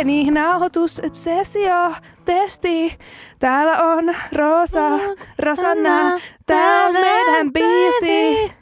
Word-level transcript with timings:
Musa, 0.00 0.06
musa. 0.06 0.24
Niin 0.24 0.34
nauhoitus, 0.34 1.00
sesio, 1.12 1.94
testi. 2.24 2.98
Täällä 3.38 3.78
on 3.82 4.14
Rosa, 4.32 4.98
Rosanna, 5.38 6.20
tää 6.46 6.92
meidän 6.92 7.52
biisi. 7.52 8.52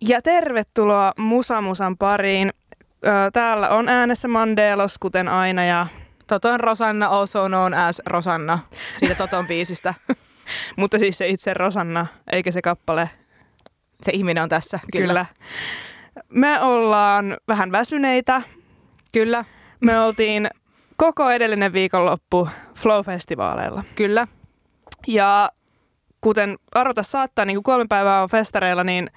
Ja 0.00 0.22
tervetuloa 0.22 1.12
Musa 1.18 1.60
Musan 1.60 1.96
pariin. 1.96 2.50
Täällä 3.32 3.68
on 3.68 3.88
äänessä 3.88 4.28
Mandelos, 4.28 4.98
kuten 4.98 5.28
aina, 5.28 5.64
ja, 5.64 5.86
Toton 6.26 6.60
Rosanna, 6.60 7.06
also 7.06 7.48
known 7.48 7.74
as 7.74 8.02
Rosanna, 8.06 8.58
siitä 8.96 9.14
Toton 9.14 9.46
biisistä. 9.46 9.94
mutta 10.76 10.98
siis 10.98 11.18
se 11.18 11.28
itse 11.28 11.54
Rosanna, 11.54 12.06
eikä 12.32 12.50
se 12.50 12.62
kappale. 12.62 13.10
Se 14.02 14.12
ihminen 14.14 14.42
on 14.42 14.48
tässä, 14.48 14.80
kyllä. 14.92 15.06
Kyllä. 15.06 15.26
Me 16.28 16.60
ollaan 16.60 17.36
vähän 17.48 17.72
väsyneitä. 17.72 18.42
Kyllä, 19.14 19.44
Me 19.80 20.00
oltiin 20.00 20.48
koko 20.96 21.30
edellinen 21.30 21.72
viikonloppu 21.72 22.48
Flow-festivaaleilla. 22.74 23.82
kyllä. 23.96 24.26
Ja 25.06 25.50
kuten 26.20 26.58
arvata 26.74 27.02
saattaa, 27.02 27.44
niin 27.44 27.56
kun 27.56 27.62
kolme 27.62 27.86
päivää 27.88 28.22
on 28.22 28.28
festareilla, 28.28 28.84
niin 28.84 29.10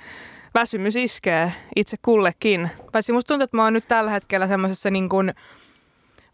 väsymys 0.53 0.95
iskee 0.95 1.53
itse 1.75 1.97
kullekin. 2.01 2.69
Paitsi 2.91 3.13
musta 3.13 3.27
tuntuu, 3.27 3.43
että 3.43 3.57
mä 3.57 3.63
oon 3.63 3.73
nyt 3.73 3.87
tällä 3.87 4.11
hetkellä 4.11 4.47
semmoisessa 4.47 4.89
niin 4.91 5.09
kuin, 5.09 5.33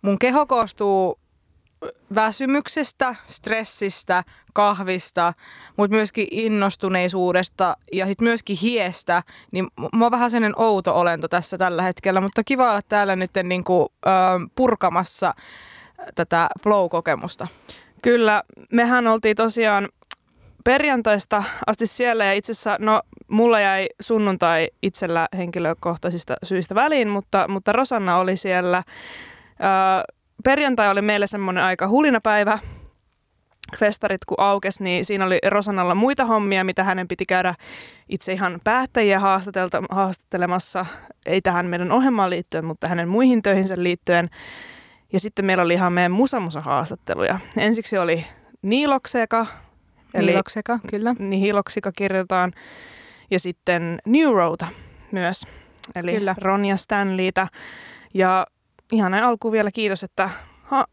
mun 0.02 0.20
keho 0.20 0.46
koostuu 0.46 1.20
väsymyksestä, 2.16 3.16
stressistä, 3.28 4.24
kahvista, 4.54 5.34
mutta 5.78 5.96
myöskin 5.96 6.28
innostuneisuudesta 6.32 7.78
ja 7.94 8.06
sitten 8.06 8.28
myöskin 8.28 8.58
hiestä, 8.58 9.24
niin 9.52 9.68
mä 9.96 10.06
oon 10.06 10.12
vähän 10.12 10.32
sellainen 10.32 10.62
outo 10.62 11.00
olento 11.00 11.28
tässä 11.28 11.58
tällä 11.58 11.84
hetkellä, 11.84 12.22
mutta 12.22 12.44
kiva 12.44 12.70
olla 12.70 12.82
täällä 12.90 13.16
nyt 13.16 13.32
niin 13.44 13.64
kuin, 13.64 13.88
ö, 14.06 14.10
purkamassa 14.56 15.34
tätä 16.16 16.50
flow-kokemusta. 16.64 17.48
Kyllä, 18.02 18.44
mehän 18.72 19.08
oltiin 19.08 19.36
tosiaan 19.36 19.90
perjantaista 20.64 21.44
asti 21.68 21.88
siellä 21.88 22.26
ja 22.26 22.34
itse 22.34 22.52
asiassa, 22.52 22.78
no 22.80 23.02
mulla 23.28 23.60
jäi 23.60 23.88
sunnuntai 24.02 24.68
itsellä 24.82 25.28
henkilökohtaisista 25.38 26.36
syistä 26.44 26.76
väliin, 26.76 27.10
mutta, 27.10 27.48
mutta 27.48 27.72
Rosanna 27.72 28.16
oli 28.16 28.38
siellä. 28.38 28.84
Ää, 29.60 30.04
perjantai 30.44 30.90
oli 30.90 31.02
meille 31.02 31.28
semmoinen 31.28 31.64
aika 31.64 31.88
hulinapäivä. 31.88 32.60
Festarit 33.78 34.26
kun 34.26 34.40
aukes, 34.40 34.80
niin 34.80 35.06
siinä 35.06 35.26
oli 35.26 35.40
Rosannalla 35.48 35.96
muita 35.96 36.26
hommia, 36.26 36.64
mitä 36.64 36.84
hänen 36.84 37.08
piti 37.08 37.26
käydä 37.26 37.56
itse 38.10 38.34
ihan 38.34 38.60
päättäjiä 38.64 39.20
haastattelemassa. 39.90 40.86
Ei 41.26 41.42
tähän 41.42 41.66
meidän 41.66 41.92
ohjelmaan 41.92 42.30
liittyen, 42.30 42.66
mutta 42.66 42.88
hänen 42.88 43.10
muihin 43.10 43.42
töihinsä 43.42 43.76
liittyen. 43.78 44.30
Ja 45.14 45.20
sitten 45.20 45.46
meillä 45.46 45.64
oli 45.64 45.74
ihan 45.74 45.94
meidän 45.94 46.12
musamusa-haastatteluja. 46.12 47.40
Ensiksi 47.58 47.98
oli 47.98 48.26
Niilokseka, 48.62 49.46
eli 50.14 50.26
Niilokseka, 50.26 50.80
kyllä. 50.90 51.16
Nihiloksika 51.20 51.92
kirjoitetaan, 51.92 52.54
ja 53.32 53.40
sitten 53.40 54.00
Neurota 54.06 54.68
myös, 55.12 55.48
eli 55.96 56.14
Kyllä. 56.14 56.36
Ronja 56.38 56.78
Stanleytä. 56.78 57.48
Ja 58.14 58.48
ihan 58.94 59.14
alkuun 59.14 59.52
vielä 59.52 59.72
kiitos, 59.72 60.04
että 60.04 60.30
ha- 60.64 60.88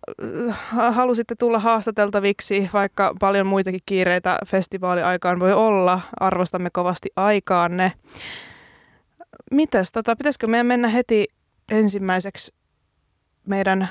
halusitte 0.92 1.34
tulla 1.34 1.58
haastateltaviksi, 1.58 2.70
vaikka 2.72 3.14
paljon 3.20 3.46
muitakin 3.46 3.80
kiireitä 3.86 4.38
festivaaliaikaan 4.46 5.40
voi 5.40 5.52
olla. 5.52 6.00
Arvostamme 6.20 6.70
kovasti 6.72 7.08
aikaanne. 7.16 7.92
Mitäs, 9.50 9.92
tota, 9.92 10.16
pitäisikö 10.16 10.46
meidän 10.46 10.66
mennä 10.66 10.88
heti 10.88 11.28
ensimmäiseksi 11.70 12.54
meidän 13.46 13.88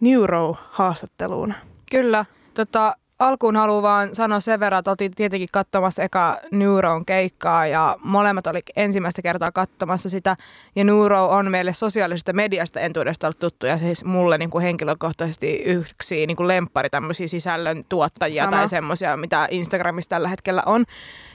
Neuro-haastatteluun? 0.00 1.54
Kyllä. 1.90 2.24
Tota, 2.54 2.96
alkuun 3.18 3.56
haluan 3.56 3.82
vaan 3.82 4.14
sanoa 4.14 4.40
sen 4.40 4.60
verran, 4.60 4.78
että 4.78 4.90
oltiin 4.90 5.14
tietenkin 5.14 5.48
katsomassa 5.52 6.02
eka 6.02 6.38
Neuron 6.52 7.04
keikkaa 7.04 7.66
ja 7.66 7.96
molemmat 8.04 8.46
oli 8.46 8.60
ensimmäistä 8.76 9.22
kertaa 9.22 9.52
katsomassa 9.52 10.08
sitä. 10.08 10.36
Ja 10.76 10.84
Neuro 10.84 11.28
on 11.28 11.50
meille 11.50 11.72
sosiaalisesta 11.72 12.32
mediasta 12.32 12.80
entuudesta 12.80 13.26
ollut 13.26 13.38
tuttu 13.38 13.66
ja 13.66 13.78
siis 13.78 14.04
mulle 14.04 14.38
niin 14.38 14.50
kuin 14.50 14.62
henkilökohtaisesti 14.62 15.62
yksi 15.64 16.26
niin 16.26 16.36
kuin 16.36 16.48
lemppari 16.48 16.90
tämmöisiä 16.90 17.28
sisällön 17.28 17.84
tuottajia 17.88 18.44
Sama. 18.44 18.56
tai 18.56 18.68
semmoisia, 18.68 19.16
mitä 19.16 19.48
Instagramissa 19.50 20.08
tällä 20.08 20.28
hetkellä 20.28 20.62
on. 20.66 20.84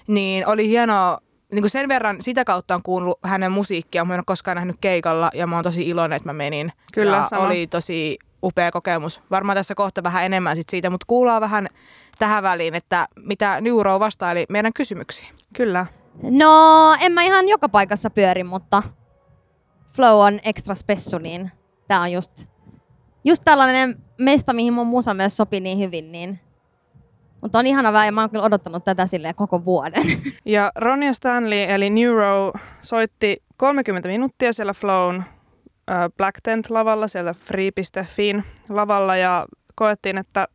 Niin 0.08 0.48
oli 0.48 0.68
hienoa 0.68 1.18
niin 1.52 1.62
kuin 1.62 1.70
sen 1.70 1.88
verran 1.88 2.18
sitä 2.22 2.44
kautta 2.46 2.76
on 2.76 2.84
kuullut 2.84 3.20
hänen 3.24 3.52
musiikkia, 3.52 4.06
mä 4.06 4.14
en 4.14 4.20
ole 4.20 4.24
koskaan 4.26 4.56
nähnyt 4.56 4.76
keikalla 4.82 5.32
ja 5.34 5.48
mä 5.48 5.56
oon 5.56 5.64
tosi 5.64 5.90
iloinen, 5.90 6.18
että 6.18 6.30
mä 6.30 6.34
menin. 6.34 6.72
Kyllä, 6.94 7.18
ja 7.18 7.26
sama. 7.26 7.46
oli 7.46 7.68
tosi 7.68 8.20
upea 8.44 8.72
kokemus. 8.72 9.22
Varmaan 9.32 9.56
tässä 9.56 9.76
kohta 9.76 10.04
vähän 10.04 10.26
enemmän 10.26 10.56
sit 10.56 10.70
siitä, 10.70 10.90
mutta 10.90 11.06
kuullaan 11.08 11.42
vähän 11.42 11.68
tähän 12.20 12.44
väliin, 12.44 12.76
että 12.76 13.08
mitä 13.16 13.62
Neuro 13.62 14.00
vastaili 14.00 14.46
meidän 14.50 14.74
kysymyksiin. 14.74 15.30
Kyllä. 15.54 15.86
No, 16.24 16.96
en 17.02 17.12
mä 17.12 17.24
ihan 17.24 17.48
joka 17.48 17.70
paikassa 17.70 18.10
pyöri, 18.10 18.44
mutta 18.44 18.84
Flow 19.96 20.26
on 20.26 20.40
extra 20.44 20.76
spessu, 20.76 21.18
niin 21.18 21.52
tää 21.88 22.02
on 22.02 22.12
just, 22.12 22.48
just 23.24 23.44
tällainen 23.46 23.96
mesta, 24.18 24.54
mihin 24.54 24.74
mun 24.74 24.88
musa 24.88 25.14
myös 25.14 25.38
sopii 25.38 25.60
niin 25.60 25.80
hyvin, 25.80 26.12
niin 26.12 26.40
mutta 27.42 27.60
on 27.60 27.68
ihana 27.68 27.94
vähän 27.94 28.08
ja 28.08 28.12
mä 28.12 28.22
oon 28.22 28.30
kyllä 28.30 28.46
odottanut 28.46 28.84
tätä 28.84 29.08
silleen 29.08 29.36
koko 29.36 29.66
vuoden. 29.66 30.04
Ja 30.46 30.72
Ronja 30.76 31.14
Stanley 31.14 31.64
eli 31.64 31.90
Neuro 31.90 32.54
soitti 32.82 33.44
30 33.58 34.10
minuuttia 34.10 34.54
siellä 34.54 34.74
Flown 34.74 35.24
Black 36.18 36.38
Tent-lavalla, 36.44 37.08
siellä 37.08 37.34
free.fin 37.34 38.44
lavalla 38.70 39.16
ja 39.16 39.46
koettiin, 39.76 40.18
että 40.18 40.48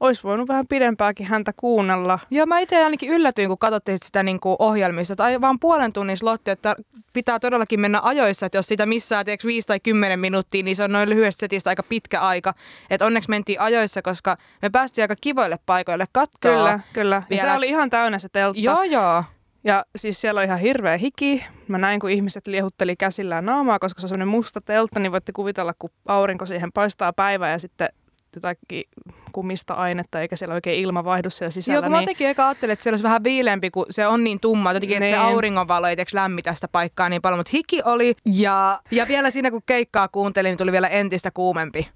olisi 0.00 0.22
voinut 0.22 0.48
vähän 0.48 0.66
pidempääkin 0.68 1.26
häntä 1.26 1.52
kuunnella. 1.56 2.18
Joo, 2.30 2.46
mä 2.46 2.58
itse 2.58 2.84
ainakin 2.84 3.10
yllätyin, 3.10 3.48
kun 3.48 3.58
katsottiin 3.58 3.98
sitä 4.04 4.22
niin 4.22 4.40
kuin 4.40 4.56
ohjelmista, 4.58 5.12
että 5.12 5.24
ai- 5.24 5.40
vaan 5.40 5.60
puolen 5.60 5.92
tunnin 5.92 6.16
slotti, 6.16 6.50
että 6.50 6.76
pitää 7.12 7.38
todellakin 7.38 7.80
mennä 7.80 8.00
ajoissa, 8.02 8.46
että 8.46 8.58
jos 8.58 8.66
sitä 8.66 8.86
missaa 8.86 9.24
tiedätkö, 9.24 9.46
5 9.46 9.66
tai 9.66 9.80
10 9.80 10.20
minuuttia, 10.20 10.62
niin 10.62 10.76
se 10.76 10.84
on 10.84 10.92
noin 10.92 11.08
lyhyestä 11.08 11.40
setistä 11.40 11.70
aika 11.70 11.82
pitkä 11.82 12.20
aika. 12.20 12.54
Että 12.90 13.06
onneksi 13.06 13.30
mentiin 13.30 13.60
ajoissa, 13.60 14.02
koska 14.02 14.36
me 14.62 14.70
päästiin 14.70 15.02
aika 15.02 15.16
kivoille 15.20 15.58
paikoille 15.66 16.04
katsoa. 16.12 16.52
Kyllä, 16.52 16.80
kyllä. 16.92 17.22
Ja 17.30 17.36
se 17.36 17.42
Vielä- 17.42 17.56
oli 17.56 17.68
ihan 17.68 17.90
täynnä 17.90 18.18
se 18.18 18.28
teltta. 18.28 18.60
Joo, 18.60 18.82
joo. 18.82 19.24
Ja 19.64 19.84
siis 19.96 20.20
siellä 20.20 20.38
on 20.38 20.44
ihan 20.44 20.58
hirveä 20.58 20.96
hiki. 20.96 21.44
Mä 21.68 21.78
näin, 21.78 22.00
kun 22.00 22.10
ihmiset 22.10 22.46
liehutteli 22.46 22.96
käsillään 22.96 23.46
naamaa, 23.46 23.78
koska 23.78 24.00
se 24.00 24.04
on 24.04 24.08
semmoinen 24.08 24.28
musta 24.28 24.60
teltta, 24.60 25.00
niin 25.00 25.12
voitte 25.12 25.32
kuvitella, 25.32 25.74
kun 25.78 25.90
aurinko 26.06 26.46
siihen 26.46 26.72
paistaa 26.72 27.12
päivää 27.12 27.50
ja 27.50 27.58
sitten 27.58 27.88
jotakin 28.36 28.84
kumista 29.32 29.74
ainetta, 29.74 30.20
eikä 30.20 30.36
siellä 30.36 30.54
oikein 30.54 30.80
ilma 30.82 31.04
vaihdu 31.04 31.30
siellä 31.30 31.50
sisällä. 31.50 31.76
Joo, 31.76 31.82
kun 31.82 31.90
mä 31.92 32.00
niin... 32.00 32.30
eka 32.30 32.48
ajattelin, 32.48 32.72
että 32.72 32.82
se 32.82 32.90
olisi 32.90 33.04
vähän 33.04 33.24
viileämpi, 33.24 33.70
kun 33.70 33.86
se 33.90 34.06
on 34.06 34.24
niin 34.24 34.40
tumma. 34.40 34.72
Jotenkin, 34.72 34.96
että 35.02 35.16
se 35.16 35.16
Niin. 35.16 35.34
auringonvalo 35.34 35.86
ei 35.86 35.96
lämmitä 36.12 36.54
sitä 36.54 36.68
paikkaa 36.68 37.08
niin 37.08 37.22
paljon, 37.22 37.38
mutta 37.38 37.50
hiki 37.52 37.80
oli. 37.84 38.14
Ja, 38.32 38.80
ja 38.90 39.08
vielä 39.08 39.30
siinä, 39.30 39.50
kun 39.50 39.62
keikkaa 39.66 40.08
kuuntelin, 40.08 40.50
niin 40.50 40.58
tuli 40.58 40.72
vielä 40.72 40.88
entistä 40.88 41.30
kuumempi. 41.30 41.88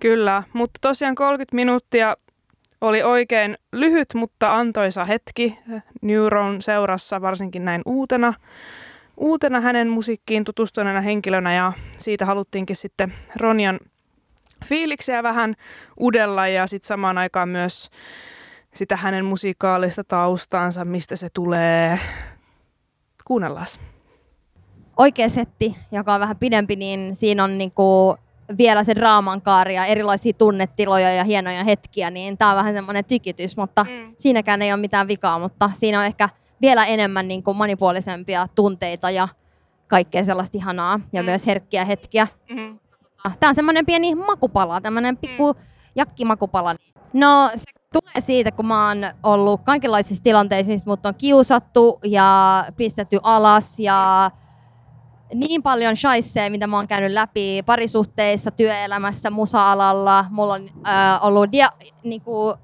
Kyllä, 0.00 0.42
mutta 0.52 0.78
tosiaan 0.80 1.14
30 1.14 1.56
minuuttia 1.56 2.16
oli 2.80 3.02
oikein 3.02 3.58
lyhyt, 3.72 4.14
mutta 4.14 4.56
antoisa 4.56 5.04
hetki 5.04 5.58
Neuron 6.02 6.62
seurassa, 6.62 7.20
varsinkin 7.20 7.64
näin 7.64 7.82
uutena, 7.86 8.34
uutena 9.16 9.60
hänen 9.60 9.88
musiikkiin 9.88 10.44
tutustuneena 10.44 11.00
henkilönä 11.00 11.54
ja 11.54 11.72
siitä 11.98 12.26
haluttiinkin 12.26 12.76
sitten 12.76 13.12
Ronjan 13.36 13.80
fiiliksiä 14.64 15.22
vähän 15.22 15.54
udella 16.00 16.48
ja 16.48 16.66
sitten 16.66 16.88
samaan 16.88 17.18
aikaan 17.18 17.48
myös 17.48 17.90
sitä 18.74 18.96
hänen 18.96 19.24
musiikaalista 19.24 20.04
taustaansa, 20.04 20.84
mistä 20.84 21.16
se 21.16 21.28
tulee. 21.34 21.98
Kuunnellaan. 23.24 23.66
Oikea 24.96 25.28
setti, 25.28 25.76
joka 25.92 26.14
on 26.14 26.20
vähän 26.20 26.36
pidempi, 26.36 26.76
niin 26.76 27.16
siinä 27.16 27.44
on 27.44 27.58
niinku 27.58 28.16
vielä 28.58 28.84
se 28.84 28.94
draaman 28.94 29.42
kaari 29.42 29.74
ja 29.74 29.84
erilaisia 29.86 30.32
tunnetiloja 30.32 31.12
ja 31.12 31.24
hienoja 31.24 31.64
hetkiä, 31.64 32.10
niin 32.10 32.38
tämä 32.38 32.50
on 32.50 32.56
vähän 32.56 32.74
semmoinen 32.74 33.04
tykitys, 33.04 33.56
mutta 33.56 33.84
Mm. 33.84 34.14
siinäkään 34.18 34.62
ei 34.62 34.72
ole 34.72 34.80
mitään 34.80 35.08
vikaa, 35.08 35.38
mutta 35.38 35.70
siinä 35.74 35.98
on 35.98 36.04
ehkä 36.06 36.28
vielä 36.60 36.86
enemmän 36.86 37.28
niin 37.28 37.42
kuin 37.42 37.56
monipuolisempia 37.56 38.46
tunteita 38.54 39.10
ja 39.10 39.28
kaikkea 39.88 40.24
sellaista 40.24 40.56
ihanaa 40.58 41.00
ja 41.12 41.22
Mm. 41.22 41.26
myös 41.26 41.46
herkkiä 41.46 41.84
hetkiä. 41.84 42.26
Mm. 42.50 42.78
Tämä 43.40 43.48
on 43.48 43.54
semmoinen 43.54 43.86
pieni 43.86 44.14
makupala, 44.14 44.80
tämmöinen 44.80 45.16
pikku 45.16 45.54
jakkimakupala. 45.96 46.74
No 47.12 47.50
se 47.56 47.64
tulee 47.92 48.20
siitä, 48.20 48.52
kun 48.52 48.66
mä 48.66 48.88
oon 48.88 48.98
ollut 49.22 49.60
kaikenlaisissa 49.64 50.22
tilanteissa, 50.24 50.72
missä 50.72 50.90
mut 50.90 51.06
on 51.06 51.14
kiusattu 51.14 51.98
ja 52.04 52.64
pistetty 52.76 53.18
alas 53.22 53.78
ja 53.80 54.30
niin 55.34 55.62
paljon 55.62 55.96
shaisseja, 55.96 56.50
mitä 56.50 56.66
mä 56.66 56.76
oon 56.76 56.88
käynyt 56.88 57.12
läpi 57.12 57.62
parisuhteissa, 57.66 58.50
työelämässä, 58.50 59.30
musa-alalla. 59.30 60.24
Mulla 60.30 60.54
on 60.54 60.70
äh, 60.88 61.26
ollut 61.26 61.50
dia- 61.50 61.86
niinku 62.04 62.54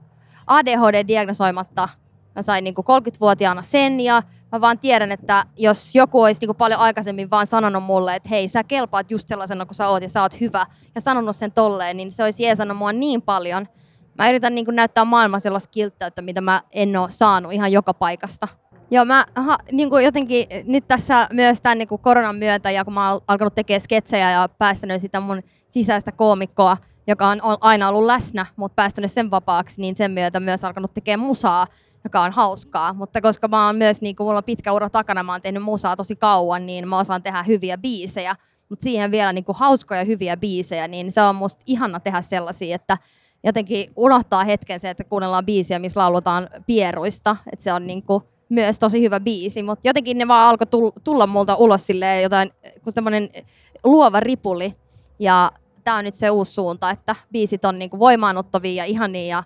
ADHD 0.46 1.08
diagnosoimatta 1.08 1.88
Mä 2.34 2.42
sain 2.42 2.64
niin 2.64 2.74
kuin 2.74 2.86
30-vuotiaana 2.86 3.62
sen 3.62 4.00
ja 4.00 4.22
mä 4.52 4.60
vaan 4.60 4.78
tiedän, 4.78 5.12
että 5.12 5.46
jos 5.56 5.94
joku 5.94 6.22
olisi 6.22 6.40
niin 6.40 6.48
kuin 6.48 6.56
paljon 6.56 6.80
aikaisemmin 6.80 7.30
vaan 7.30 7.46
sanonut 7.46 7.82
mulle, 7.82 8.14
että 8.16 8.28
hei 8.28 8.48
sä 8.48 8.64
kelpaat 8.64 9.10
just 9.10 9.28
sellaisena 9.28 9.66
kuin 9.66 9.74
sä 9.74 9.88
oot 9.88 10.02
ja 10.02 10.08
sä 10.08 10.22
oot 10.22 10.40
hyvä 10.40 10.66
ja 10.94 11.00
sanonut 11.00 11.36
sen 11.36 11.52
tolleen, 11.52 11.96
niin 11.96 12.12
se 12.12 12.24
olisi 12.24 12.42
jeesannut 12.42 12.76
mua 12.76 12.92
niin 12.92 13.22
paljon. 13.22 13.68
Mä 14.18 14.28
yritän 14.28 14.54
niin 14.54 14.64
kuin 14.64 14.76
näyttää 14.76 15.04
maailman 15.04 15.40
sellaista 15.40 15.70
kilttäyttä, 15.70 16.22
mitä 16.22 16.40
mä 16.40 16.62
en 16.72 16.96
ole 16.96 17.10
saanut 17.10 17.52
ihan 17.52 17.72
joka 17.72 17.94
paikasta. 17.94 18.48
Joo, 18.94 19.04
mä 19.04 19.24
ha, 19.34 19.58
niin 19.72 19.90
kuin 19.90 20.04
jotenkin 20.04 20.46
nyt 20.64 20.88
tässä 20.88 21.28
myös 21.32 21.60
tämän 21.60 21.78
niin 21.78 21.88
kuin 21.88 22.00
koronan 22.00 22.36
myötä, 22.36 22.70
ja 22.70 22.84
kun 22.84 22.94
mä 22.94 23.12
oon 23.12 23.20
alkanut 23.28 23.54
tekemään 23.54 23.80
sketsejä 23.80 24.30
ja 24.30 24.48
päästänyt 24.58 25.00
sitä 25.00 25.20
mun 25.20 25.42
sisäistä 25.70 26.12
koomikkoa, 26.12 26.76
joka 27.06 27.28
on 27.28 27.40
aina 27.60 27.88
ollut 27.88 28.04
läsnä, 28.04 28.46
mutta 28.56 28.74
päästänyt 28.74 29.12
sen 29.12 29.30
vapaaksi, 29.30 29.80
niin 29.80 29.96
sen 29.96 30.10
myötä 30.10 30.40
myös 30.40 30.64
alkanut 30.64 30.94
tekemään 30.94 31.26
musaa, 31.26 31.66
joka 32.04 32.20
on 32.20 32.32
hauskaa. 32.32 32.92
Mutta 32.92 33.20
koska 33.20 33.48
mä 33.48 33.66
oon 33.66 33.76
myös, 33.76 34.00
niin 34.00 34.16
kuin 34.16 34.26
mulla 34.26 34.38
on 34.38 34.44
pitkä 34.44 34.72
ura 34.72 34.90
takana, 34.90 35.22
mä 35.22 35.32
oon 35.32 35.42
tehnyt 35.42 35.62
musaa 35.62 35.96
tosi 35.96 36.16
kauan, 36.16 36.66
niin 36.66 36.88
mä 36.88 36.98
osaan 36.98 37.22
tehdä 37.22 37.42
hyviä 37.42 37.78
biisejä. 37.78 38.36
Mutta 38.68 38.84
siihen 38.84 39.10
vielä 39.10 39.32
niin 39.32 39.44
kuin 39.44 39.58
hauskoja 39.58 40.04
hyviä 40.04 40.36
biisejä, 40.36 40.88
niin 40.88 41.12
se 41.12 41.22
on 41.22 41.36
musta 41.36 41.62
ihana 41.66 42.00
tehdä 42.00 42.22
sellaisia, 42.22 42.74
että 42.74 42.98
jotenkin 43.44 43.92
unohtaa 43.96 44.44
hetken 44.44 44.80
se, 44.80 44.90
että 44.90 45.04
kuunnellaan 45.04 45.46
biisiä, 45.46 45.78
missä 45.78 46.00
laulutaan 46.00 46.48
pieruista. 46.66 47.36
Että 47.52 47.62
se 47.62 47.72
on 47.72 47.86
niin 47.86 48.02
kuin 48.02 48.24
myös 48.54 48.78
tosi 48.78 49.00
hyvä 49.00 49.20
biisi, 49.20 49.62
mutta 49.62 49.88
jotenkin 49.88 50.18
ne 50.18 50.28
vaan 50.28 50.48
alkoi 50.48 50.92
tulla 51.04 51.26
multa 51.26 51.54
ulos 51.54 51.86
silleen 51.86 52.22
jotain, 52.22 52.50
kun 52.82 52.92
semmoinen 52.92 53.28
luova 53.84 54.20
ripuli. 54.20 54.74
Ja 55.18 55.52
tämä 55.84 55.96
on 55.96 56.04
nyt 56.04 56.16
se 56.16 56.30
uusi 56.30 56.52
suunta, 56.52 56.90
että 56.90 57.16
biisit 57.32 57.64
on 57.64 57.78
niinku 57.78 57.98
voimaanottavia 57.98 58.74
ja 58.74 58.84
ihania 58.84 59.36
ja 59.36 59.44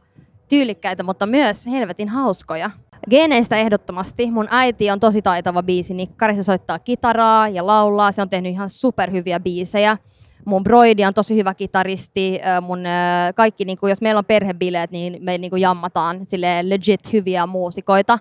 tyylikkäitä, 0.48 1.02
mutta 1.02 1.26
myös 1.26 1.66
helvetin 1.66 2.08
hauskoja. 2.08 2.70
Geeneistä 3.10 3.56
ehdottomasti. 3.56 4.30
Mun 4.30 4.48
äiti 4.50 4.90
on 4.90 5.00
tosi 5.00 5.22
taitava 5.22 5.62
biisinikkari. 5.62 6.36
Se 6.36 6.42
soittaa 6.42 6.78
kitaraa 6.78 7.48
ja 7.48 7.66
laulaa. 7.66 8.12
Se 8.12 8.22
on 8.22 8.28
tehnyt 8.28 8.52
ihan 8.52 8.68
superhyviä 8.68 9.40
biisejä. 9.40 9.98
Mun 10.44 10.64
broidi 10.64 11.04
on 11.04 11.14
tosi 11.14 11.36
hyvä 11.36 11.54
kitaristi. 11.54 12.40
Mun 12.60 12.78
kaikki, 13.34 13.64
niin 13.64 13.78
kuin, 13.78 13.90
jos 13.90 14.00
meillä 14.00 14.18
on 14.18 14.24
perhebileet, 14.24 14.90
niin 14.90 15.18
me 15.20 15.38
niin 15.38 15.60
jammataan 15.60 16.26
sille 16.26 16.68
legit 16.68 17.12
hyviä 17.12 17.46
muusikoita 17.46 18.18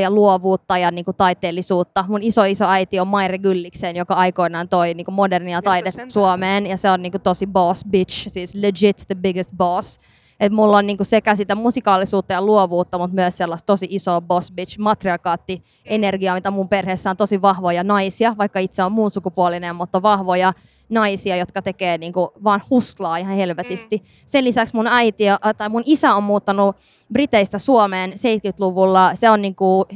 ja 0.00 0.10
luovuutta 0.10 0.78
ja 0.78 0.90
niin 0.90 1.04
kuin 1.04 1.16
taiteellisuutta. 1.16 2.04
Mun 2.08 2.22
iso 2.22 2.44
iso 2.44 2.68
äiti 2.68 3.00
on 3.00 3.08
Maire 3.08 3.38
Gyllikseen, 3.38 3.96
joka 3.96 4.14
aikoinaan 4.14 4.68
toi 4.68 4.94
niin 4.94 5.04
kuin 5.04 5.14
modernia 5.14 5.62
taidetta 5.62 6.02
Suomeen 6.08 6.66
ja 6.66 6.76
se 6.76 6.90
on 6.90 7.02
niin 7.02 7.12
kuin 7.12 7.22
tosi 7.22 7.46
boss 7.46 7.84
bitch, 7.90 8.28
siis 8.28 8.54
legit 8.54 9.04
the 9.06 9.14
biggest 9.14 9.50
boss. 9.56 10.00
Et 10.40 10.52
mulla 10.52 10.76
on 10.76 10.86
niinku 10.86 11.04
sekä 11.04 11.36
sitä 11.36 11.54
musikaalisuutta 11.54 12.32
ja 12.32 12.42
luovuutta, 12.42 12.98
mutta 12.98 13.14
myös 13.14 13.36
sellaista 13.36 13.66
tosi 13.66 13.86
iso 13.90 14.20
boss 14.20 14.52
bitch 14.52 14.78
matriarkaatti 14.78 15.64
energiaa, 15.84 16.34
mitä 16.34 16.50
mun 16.50 16.68
perheessä 16.68 17.10
on 17.10 17.16
tosi 17.16 17.42
vahvoja 17.42 17.84
naisia, 17.84 18.34
vaikka 18.38 18.58
itse 18.58 18.82
on 18.82 18.92
muun 18.92 19.10
sukupuolinen, 19.10 19.76
mutta 19.76 20.02
vahvoja 20.02 20.52
naisia, 20.88 21.36
jotka 21.36 21.62
tekee 21.62 21.98
niinku 21.98 22.32
vaan 22.44 22.62
huslaa 22.70 23.16
ihan 23.16 23.36
helvetisti. 23.36 23.96
Mm. 23.96 24.04
Sen 24.26 24.44
lisäksi 24.44 24.76
mun 24.76 24.86
äiti 24.86 25.24
tai 25.56 25.68
mun 25.68 25.82
isä 25.86 26.14
on 26.14 26.22
muuttanut 26.22 26.76
Briteistä 27.12 27.58
Suomeen 27.58 28.10
70-luvulla. 28.10 29.14
Se 29.14 29.30
on 29.30 29.42
niinku 29.42 29.86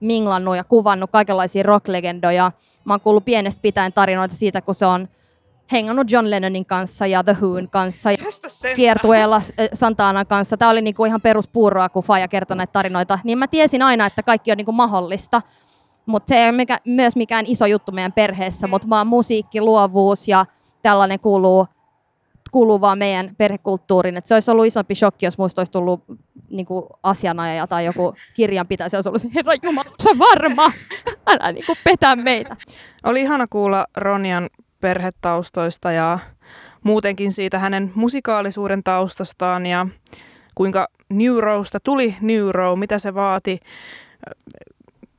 minglannut 0.00 0.56
ja 0.56 0.64
kuvannut 0.64 1.10
kaikenlaisia 1.10 1.62
rocklegendoja. 1.62 2.52
Mä 2.84 2.92
oon 2.92 3.00
kuullut 3.00 3.24
pienestä 3.24 3.62
pitäen 3.62 3.92
tarinoita 3.92 4.34
siitä, 4.34 4.60
kun 4.60 4.74
se 4.74 4.86
on 4.86 5.08
hengannut 5.72 6.10
John 6.10 6.30
Lennonin 6.30 6.66
kanssa 6.66 7.06
ja 7.06 7.24
The 7.24 7.36
Who'n 7.40 7.68
kanssa 7.70 8.10
ja 8.10 8.18
kiertueella 8.76 9.40
eh, 9.58 9.68
Santana 9.72 10.24
kanssa. 10.24 10.56
Tämä 10.56 10.70
oli 10.70 10.82
niinku 10.82 11.04
ihan 11.04 11.20
peruspuuroa, 11.20 11.88
kun 11.88 12.02
Faja 12.02 12.28
kertoi 12.28 12.56
näitä 12.56 12.72
tarinoita. 12.72 13.18
Niin 13.24 13.38
mä 13.38 13.46
tiesin 13.46 13.82
aina, 13.82 14.06
että 14.06 14.22
kaikki 14.22 14.52
on 14.52 14.56
niinku 14.56 14.72
mahdollista. 14.72 15.42
Mutta 16.06 16.28
se 16.28 16.36
ei 16.36 16.44
ole 16.44 16.52
mikä, 16.52 16.78
myös 16.84 17.16
mikään 17.16 17.44
iso 17.48 17.66
juttu 17.66 17.92
meidän 17.92 18.12
perheessä, 18.12 18.66
mutta 18.66 18.88
vaan 18.88 19.06
musiikki, 19.06 19.60
luovuus 19.60 20.28
ja 20.28 20.46
tällainen 20.82 21.20
kuuluu, 21.20 21.66
kuuluu 22.50 22.80
vaan 22.80 22.98
meidän 22.98 23.34
perhekulttuuriin. 23.38 24.16
Et 24.16 24.26
se 24.26 24.34
olisi 24.34 24.50
ollut 24.50 24.66
isompi 24.66 24.94
shokki, 24.94 25.26
jos 25.26 25.38
muista 25.38 25.60
olisi 25.60 25.72
tullut 25.72 26.04
niin 26.50 26.66
kuin 26.66 26.84
asianajaja 27.02 27.66
tai 27.66 27.84
joku 27.84 28.14
kirjanpitäjä. 28.34 28.88
Se 28.88 28.96
olisi 28.96 29.08
ollut 29.08 29.34
herra 29.34 29.52
Jumala, 29.62 29.90
se 29.98 30.10
varma, 30.18 30.72
älä 31.26 31.52
niin 31.52 31.66
kuin 31.66 31.78
petä 31.84 32.16
meitä. 32.16 32.56
Oli 33.04 33.20
ihana 33.20 33.46
kuulla 33.50 33.86
Ronjan 33.96 34.50
perhetaustoista 34.80 35.92
ja 35.92 36.18
muutenkin 36.84 37.32
siitä 37.32 37.58
hänen 37.58 37.92
musikaalisuuden 37.94 38.82
taustastaan 38.82 39.66
ja 39.66 39.86
kuinka 40.54 40.88
New 41.08 41.38
Rowsta 41.38 41.78
tuli 41.80 42.16
New 42.20 42.48
Row, 42.50 42.78
mitä 42.78 42.98
se 42.98 43.14
vaati 43.14 43.60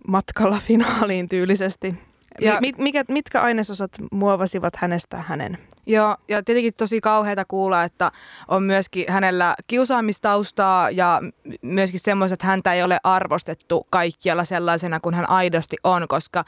matkalla 0.07 0.59
finaaliin 0.67 1.29
tyylisesti. 1.29 1.95
Ja, 2.41 2.57
mit, 2.61 2.77
mikä, 2.77 3.03
mitkä 3.07 3.41
ainesosat 3.41 3.91
muovasivat 4.11 4.75
hänestä 4.75 5.17
hänen? 5.17 5.57
Joo, 5.85 6.15
ja 6.27 6.43
tietenkin 6.43 6.73
tosi 6.77 7.01
kauheata 7.01 7.45
kuulla, 7.45 7.83
että 7.83 8.11
on 8.47 8.63
myöskin 8.63 9.05
hänellä 9.09 9.55
kiusaamistaustaa 9.67 10.89
ja 10.89 11.21
myöskin 11.61 11.99
semmoista, 11.99 12.33
että 12.33 12.47
häntä 12.47 12.73
ei 12.73 12.83
ole 12.83 12.99
arvostettu 13.03 13.87
kaikkialla 13.89 14.43
sellaisena 14.45 14.99
kuin 14.99 15.15
hän 15.15 15.29
aidosti 15.29 15.75
on, 15.83 16.07
koska 16.07 16.45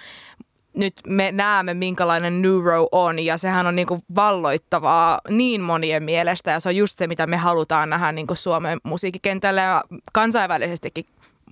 nyt 0.75 0.93
me 1.07 1.31
näemme, 1.31 1.73
minkälainen 1.73 2.41
Neuro 2.41 2.87
on, 2.91 3.19
ja 3.19 3.37
sehän 3.37 3.67
on 3.67 3.75
niin 3.75 3.87
kuin 3.87 4.01
valloittavaa 4.15 5.19
niin 5.29 5.61
monien 5.61 6.03
mielestä, 6.03 6.51
ja 6.51 6.59
se 6.59 6.69
on 6.69 6.75
just 6.75 6.97
se, 6.97 7.07
mitä 7.07 7.27
me 7.27 7.37
halutaan 7.37 7.89
nähdä 7.89 8.11
niin 8.11 8.27
kuin 8.27 8.37
Suomen 8.37 8.79
musiikkikentällä 8.83 9.61
ja 9.61 9.83
kansainvälisestikin 10.13 11.05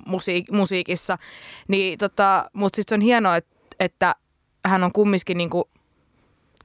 musiik- 0.08 0.52
musiikissa. 0.52 1.18
Niin, 1.68 1.98
tota, 1.98 2.50
Mutta 2.54 2.76
sitten 2.76 2.92
se 2.92 2.96
on 2.96 3.02
hienoa, 3.02 3.36
että, 3.36 3.56
että 3.80 4.16
hän 4.66 4.84
on 4.84 4.92
kumminkin 4.92 5.38
niinku 5.38 5.70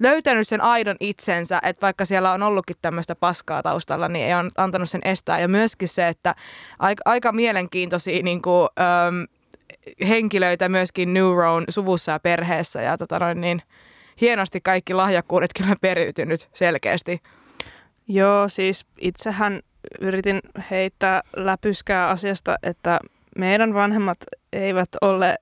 löytänyt 0.01 0.49
sen 0.49 0.61
aidon 0.61 0.97
itsensä, 1.01 1.61
että 1.63 1.81
vaikka 1.83 2.05
siellä 2.05 2.33
on 2.33 2.43
ollutkin 2.43 2.77
tämmöistä 2.83 3.15
paskaa 3.15 3.63
taustalla, 3.63 4.09
niin 4.09 4.27
ei 4.27 4.35
ole 4.35 4.51
antanut 4.57 4.91
sen 4.91 5.01
estää. 5.05 5.41
Ja 5.41 5.49
myöskin 5.49 5.89
se, 5.89 6.09
että 6.09 6.35
aika, 6.79 7.03
aika 7.05 7.33
mielenkiintoisia 7.33 8.23
niin 8.23 8.43
kuin, 8.43 8.69
äm, 8.81 9.27
henkilöitä 10.09 10.69
myöskin 10.69 11.15
Neuron 11.15 11.65
suvussa 11.69 12.13
ja 12.13 12.21
perheessä. 12.21 12.83
Ja 12.83 12.99
tota 12.99 13.19
noin, 13.19 13.41
niin 13.41 13.63
hienosti 14.21 14.61
kaikki 14.61 14.95
lahjakkuudet 14.95 15.51
kyllä 15.59 15.77
periytynyt 15.81 16.49
selkeästi. 16.55 17.20
Joo, 18.08 18.49
siis 18.49 18.87
itsehän 19.01 19.61
yritin 20.01 20.41
heittää 20.70 21.23
läpyskää 21.37 22.08
asiasta, 22.08 22.56
että 22.63 23.01
meidän 23.39 23.75
vanhemmat 23.75 24.19
eivät 24.53 24.89
ole 25.01 25.37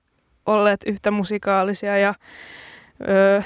olleet 0.45 0.79
yhtä 0.85 1.11
musikaalisia 1.11 1.97
ja 1.97 2.13
öö, 3.09 3.41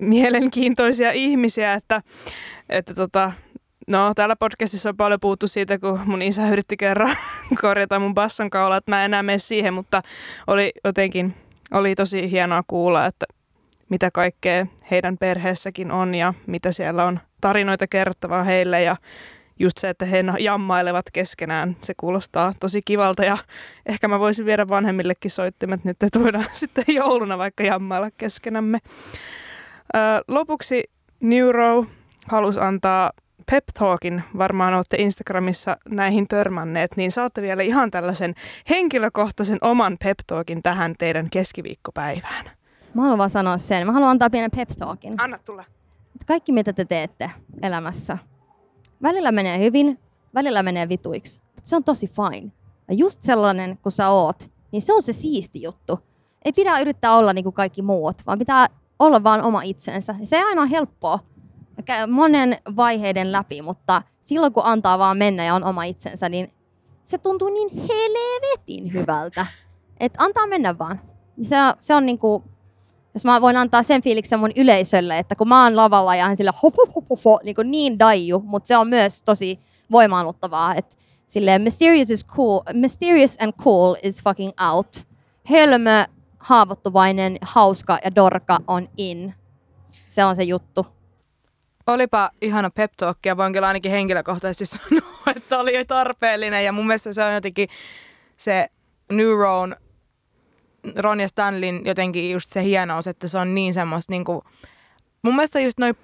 mielenkiintoisia 0.00 1.12
ihmisiä, 1.12 1.74
että, 1.74 2.02
että 2.68 2.94
tota, 2.94 3.32
no 3.86 4.12
täällä 4.14 4.36
podcastissa 4.36 4.88
on 4.88 4.96
paljon 4.96 5.20
puhuttu 5.20 5.48
siitä, 5.48 5.78
kun 5.78 6.00
mun 6.04 6.22
isä 6.22 6.48
yritti 6.48 6.76
kerran 6.76 7.16
korjata 7.62 7.98
mun 7.98 8.14
basson 8.14 8.50
kaula, 8.50 8.76
että 8.76 8.92
mä 8.92 9.00
en 9.00 9.04
enää 9.04 9.22
mene 9.22 9.38
siihen, 9.38 9.74
mutta 9.74 10.02
oli 10.46 10.72
jotenkin, 10.84 11.34
oli 11.72 11.94
tosi 11.94 12.30
hienoa 12.30 12.62
kuulla, 12.66 13.06
että 13.06 13.26
mitä 13.88 14.10
kaikkea 14.10 14.66
heidän 14.90 15.18
perheessäkin 15.18 15.90
on 15.90 16.14
ja 16.14 16.34
mitä 16.46 16.72
siellä 16.72 17.04
on 17.04 17.20
tarinoita 17.40 17.86
kerrottavaa 17.86 18.44
heille 18.44 18.82
ja 18.82 18.96
just 19.60 19.78
se, 19.78 19.88
että 19.88 20.04
he 20.04 20.24
jammailevat 20.38 21.06
keskenään, 21.12 21.76
se 21.80 21.94
kuulostaa 21.96 22.52
tosi 22.60 22.82
kivalta 22.84 23.24
ja 23.24 23.38
ehkä 23.86 24.08
mä 24.08 24.18
voisin 24.18 24.46
viedä 24.46 24.68
vanhemmillekin 24.68 25.30
soittimet 25.30 25.84
nyt, 25.84 26.02
että 26.02 26.20
voidaan 26.20 26.44
sitten 26.52 26.84
jouluna 26.88 27.38
vaikka 27.38 27.64
jammailla 27.64 28.10
keskenämme. 28.16 28.78
lopuksi 30.28 30.90
Neuro 31.20 31.84
halusi 32.26 32.60
antaa 32.60 33.12
pep 33.50 33.64
talkin, 33.78 34.22
varmaan 34.38 34.74
olette 34.74 34.96
Instagramissa 34.96 35.76
näihin 35.88 36.28
törmänneet, 36.28 36.96
niin 36.96 37.10
saatte 37.10 37.42
vielä 37.42 37.62
ihan 37.62 37.90
tällaisen 37.90 38.34
henkilökohtaisen 38.70 39.58
oman 39.60 39.96
pep 40.04 40.18
talkin 40.26 40.62
tähän 40.62 40.94
teidän 40.98 41.30
keskiviikkopäivään. 41.30 42.44
Mä 42.94 43.02
haluan 43.02 43.18
vaan 43.18 43.30
sanoa 43.30 43.58
sen. 43.58 43.86
Mä 43.86 43.92
haluan 43.92 44.10
antaa 44.10 44.30
pienen 44.30 44.50
pep 44.56 44.68
talkin. 44.78 45.14
Anna 45.18 45.38
tulla. 45.46 45.64
Kaikki 46.26 46.52
mitä 46.52 46.72
te 46.72 46.84
teette 46.84 47.30
elämässä, 47.62 48.18
välillä 49.02 49.32
menee 49.32 49.58
hyvin, 49.58 49.98
välillä 50.34 50.62
menee 50.62 50.88
vituiksi. 50.88 51.40
Se 51.64 51.76
on 51.76 51.84
tosi 51.84 52.06
fine. 52.08 52.52
Ja 52.88 52.94
just 52.94 53.22
sellainen, 53.22 53.78
kun 53.82 53.92
sä 53.92 54.08
oot, 54.08 54.50
niin 54.72 54.82
se 54.82 54.92
on 54.94 55.02
se 55.02 55.12
siisti 55.12 55.62
juttu. 55.62 55.98
Ei 56.44 56.52
pidä 56.52 56.80
yrittää 56.80 57.16
olla 57.16 57.32
niin 57.32 57.44
kuin 57.44 57.54
kaikki 57.54 57.82
muut, 57.82 58.16
vaan 58.26 58.38
pitää 58.38 58.66
olla 58.98 59.24
vaan 59.24 59.42
oma 59.42 59.62
itsensä. 59.62 60.14
Ja 60.20 60.26
se 60.26 60.36
ei 60.36 60.42
aina 60.42 60.62
ole 60.62 60.70
helppoa. 60.70 61.18
Monen 62.08 62.58
vaiheiden 62.76 63.32
läpi, 63.32 63.62
mutta 63.62 64.02
silloin 64.20 64.52
kun 64.52 64.64
antaa 64.64 64.98
vaan 64.98 65.16
mennä 65.16 65.44
ja 65.44 65.54
on 65.54 65.64
oma 65.64 65.84
itsensä, 65.84 66.28
niin 66.28 66.52
se 67.04 67.18
tuntuu 67.18 67.48
niin 67.48 67.70
helvetin 67.70 68.92
hyvältä. 68.92 69.46
Että 70.00 70.24
antaa 70.24 70.46
mennä 70.46 70.78
vaan. 70.78 71.00
Se, 71.42 71.56
se 71.80 71.94
on 71.94 72.18
kuin 72.18 72.42
jos 73.14 73.24
mä 73.24 73.40
voin 73.40 73.56
antaa 73.56 73.82
sen 73.82 74.02
fiiliksen 74.02 74.38
mun 74.38 74.52
yleisölle, 74.56 75.18
että 75.18 75.34
kun 75.34 75.48
mä 75.48 75.64
oon 75.64 75.76
lavalla 75.76 76.16
ja 76.16 76.24
hän 76.24 76.36
sillä 76.36 76.52
hop 76.62 76.74
hop 76.76 76.94
hop 76.94 77.24
hop, 77.24 77.42
niin, 77.44 77.54
kuin 77.54 77.70
niin 77.70 77.98
daiju, 77.98 78.42
mutta 78.44 78.66
se 78.66 78.76
on 78.76 78.88
myös 78.88 79.22
tosi 79.22 79.60
voimaannuttavaa, 79.90 80.74
että 80.74 80.96
silleen 81.26 81.62
mysterious 81.62 82.10
is 82.10 82.26
cool, 82.26 82.60
mysterious 82.72 83.36
and 83.40 83.52
cool 83.52 83.96
is 84.02 84.22
fucking 84.22 84.52
out. 84.72 85.04
Hölmö, 85.44 86.04
haavoittuvainen, 86.38 87.38
hauska 87.42 87.98
ja 88.04 88.14
dorka 88.14 88.58
on 88.66 88.88
in. 88.96 89.34
Se 90.08 90.24
on 90.24 90.36
se 90.36 90.42
juttu. 90.42 90.86
Olipa 91.86 92.30
ihana 92.42 92.70
pep 92.70 92.92
talk, 92.96 93.18
ja 93.26 93.36
voin 93.36 93.52
kyllä 93.52 93.66
ainakin 93.66 93.90
henkilökohtaisesti 93.90 94.66
sanoa, 94.76 95.22
että 95.36 95.58
oli 95.58 95.84
tarpeellinen 95.84 96.64
ja 96.64 96.72
mun 96.72 96.86
mielestä 96.86 97.12
se 97.12 97.24
on 97.24 97.34
jotenkin 97.34 97.68
se 98.36 98.68
New 99.12 99.38
Roan, 99.38 99.76
Ron 100.96 101.20
ja 101.20 101.28
Stanlin 101.28 101.82
jotenkin 101.84 102.30
just 102.30 102.50
se 102.50 102.62
hienous, 102.62 103.06
että 103.06 103.28
se 103.28 103.38
on 103.38 103.54
niin 103.54 103.74
semmoista 103.74 104.12
niinku, 104.12 104.44
mun 105.22 105.36
mielestä 105.36 105.60
just 105.60 105.78
noin 105.78 105.96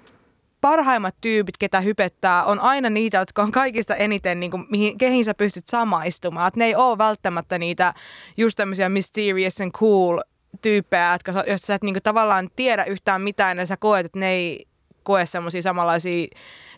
parhaimmat 0.61 1.15
tyypit, 1.21 1.57
ketä 1.57 1.81
hypettää, 1.81 2.43
on 2.43 2.59
aina 2.59 2.89
niitä, 2.89 3.17
jotka 3.17 3.41
on 3.41 3.51
kaikista 3.51 3.95
eniten, 3.95 4.39
niin 4.39 4.51
kuin, 4.51 4.65
mihin, 4.69 4.97
kehin 4.97 5.25
sä 5.25 5.33
pystyt 5.33 5.67
samaistumaan. 5.67 6.47
Et 6.47 6.55
ne 6.55 6.65
ei 6.65 6.75
ole 6.75 6.97
välttämättä 6.97 7.57
niitä 7.57 7.93
just 8.37 8.55
tämmöisiä 8.55 8.89
mysterious 8.89 9.61
and 9.61 9.71
cool 9.71 10.19
tyyppejä, 10.61 11.11
jotka, 11.11 11.43
jos 11.47 11.61
sä 11.61 11.75
et 11.75 11.83
niin 11.83 11.93
kuin, 11.93 12.03
tavallaan 12.03 12.49
tiedä 12.55 12.83
yhtään 12.83 13.21
mitään 13.21 13.57
ja 13.57 13.65
sä 13.65 13.77
koet, 13.77 14.05
että 14.05 14.19
ne 14.19 14.29
ei 14.29 14.65
koe 15.03 15.25
semmoisia 15.25 15.61
samanlaisia 15.61 16.27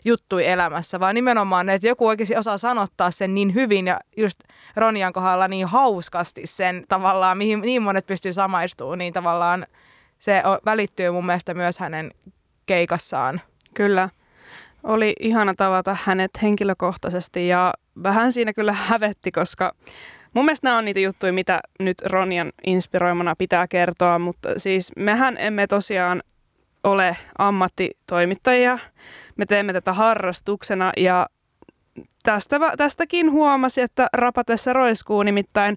juttuja 0.04 0.46
elämässä, 0.46 1.00
vaan 1.00 1.14
nimenomaan, 1.14 1.68
että 1.68 1.88
joku 1.88 2.06
oikeasti 2.06 2.36
osaa 2.36 2.58
sanottaa 2.58 3.10
sen 3.10 3.34
niin 3.34 3.54
hyvin 3.54 3.86
ja 3.86 4.00
just 4.16 4.38
Ronian 4.76 5.12
kohdalla 5.12 5.48
niin 5.48 5.66
hauskasti 5.66 6.42
sen 6.44 6.84
tavallaan, 6.88 7.38
mihin 7.38 7.60
niin 7.60 7.82
monet 7.82 8.06
pystyy 8.06 8.32
samaistumaan, 8.32 8.98
niin 8.98 9.12
tavallaan 9.12 9.66
se 10.18 10.42
välittyy 10.64 11.10
mun 11.10 11.26
mielestä 11.26 11.54
myös 11.54 11.78
hänen 11.78 12.10
keikassaan. 12.66 13.40
Kyllä. 13.74 14.08
Oli 14.82 15.12
ihana 15.20 15.54
tavata 15.54 15.96
hänet 16.04 16.30
henkilökohtaisesti 16.42 17.48
ja 17.48 17.74
vähän 18.02 18.32
siinä 18.32 18.52
kyllä 18.52 18.72
hävetti, 18.72 19.30
koska 19.32 19.74
mun 20.34 20.44
mielestä 20.44 20.66
nämä 20.66 20.78
on 20.78 20.84
niitä 20.84 21.00
juttuja, 21.00 21.32
mitä 21.32 21.60
nyt 21.80 22.02
Ronjan 22.02 22.52
inspiroimana 22.66 23.36
pitää 23.36 23.68
kertoa, 23.68 24.18
mutta 24.18 24.48
siis 24.56 24.92
mehän 24.96 25.36
emme 25.38 25.66
tosiaan 25.66 26.22
ole 26.84 27.16
ammattitoimittajia. 27.38 28.78
Me 29.40 29.46
teemme 29.46 29.72
tätä 29.72 29.92
harrastuksena. 29.92 30.92
Ja 30.96 31.26
tästä, 32.22 32.58
tästäkin 32.76 33.32
huomasi, 33.32 33.80
että 33.80 34.08
rapatessa 34.12 34.72
roiskuu. 34.72 35.22
Nimittäin 35.22 35.76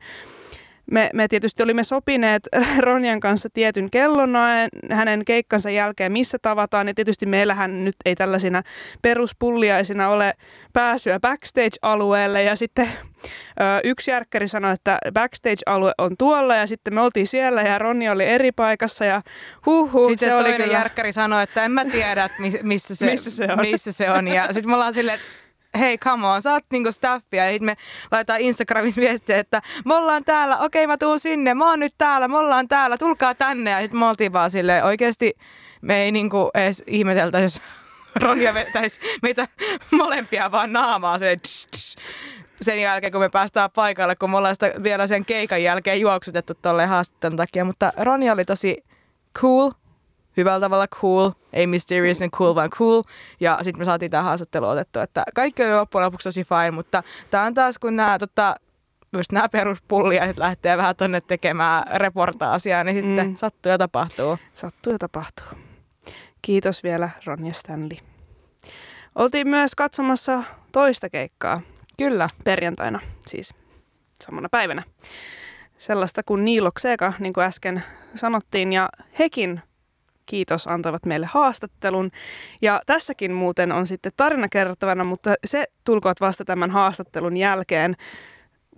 me, 0.94 1.10
me 1.14 1.28
tietysti 1.28 1.64
olimme 1.64 1.84
sopineet 1.84 2.50
Ronjan 2.80 3.20
kanssa 3.20 3.50
tietyn 3.54 3.90
kellonaen 3.92 4.70
hänen 4.92 5.26
keikkansa 5.26 5.70
jälkeen, 5.70 6.12
missä 6.12 6.38
tavataan. 6.42 6.88
Ja 6.88 6.94
tietysti 6.94 7.26
meillähän 7.26 7.86
nyt 7.86 7.96
ei 8.06 8.16
tällaisina 8.16 8.64
peruspulliaisina 9.02 10.10
ole 10.10 10.34
pääsyä 10.74 11.20
backstage-alueelle. 11.20 12.44
Ja 12.44 12.56
sitten 12.56 12.88
ö, 12.88 13.64
yksi 13.84 14.12
järkkäri 14.12 14.48
sanoi, 14.48 14.74
että 14.74 14.98
backstage-alue 15.14 15.92
on 15.98 16.18
tuolla 16.18 16.56
ja 16.56 16.68
sitten 16.68 16.94
me 16.94 17.02
oltiin 17.02 17.28
siellä 17.28 17.62
ja 17.62 17.78
Ronja 17.78 18.12
oli 18.12 18.26
eri 18.26 18.52
paikassa 18.52 19.06
ja 19.06 19.22
huh, 19.66 19.94
huh 19.94 20.10
Sitten 20.10 20.30
se 20.30 20.34
toinen 20.34 20.56
oli 20.56 20.64
kyllä... 20.64 20.78
järkkäri 20.78 21.12
sanoi, 21.12 21.44
että 21.44 21.66
en 21.66 21.72
mä 21.72 21.86
tiedä, 21.86 22.30
missä 22.64 22.96
se, 22.96 23.06
Missä 23.12 23.32
se 23.32 23.48
on. 23.52 23.62
Missä 23.62 23.92
se 23.92 24.12
on. 24.12 24.28
Ja 24.28 24.44
sitten 24.44 24.70
me 24.70 24.74
ollaan 24.74 24.94
silleen, 24.94 25.16
että 25.16 25.43
hei 25.80 25.98
come 25.98 26.28
on, 26.28 26.42
sä 26.42 26.52
oot 26.52 26.64
niinku 26.72 26.92
staffia. 26.92 27.46
Ja 27.46 27.52
sitten 27.52 27.66
me 27.66 27.76
laitetaan 28.12 28.42
Instagramin 28.42 28.94
viestiä, 28.96 29.38
että 29.38 29.62
me 29.86 29.96
ollaan 29.96 30.24
täällä, 30.24 30.58
okei 30.58 30.88
mä 30.88 30.98
tuun 30.98 31.20
sinne, 31.20 31.54
mä 31.54 31.70
oon 31.70 31.80
nyt 31.80 31.94
täällä, 31.98 32.28
me 32.28 32.38
ollaan 32.38 32.68
täällä, 32.68 32.98
tulkaa 32.98 33.36
tänne. 33.36 33.72
Ja 33.72 33.82
sitten 33.82 34.00
me 34.00 34.06
oltiin 34.06 34.34
vaan 34.34 34.52
silleen, 34.52 34.84
oikeasti 34.84 35.34
me 35.82 36.04
ei 36.04 36.12
niinku 36.12 36.50
edes 36.54 36.84
ihmeteltä, 36.88 37.40
jos 37.40 37.62
Ronja 38.16 38.54
vetäisi 38.54 39.00
meitä 39.22 39.48
molempia 39.92 40.52
vaan 40.52 40.74
naamaa. 40.74 41.20
Se 41.20 41.38
sen 42.62 42.82
jälkeen, 42.82 43.12
kun 43.12 43.22
me 43.22 43.30
päästään 43.30 43.70
paikalle, 43.76 44.16
kun 44.16 44.30
me 44.30 44.38
ollaan 44.38 44.56
sitä 44.56 44.74
vielä 44.84 45.08
sen 45.08 45.26
keikan 45.26 45.64
jälkeen 45.64 46.02
juoksutettu 46.02 46.54
tolle 46.62 46.86
haastattelun 46.86 47.38
takia. 47.38 47.66
Mutta 47.66 47.94
Ronja 47.98 48.34
oli 48.34 48.46
tosi 48.46 48.84
cool, 49.40 49.72
hyvällä 50.38 50.60
tavalla 50.60 50.88
cool, 50.88 51.32
ei 51.54 51.68
mysterious 51.68 52.22
and 52.22 52.32
cool, 52.32 52.56
vaan 52.56 52.70
cool. 52.70 53.02
Ja 53.40 53.60
sitten 53.62 53.82
me 53.82 53.86
saatiin 53.86 54.12
tämä 54.12 54.24
haastattelu 54.24 54.68
otettu, 54.68 55.00
että 55.00 55.24
kaikki 55.36 55.64
oli 55.64 55.76
loppujen 55.76 56.06
lopuksi 56.06 56.30
tosi 56.30 56.44
fine, 56.44 56.72
mutta 56.72 57.04
tämä 57.32 57.44
on 57.44 57.54
taas 57.54 57.80
kun 57.80 57.96
nämä 57.96 58.20
tota, 58.20 58.56
just 59.18 59.32
nämä 59.32 59.50
peruspulliaiset 59.50 60.38
lähtee 60.38 60.78
vähän 60.78 60.96
tonne 60.96 61.22
tekemään 61.22 61.84
reportaasia, 61.96 62.84
niin 62.84 62.96
sitten 62.96 63.28
Mm. 63.28 63.36
sattuu 63.36 63.70
ja 63.72 63.78
tapahtuu. 63.78 64.38
Sattuu 64.54 64.94
ja 64.94 65.00
tapahtuu. 65.00 65.48
Kiitos 66.42 66.84
vielä 66.84 67.10
Ronja 67.26 67.54
Stanley. 67.54 67.98
Oltiin 69.16 69.48
myös 69.48 69.76
katsomassa 69.76 70.44
toista 70.72 71.10
keikkaa 71.10 71.62
Kyllä. 71.98 72.28
perjantaina, 72.44 73.00
siis 73.28 73.54
samana 74.24 74.48
päivänä. 74.52 74.84
Sellaista 75.78 76.22
kuin 76.26 76.46
Niilo 76.46 76.72
Xega, 76.80 77.14
niin 77.20 77.34
kuin 77.34 77.44
äsken 77.44 77.84
sanottiin, 78.16 78.74
ja 78.74 78.90
hekin 79.20 79.62
kiitos 80.26 80.68
antoivat 80.68 81.06
meille 81.06 81.26
haastattelun. 81.26 82.12
Ja 82.62 82.82
tässäkin 82.86 83.32
muuten 83.32 83.72
on 83.72 83.88
sitten 83.88 84.12
tarina 84.18 84.50
kerrottavana, 84.50 85.04
mutta 85.04 85.34
se 85.46 85.66
tulkoot 85.84 86.22
vasta 86.22 86.46
tämän 86.46 86.72
haastattelun 86.72 87.38
jälkeen. 87.38 87.96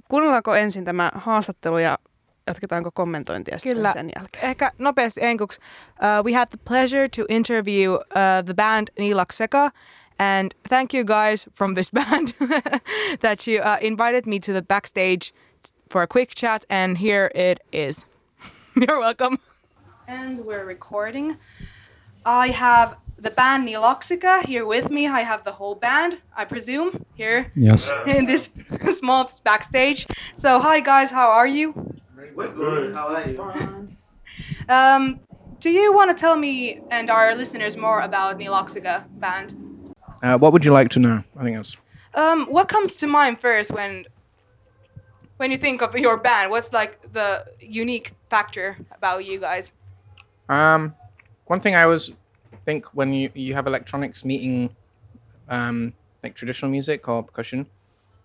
Kuunnellaanko 0.09 0.55
ensin 0.55 0.85
tämä 0.85 1.11
haastattelu 1.15 1.77
ja 1.77 1.97
jatketaanko 2.47 2.91
kommentointia 2.91 3.57
sitten 3.57 3.73
Kyllä. 3.73 3.91
sen 3.91 4.09
jälkeen? 4.19 4.45
Ehkä 4.45 4.71
nopeasti 4.77 5.19
enkuksi. 5.23 5.59
Uh, 5.89 6.25
we 6.25 6.33
had 6.33 6.47
the 6.49 6.59
pleasure 6.67 7.09
to 7.09 7.21
interview 7.29 7.93
uh, 7.93 8.01
the 8.45 8.53
band 8.53 8.87
Nilakseka. 8.99 9.71
And 10.19 10.51
thank 10.69 10.93
you 10.93 11.03
guys 11.03 11.49
from 11.53 11.73
this 11.73 11.91
band 11.99 12.27
that 13.25 13.47
you 13.47 13.61
uh, 13.61 13.77
invited 13.81 14.25
me 14.25 14.39
to 14.39 14.53
the 14.53 14.61
backstage 14.61 15.33
for 15.91 16.01
a 16.01 16.07
quick 16.07 16.35
chat. 16.35 16.65
And 16.69 16.97
here 16.97 17.31
it 17.35 17.59
is. 17.71 18.05
You're 18.75 18.99
welcome. 18.99 19.37
And 20.07 20.39
we're 20.39 20.65
recording. 20.65 21.37
I 22.25 22.49
have 22.49 22.97
the 23.17 23.29
band 23.31 23.67
Niloxica 23.67 24.45
here 24.45 24.65
with 24.65 24.89
me. 24.91 25.07
I 25.07 25.21
have 25.21 25.43
the 25.43 25.53
whole 25.53 25.75
band, 25.75 26.17
I 26.35 26.45
presume, 26.45 27.05
here 27.15 27.51
Yes. 27.55 27.91
in 28.05 28.25
this 28.25 28.51
small 28.99 29.31
backstage. 29.43 30.07
So, 30.35 30.59
hi 30.59 30.79
guys, 30.79 31.11
how 31.11 31.29
are 31.29 31.47
you? 31.47 31.73
We're 32.35 32.49
good. 32.53 32.93
How 32.93 33.07
are 33.15 33.27
you? 33.27 33.87
Um, 34.67 35.19
do 35.59 35.69
you 35.69 35.93
want 35.93 36.15
to 36.15 36.19
tell 36.19 36.35
me 36.37 36.81
and 36.91 37.09
our 37.09 37.33
listeners 37.35 37.77
more 37.77 38.01
about 38.01 38.37
Niloxica 38.37 39.05
band? 39.19 39.93
Uh, 40.21 40.37
what 40.37 40.51
would 40.53 40.65
you 40.65 40.71
like 40.71 40.89
to 40.89 40.99
know? 40.99 41.23
I 41.37 41.43
think 41.43 41.55
that's. 41.55 41.77
Um, 42.13 42.45
what 42.47 42.67
comes 42.67 42.95
to 42.97 43.07
mind 43.07 43.39
first 43.39 43.71
when 43.71 44.05
when 45.37 45.51
you 45.51 45.57
think 45.57 45.81
of 45.81 45.97
your 45.97 46.17
band? 46.17 46.49
What's 46.51 46.71
like 46.73 47.13
the 47.13 47.45
unique 47.59 48.13
factor 48.29 48.77
about 48.91 49.25
you 49.25 49.39
guys? 49.39 49.71
Um, 50.49 50.95
one 51.45 51.59
thing 51.59 51.75
I 51.75 51.83
always 51.83 52.11
think 52.65 52.87
when 52.93 53.13
you, 53.13 53.29
you 53.33 53.53
have 53.53 53.67
electronics 53.67 54.25
meeting 54.25 54.75
um, 55.49 55.93
like 56.23 56.35
traditional 56.35 56.71
music 56.71 57.07
or 57.07 57.23
percussion 57.23 57.67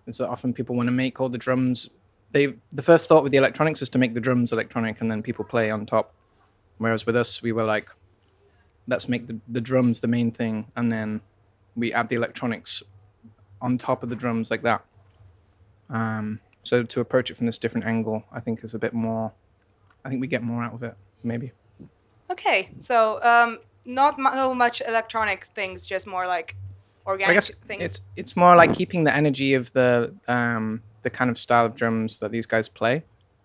is 0.06 0.18
that 0.18 0.28
often 0.28 0.52
people 0.52 0.74
want 0.74 0.86
to 0.86 0.92
make 0.92 1.20
all 1.20 1.28
the 1.28 1.38
drums. 1.38 1.90
They 2.32 2.54
the 2.72 2.82
first 2.82 3.08
thought 3.08 3.22
with 3.22 3.32
the 3.32 3.38
electronics 3.38 3.82
is 3.82 3.88
to 3.90 3.98
make 3.98 4.14
the 4.14 4.20
drums 4.20 4.52
electronic 4.52 5.00
and 5.00 5.10
then 5.10 5.22
people 5.22 5.44
play 5.44 5.70
on 5.70 5.84
top. 5.86 6.14
Whereas 6.78 7.04
with 7.04 7.16
us, 7.16 7.42
we 7.42 7.52
were 7.52 7.64
like, 7.64 7.90
let's 8.86 9.08
make 9.08 9.26
the, 9.26 9.38
the 9.48 9.60
drums 9.60 10.00
the 10.00 10.08
main 10.08 10.30
thing 10.32 10.66
and 10.76 10.90
then 10.90 11.20
we 11.76 11.92
add 11.92 12.08
the 12.08 12.16
electronics 12.16 12.82
on 13.60 13.76
top 13.76 14.02
of 14.02 14.08
the 14.08 14.16
drums 14.16 14.50
like 14.50 14.62
that. 14.62 14.84
Um, 15.90 16.40
so 16.62 16.82
to 16.82 17.00
approach 17.00 17.30
it 17.30 17.36
from 17.36 17.46
this 17.46 17.58
different 17.58 17.86
angle, 17.86 18.24
I 18.32 18.40
think 18.40 18.64
is 18.64 18.74
a 18.74 18.78
bit 18.78 18.94
more. 18.94 19.32
I 20.04 20.08
think 20.08 20.20
we 20.20 20.26
get 20.26 20.42
more 20.42 20.62
out 20.62 20.74
of 20.74 20.82
it, 20.82 20.94
maybe. 21.22 21.52
Okay, 22.30 22.70
so 22.78 23.22
um, 23.22 23.58
not 23.84 24.18
mu- 24.18 24.32
so 24.32 24.54
much 24.54 24.82
electronic 24.86 25.46
things, 25.46 25.84
just 25.84 26.06
more 26.06 26.26
like 26.26 26.56
organic 27.06 27.30
I 27.30 27.34
guess 27.34 27.50
things. 27.66 27.82
it's 27.82 28.00
it's 28.16 28.36
more 28.36 28.54
like 28.54 28.74
keeping 28.74 29.04
the 29.04 29.14
energy 29.14 29.54
of 29.54 29.72
the 29.72 30.14
um, 30.28 30.82
the 31.02 31.10
kind 31.10 31.30
of 31.30 31.38
style 31.38 31.66
of 31.66 31.74
drums 31.74 32.20
that 32.20 32.30
these 32.30 32.46
guys 32.46 32.68
play. 32.68 33.02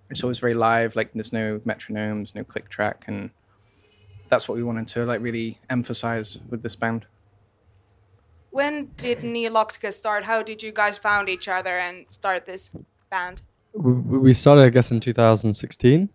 It's 0.10 0.24
always 0.24 0.40
very 0.40 0.54
live. 0.54 0.96
Like 0.96 1.14
there's 1.14 1.34
no 1.34 1.60
metronomes, 1.66 2.36
no 2.36 2.44
click 2.44 2.70
track, 2.70 3.06
and 3.08 3.32
that's 4.30 4.48
what 4.48 4.56
we 4.56 4.64
wanted 4.64 4.88
to 4.90 5.06
like 5.06 5.22
really 5.22 5.60
emphasize 5.70 6.40
with 6.50 6.62
this 6.62 6.76
band. 6.76 7.06
When 8.52 8.92
did 8.96 9.20
Neoloxica 9.20 9.92
start? 9.92 10.24
How 10.26 10.42
did 10.42 10.64
you 10.64 10.72
guys 10.72 10.98
found 10.98 11.28
each 11.28 11.48
other 11.48 11.78
and 11.78 12.06
start 12.10 12.46
this 12.46 12.72
band? 13.10 13.42
We, 13.74 14.20
we 14.20 14.34
started, 14.34 14.64
I 14.64 14.70
guess, 14.70 14.92
in 14.92 15.02
2016. 15.02 16.08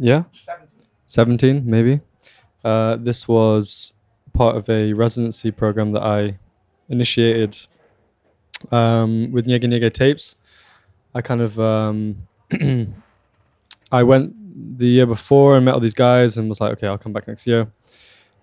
Yeah. 0.00 0.24
17, 0.32 0.73
maybe. 1.16 2.00
Uh, 2.64 2.96
this 2.96 3.28
was 3.28 3.92
part 4.32 4.56
of 4.56 4.68
a 4.68 4.92
residency 4.92 5.50
program 5.50 5.92
that 5.92 6.02
I 6.02 6.38
initiated 6.88 7.56
um, 8.72 9.30
with 9.32 9.46
Nyege 9.46 9.64
Nyege 9.64 9.92
Tapes. 9.92 10.36
I 11.14 11.20
kind 11.22 11.40
of 11.40 11.60
um, 11.60 12.26
I 13.92 14.02
went 14.02 14.78
the 14.78 14.86
year 14.86 15.06
before 15.06 15.56
and 15.56 15.64
met 15.64 15.74
all 15.74 15.80
these 15.80 15.94
guys 15.94 16.38
and 16.38 16.48
was 16.48 16.60
like, 16.60 16.72
okay, 16.72 16.86
I'll 16.86 16.98
come 16.98 17.12
back 17.12 17.28
next 17.28 17.46
year. 17.46 17.66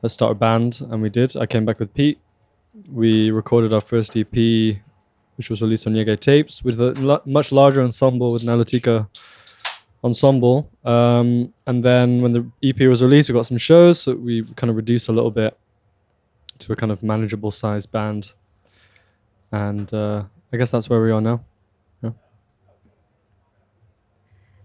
Let's 0.02 0.14
start 0.14 0.32
a 0.32 0.36
band, 0.36 0.82
and 0.90 1.02
we 1.02 1.10
did. 1.10 1.36
I 1.38 1.46
came 1.46 1.66
back 1.66 1.80
with 1.80 1.94
Pete. 1.94 2.20
We 2.92 3.32
recorded 3.32 3.74
our 3.74 3.82
first 3.82 4.16
EP 4.16 4.82
which 5.42 5.50
was 5.50 5.62
released 5.64 5.88
on 5.88 5.94
Yege 5.94 6.20
Tapes 6.20 6.64
with 6.64 6.80
a 6.80 7.22
much 7.26 7.52
larger 7.52 7.82
ensemble 7.82 8.32
with 8.32 8.44
Nalatika 8.44 9.08
ensemble. 10.04 10.70
Um, 10.84 11.54
and 11.68 11.84
then 11.84 12.22
when 12.22 12.34
the 12.34 12.52
EP 12.64 12.80
was 12.88 13.04
released, 13.04 13.30
we 13.30 13.34
got 13.34 13.46
some 13.46 13.58
shows, 13.58 14.02
so 14.02 14.16
we 14.16 14.44
kind 14.56 14.70
of 14.70 14.76
reduced 14.76 15.10
a 15.10 15.12
little 15.12 15.32
bit 15.32 15.58
to 16.60 16.74
a 16.74 16.76
kind 16.76 16.92
of 16.92 17.02
manageable 17.04 17.52
size 17.52 17.86
band. 17.86 18.34
And 19.52 19.94
uh, 19.94 20.24
I 20.54 20.58
guess 20.58 20.72
that's 20.72 20.90
where 20.90 21.02
we 21.02 21.12
are 21.12 21.22
now. 21.22 21.44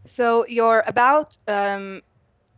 So 0.06 0.46
you're 0.46 0.84
about 0.86 1.36
um, 1.48 2.02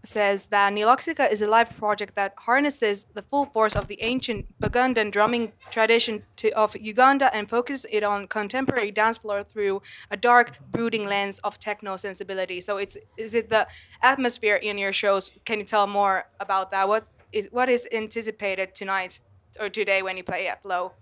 says 0.03 0.47
that 0.47 0.73
Niloxica 0.73 1.31
is 1.31 1.43
a 1.43 1.47
live 1.47 1.77
project 1.77 2.15
that 2.15 2.35
harnesses 2.39 3.07
the 3.15 3.23
full 3.23 3.45
force 3.45 3.75
of 3.75 3.89
the 3.89 4.01
ancient 4.03 4.47
Burgundian 4.61 5.11
drumming 5.11 5.53
tradition 5.71 6.23
to, 6.37 6.51
of 6.53 6.77
Uganda 6.77 7.35
and 7.35 7.49
focuses 7.49 7.87
it 7.91 8.05
on 8.05 8.29
contemporary 8.29 8.91
dance 8.91 9.19
floor 9.19 9.43
through 9.43 9.83
a 10.11 10.17
dark, 10.17 10.57
brooding 10.71 11.07
lens 11.07 11.39
of 11.41 11.59
techno 11.59 11.97
sensibility. 11.97 12.61
So 12.61 12.77
it's 12.77 12.97
is 13.17 13.35
it 13.35 13.51
the 13.51 13.67
atmosphere 14.03 14.57
in 14.57 14.79
your 14.79 14.93
shows? 14.93 15.31
Can 15.45 15.59
you 15.59 15.65
tell 15.65 15.87
more 15.87 16.29
about 16.39 16.71
that? 16.71 16.89
What 16.89 17.09
is 17.33 17.49
what 17.51 17.69
is 17.69 17.89
anticipated 17.93 18.75
tonight 18.75 19.21
or 19.61 19.69
today 19.69 20.03
when 20.03 20.17
you 20.17 20.23
play 20.23 20.49
at 20.49 20.63
Flow? 20.63 20.93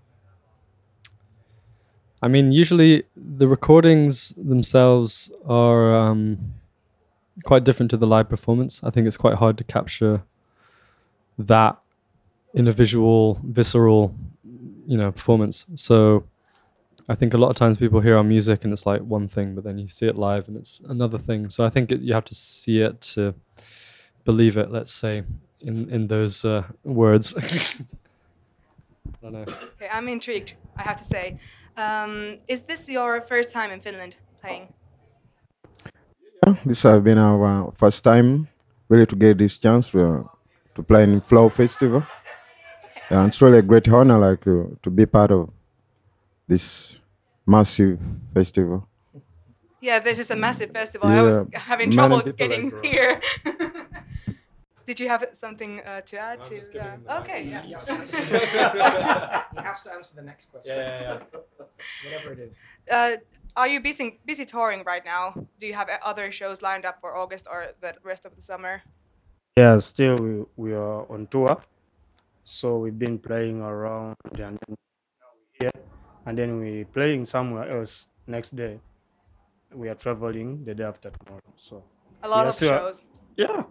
I 2.22 2.28
mean, 2.28 2.50
usually 2.50 3.04
the 3.14 3.46
recordings 3.46 4.32
themselves 4.36 5.30
are 5.46 5.94
um, 5.94 6.54
quite 7.44 7.64
different 7.64 7.90
to 7.90 7.96
the 7.96 8.06
live 8.06 8.28
performance. 8.28 8.82
I 8.82 8.90
think 8.90 9.06
it's 9.06 9.16
quite 9.16 9.34
hard 9.34 9.58
to 9.58 9.64
capture 9.64 10.22
that 11.38 11.78
in 12.54 12.66
a 12.66 12.72
visual, 12.72 13.40
visceral, 13.44 14.14
you 14.86 14.96
know, 14.96 15.12
performance. 15.12 15.66
So 15.74 16.24
I 17.08 17.14
think 17.14 17.34
a 17.34 17.38
lot 17.38 17.50
of 17.50 17.56
times 17.56 17.76
people 17.76 18.00
hear 18.00 18.16
our 18.16 18.24
music 18.24 18.64
and 18.64 18.72
it's 18.72 18.86
like 18.86 19.02
one 19.02 19.28
thing, 19.28 19.54
but 19.54 19.64
then 19.64 19.78
you 19.78 19.88
see 19.88 20.06
it 20.06 20.16
live 20.16 20.48
and 20.48 20.56
it's 20.56 20.80
another 20.88 21.18
thing. 21.18 21.50
So 21.50 21.64
I 21.64 21.70
think 21.70 21.92
it, 21.92 22.00
you 22.00 22.14
have 22.14 22.24
to 22.24 22.34
see 22.34 22.80
it 22.80 23.00
to 23.12 23.34
believe 24.24 24.56
it. 24.56 24.70
Let's 24.70 24.92
say 24.92 25.24
in 25.60 25.88
in 25.90 26.08
those 26.08 26.44
uh, 26.44 26.64
words. 26.84 27.34
I 27.36 27.40
don't 29.22 29.32
know. 29.32 29.44
Okay, 29.74 29.88
I'm 29.92 30.08
intrigued. 30.08 30.54
I 30.76 30.82
have 30.82 30.96
to 30.96 31.04
say, 31.04 31.38
um, 31.76 32.38
is 32.48 32.62
this 32.62 32.88
your 32.88 33.20
first 33.20 33.52
time 33.52 33.70
in 33.70 33.80
Finland 33.80 34.16
playing? 34.40 34.72
This 36.64 36.82
has 36.82 37.00
been 37.00 37.18
our 37.18 37.68
uh, 37.68 37.70
first 37.72 38.04
time 38.04 38.48
really 38.88 39.06
to 39.06 39.16
get 39.16 39.38
this 39.38 39.58
chance 39.58 39.90
to, 39.90 40.02
uh, 40.02 40.22
to 40.74 40.82
play 40.82 41.04
in 41.04 41.20
Flow 41.20 41.48
Festival. 41.48 42.04
Yeah, 43.10 43.26
it's 43.26 43.40
really 43.40 43.58
a 43.58 43.62
great 43.62 43.88
honor 43.88 44.18
like 44.18 44.46
uh, 44.46 44.64
to 44.82 44.90
be 44.90 45.06
part 45.06 45.30
of 45.30 45.50
this 46.48 46.98
massive 47.46 47.98
festival. 48.34 48.86
Yeah, 49.80 50.00
this 50.00 50.18
is 50.18 50.30
a 50.30 50.36
massive 50.36 50.72
festival. 50.72 51.08
I 51.08 51.22
was 51.22 51.46
having 51.54 51.90
trouble 51.90 52.20
getting 52.22 52.70
like- 52.70 52.84
here. 52.84 53.20
Did 54.86 55.00
you 55.00 55.08
have 55.08 55.24
something 55.32 55.80
uh, 55.80 56.02
to 56.02 56.16
add 56.16 56.44
to 56.44 56.60
that? 56.74 57.00
Okay, 57.22 57.48
yeah. 57.50 57.62
he 57.62 57.72
has 57.72 57.84
to 57.86 57.92
answer 59.92 60.14
the 60.14 60.22
next 60.22 60.48
question. 60.52 60.76
Yeah, 60.76 61.18
yeah, 61.34 61.64
Whatever 62.04 62.32
it 62.32 62.38
is. 62.38 62.56
uh, 62.88 63.16
are 63.56 63.66
you 63.68 63.80
busy 63.80 64.20
busy 64.26 64.44
touring 64.44 64.82
right 64.84 65.04
now? 65.04 65.34
Do 65.58 65.66
you 65.66 65.74
have 65.74 65.88
other 66.04 66.30
shows 66.32 66.62
lined 66.62 66.84
up 66.84 67.00
for 67.00 67.16
August 67.16 67.46
or 67.50 67.68
the 67.80 67.94
rest 68.02 68.24
of 68.26 68.36
the 68.36 68.42
summer? 68.42 68.82
Yeah, 69.56 69.78
still 69.78 70.16
we, 70.16 70.44
we 70.56 70.74
are 70.74 71.10
on 71.10 71.26
tour. 71.28 71.56
So 72.44 72.76
we've 72.78 72.98
been 72.98 73.18
playing 73.18 73.60
around 73.62 74.16
and 74.24 74.36
then 74.38 74.58
we're 74.68 74.76
here 75.60 75.72
and 76.26 76.36
then 76.38 76.60
we 76.60 76.84
playing 76.84 77.24
somewhere 77.24 77.78
else 77.78 78.06
next 78.26 78.54
day. 78.56 78.78
We 79.74 79.88
are 79.88 79.94
traveling 79.94 80.64
the 80.64 80.74
day 80.74 80.84
after 80.84 81.10
tomorrow. 81.10 81.42
So 81.56 81.82
A 82.22 82.28
lot 82.28 82.46
of 82.46 82.54
so- 82.54 82.68
shows. 82.68 83.04
yeah. 83.36 83.64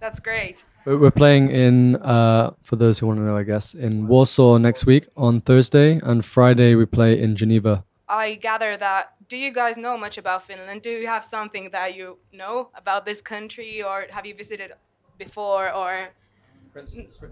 That's 0.00 0.18
great. 0.18 0.64
We're 0.84 0.98
we're 0.98 1.12
playing 1.12 1.50
in, 1.50 1.94
uh, 2.02 2.50
for 2.60 2.74
those 2.74 2.98
who 2.98 3.06
want 3.06 3.20
to 3.20 3.24
know, 3.24 3.36
I 3.36 3.44
guess, 3.44 3.72
in 3.72 4.08
Warsaw 4.08 4.58
next 4.58 4.84
week 4.84 5.06
on 5.16 5.40
Thursday, 5.40 6.00
and 6.02 6.24
Friday 6.24 6.74
we 6.74 6.86
play 6.86 7.20
in 7.22 7.36
Geneva. 7.36 7.84
I 8.08 8.34
gather 8.34 8.76
that. 8.76 9.14
Do 9.28 9.36
you 9.36 9.52
guys 9.52 9.76
know 9.76 9.96
much 9.96 10.18
about 10.18 10.46
Finland? 10.46 10.82
Do 10.82 10.90
you 10.90 11.06
have 11.06 11.24
something 11.24 11.70
that 11.70 11.94
you 11.94 12.18
know 12.32 12.70
about 12.74 13.04
this 13.04 13.22
country, 13.22 13.82
or 13.82 14.06
have 14.10 14.26
you 14.26 14.34
visited 14.34 14.72
before? 15.18 15.72
Or 15.72 16.08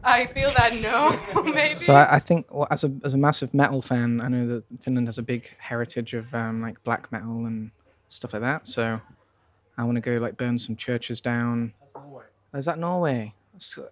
I 0.05 0.27
feel 0.27 0.51
that 0.53 0.75
no, 0.81 1.43
maybe. 1.53 1.75
So 1.75 1.95
I, 1.95 2.17
I 2.17 2.19
think, 2.19 2.47
well, 2.53 2.67
as 2.71 2.85
a 2.85 2.93
as 3.05 3.15
a 3.15 3.19
massive 3.19 3.53
metal 3.55 3.83
fan, 3.83 4.21
I 4.21 4.29
know 4.29 4.47
that 4.47 4.65
Finland 4.81 5.09
has 5.09 5.19
a 5.19 5.23
big 5.23 5.51
heritage 5.59 6.15
of 6.15 6.33
um, 6.35 6.61
like 6.63 6.83
black 6.85 7.11
metal 7.13 7.47
and 7.47 7.71
stuff 8.09 8.33
like 8.33 8.43
that. 8.43 8.69
So 8.69 9.01
I 9.79 9.85
want 9.85 9.97
to 9.97 10.01
go 10.01 10.19
like 10.19 10.37
burn 10.37 10.59
some 10.59 10.77
churches 10.77 11.21
down. 11.21 11.73
That's 11.81 11.95
Norway. 11.95 12.25
Is 12.55 12.65
that 12.65 12.79
Norway? 12.79 13.35
So- 13.59 13.89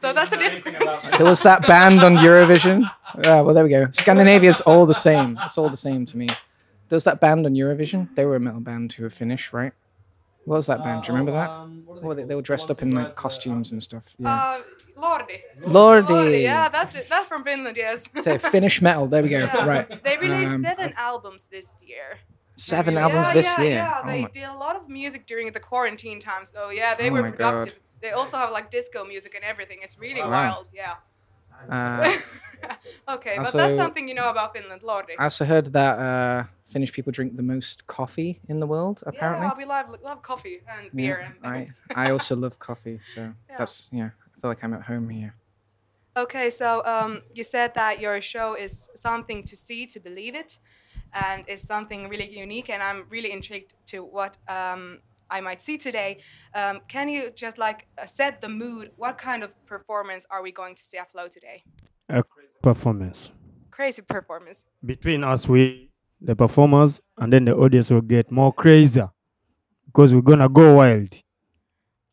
so 0.00 0.12
that's 0.12 0.32
a 0.32 0.36
different. 0.36 0.78
there 1.18 1.24
was 1.26 1.42
that 1.42 1.66
band 1.66 2.00
on 2.00 2.14
Eurovision. 2.16 2.82
Yeah, 3.24 3.40
well 3.40 3.54
there 3.54 3.64
we 3.64 3.70
go. 3.70 3.88
Scandinavia's 3.92 4.60
all 4.62 4.86
the 4.86 4.94
same. 4.94 5.38
It's 5.44 5.58
all 5.58 5.68
the 5.68 5.76
same 5.76 6.06
to 6.06 6.16
me. 6.16 6.26
There 6.88 6.96
was 6.96 7.04
that 7.04 7.20
band 7.20 7.46
on 7.46 7.54
Eurovision. 7.54 8.14
They 8.14 8.24
were 8.24 8.36
a 8.36 8.40
metal 8.40 8.60
band 8.60 8.92
who 8.94 9.02
were 9.04 9.10
Finnish, 9.10 9.52
right? 9.52 9.72
What 10.44 10.56
was 10.56 10.66
that 10.68 10.82
band? 10.82 11.02
Do 11.02 11.08
you 11.08 11.18
remember 11.18 11.32
that? 11.32 12.02
Well, 12.02 12.16
they, 12.16 12.24
they 12.24 12.34
were 12.34 12.42
dressed 12.42 12.70
up 12.70 12.82
in 12.82 12.92
like 12.94 13.14
costumes 13.14 13.72
and 13.72 13.82
stuff. 13.82 14.14
Yeah. 14.18 14.34
Uh, 14.34 14.62
Lordi. 14.96 15.40
Lordi. 15.62 16.42
Yeah, 16.42 16.68
that's 16.68 16.94
it. 16.94 17.08
That's 17.08 17.28
from 17.28 17.44
Finland. 17.44 17.76
Yes. 17.76 18.04
So 18.22 18.38
Finnish 18.38 18.80
metal. 18.82 19.06
There 19.06 19.22
we 19.22 19.28
go. 19.28 19.40
Yeah. 19.40 19.66
Right. 19.66 20.02
They 20.02 20.16
released 20.18 20.52
Um, 20.52 20.62
seven 20.62 20.92
albums 20.96 21.42
this 21.50 21.68
year. 21.82 22.18
Seven 22.56 22.94
Yeah, 22.94 23.00
albums 23.06 23.30
this 23.32 23.46
yeah, 23.46 23.62
year. 23.62 23.72
Yeah, 23.72 24.00
Oh 24.02 24.06
they 24.06 24.22
my- 24.22 24.28
did 24.30 24.44
a 24.44 24.54
lot 24.54 24.76
of 24.76 24.88
music 24.88 25.26
during 25.26 25.52
the 25.52 25.60
quarantine 25.60 26.20
times. 26.20 26.50
So 26.52 26.70
yeah, 26.70 26.94
they 26.94 27.08
Oh 27.10 27.12
were 27.12 27.22
my 27.22 27.30
God. 27.30 27.72
Productive. 28.00 28.16
They 28.16 28.20
also 28.20 28.36
have 28.36 28.50
like 28.52 28.70
disco 28.70 29.04
music 29.04 29.34
and 29.34 29.44
everything. 29.44 29.78
It's 29.82 29.98
really 29.98 30.20
Wow. 30.22 30.30
wild. 30.30 30.68
Yeah. 30.72 30.96
Uh, 31.68 32.16
okay, 33.08 33.34
but 33.36 33.46
Also- 33.46 33.58
that's 33.58 33.76
something 33.76 34.08
you 34.08 34.14
know 34.14 34.30
about 34.30 34.52
Finland, 34.54 34.82
Lordi. 34.82 35.14
I 35.18 35.24
also 35.24 35.44
heard 35.44 35.72
that 35.72 35.98
uh, 35.98 36.44
Finnish 36.64 36.92
people 36.92 37.12
drink 37.12 37.36
the 37.36 37.42
most 37.42 37.86
coffee 37.86 38.40
in 38.48 38.60
the 38.60 38.66
world. 38.66 39.02
Apparently. 39.06 39.46
Yeah, 39.46 39.56
we 39.58 39.64
love 39.64 39.86
love 40.02 40.22
coffee 40.22 40.62
and 40.68 40.90
beer. 40.94 41.18
Yeah, 41.20 41.32
and 41.44 41.74
I 41.96 42.06
I 42.06 42.10
also 42.14 42.34
love 42.36 42.58
coffee, 42.58 42.98
so 43.14 43.34
that's 43.58 43.90
yeah. 43.92 44.10
I 44.36 44.40
feel 44.40 44.50
like 44.50 44.64
I'm 44.64 44.74
at 44.74 44.82
home 44.82 45.08
here. 45.10 45.34
Okay, 46.16 46.50
so 46.50 46.82
um, 46.84 47.22
you 47.34 47.44
said 47.44 47.74
that 47.74 48.00
your 48.00 48.20
show 48.20 48.54
is 48.54 48.88
something 48.94 49.44
to 49.44 49.56
see 49.56 49.86
to 49.86 50.00
believe 50.00 50.34
it, 50.34 50.58
and 51.12 51.44
is 51.48 51.60
something 51.66 52.08
really 52.08 52.28
unique. 52.40 52.68
And 52.74 52.82
I'm 52.82 53.04
really 53.10 53.32
intrigued 53.32 53.74
to 53.86 54.02
what 54.02 54.36
um, 54.48 55.00
I 55.30 55.40
might 55.40 55.62
see 55.62 55.78
today. 55.78 56.18
Um, 56.54 56.80
can 56.88 57.08
you 57.08 57.30
just 57.30 57.58
like 57.58 57.86
uh, 57.96 58.06
set 58.06 58.40
the 58.40 58.48
mood? 58.48 58.90
What 58.96 59.18
kind 59.18 59.42
of 59.42 59.50
performance 59.66 60.26
are 60.30 60.42
we 60.42 60.52
going 60.52 60.74
to 60.74 60.84
see 60.84 60.98
at 60.98 61.10
Flow 61.12 61.28
today? 61.28 61.62
A 62.08 62.22
crazy 62.22 62.54
performance. 62.62 63.30
Crazy 63.70 64.02
performance. 64.02 64.64
Between 64.84 65.24
us 65.24 65.48
we 65.48 65.90
the 66.20 66.36
performers 66.36 67.00
and 67.18 67.32
then 67.32 67.44
the 67.44 67.54
audience 67.54 67.90
will 67.90 68.02
get 68.02 68.30
more 68.30 68.52
crazier 68.52 69.10
because 69.86 70.12
we're 70.14 70.20
gonna 70.20 70.48
go 70.48 70.74
wild. 70.76 71.16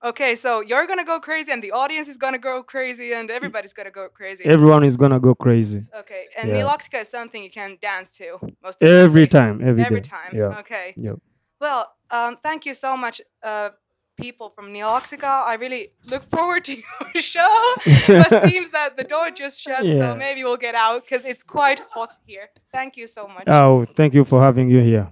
Okay, 0.04 0.36
so 0.36 0.62
you're 0.62 0.86
gonna 0.86 1.04
go 1.04 1.20
crazy, 1.20 1.52
and 1.52 1.62
the 1.62 1.72
audience 1.72 2.08
is 2.08 2.18
gonna 2.18 2.38
go 2.38 2.62
crazy, 2.62 3.14
and 3.14 3.32
everybody's 3.32 3.74
gonna 3.74 3.92
go 3.92 4.08
crazy. 4.08 4.46
Everyone 4.46 4.84
is 4.84 4.96
gonna 4.96 5.20
go 5.20 5.34
crazy. 5.34 5.88
okay, 5.96 6.28
and 6.38 6.50
Yeah. 6.50 7.02
Is 7.02 7.10
something 7.10 7.44
you 7.44 7.50
can 7.50 7.78
dance 7.82 8.12
to 8.12 8.38
most 8.64 8.76
of 8.76 8.80
the 8.80 8.88
Every 8.88 9.28
time, 9.28 9.62
every 9.62 10.02
time. 10.02 10.32
Yeah. 10.34 10.60
Okay. 10.60 10.94
Yep. 10.96 11.20
Well, 11.60 11.88
um, 12.12 12.38
thank 12.44 12.66
you 12.66 12.74
so 12.74 12.96
much, 12.98 13.22
uh, 13.44 13.70
people 14.18 14.50
from 14.50 14.74
Neoxica. 14.74 15.24
I 15.48 15.54
really 15.56 15.92
look 16.10 16.24
forward 16.30 16.66
to 16.66 16.74
your 17.14 17.22
show. 17.22 17.74
but 18.08 18.46
seems 18.50 18.70
that 18.72 18.98
the 18.98 19.04
door 19.04 19.30
just 19.32 19.62
shut, 19.62 19.86
Yeah. 19.86 19.98
so 20.14 20.16
maybe 20.16 20.44
we'll 20.44 20.58
get 20.58 20.76
out 20.76 21.04
because 21.04 21.24
it's 21.26 21.44
quite 21.44 21.82
hot 21.92 22.10
here. 22.26 22.50
Thank 22.72 22.98
you 22.98 23.08
so 23.08 23.28
much. 23.28 23.44
Oh, 23.48 23.86
thank 23.96 24.14
you 24.14 24.26
for 24.26 24.42
having 24.42 24.70
you 24.70 24.82
here. 24.82 25.08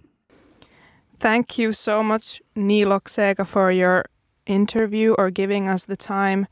Thank 1.20 1.58
you 1.58 1.72
so 1.72 2.04
much, 2.04 2.42
Nilok 2.56 3.46
for 3.48 3.72
your 3.72 4.06
interview 4.46 5.14
or 5.18 5.30
giving 5.32 5.68
us 5.68 5.86
the 5.86 5.96
time 5.96 6.48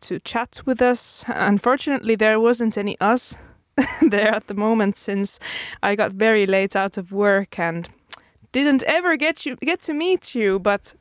to 0.00 0.18
chat 0.20 0.60
with 0.64 0.80
us. 0.80 1.24
Unfortunately, 1.26 2.14
there 2.16 2.38
wasn't 2.38 2.78
any 2.78 2.96
us 3.00 3.34
there 4.02 4.34
at 4.34 4.46
the 4.46 4.54
moment 4.54 4.96
since 4.96 5.40
I 5.82 5.96
got 5.96 6.12
very 6.12 6.46
late 6.46 6.76
out 6.76 6.96
of 6.98 7.12
work 7.12 7.58
and 7.58 7.88
didn't 8.52 8.82
ever 8.84 9.16
get 9.16 9.44
you 9.46 9.56
get 9.56 9.80
to 9.82 9.92
meet 9.94 10.34
you. 10.34 10.58
But 10.58 10.94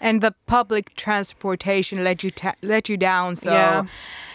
and 0.00 0.20
the 0.20 0.32
public 0.46 0.94
transportation 0.96 2.04
let 2.04 2.22
you 2.24 2.30
ta- 2.30 2.54
let 2.62 2.88
you 2.88 2.96
down 2.96 3.36
so 3.36 3.50
Yeah. 3.50 3.84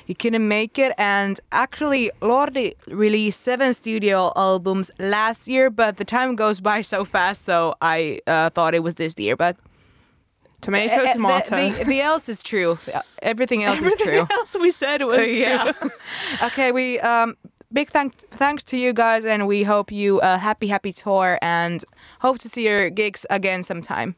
you 0.08 0.16
couldn't 0.16 0.48
make 0.48 0.80
it 0.80 0.92
and 0.98 1.40
actually 1.52 2.12
lordi 2.22 2.74
released 2.88 3.42
seven 3.42 3.74
studio 3.74 4.32
albums 4.36 4.90
last 5.00 5.48
year 5.48 5.70
but 5.70 5.98
the 5.98 6.06
time 6.06 6.36
goes 6.36 6.60
by 6.62 6.82
so 6.84 7.06
fast 7.06 7.44
so 7.46 7.76
i 7.82 8.20
uh, 8.28 8.50
thought 8.50 8.74
it 8.74 8.84
was 8.84 8.94
this 8.96 9.14
year 9.20 9.36
but 9.36 9.56
tomato, 10.62 10.94
Eh, 10.94 10.96
eh, 10.96 11.06
the- 11.08 11.14
tomato. 11.14 11.56
The, 11.56 11.84
the, 11.86 12.02
else 12.02 12.28
is 12.30 12.42
true 12.44 12.78
everything 13.22 13.64
else 13.64 13.78
Everything 13.78 14.08
is 14.14 14.28
true 14.28 14.28
else 14.38 14.56
we 14.60 14.72
said 14.72 15.04
was 15.04 15.20
Uh, 15.20 15.22
yeah 15.46 15.72
true. 15.72 15.92
okay 16.44 16.72
we 16.72 17.00
um 17.00 17.36
big 17.74 17.90
thank- 17.90 18.38
thanks 18.38 18.66
to 18.66 18.78
you 18.78 18.94
guys, 18.94 19.26
and 19.26 19.44
we 19.48 19.64
hope 19.64 19.92
you 19.96 20.20
a 20.24 20.38
happy, 20.38 20.68
happy 20.68 20.94
tour, 20.94 21.38
and 21.42 21.80
hope 22.24 22.40
to 22.40 22.50
see 22.50 22.70
your 22.70 22.90
gigs 22.92 23.26
again 23.30 23.64
sometime. 23.64 24.14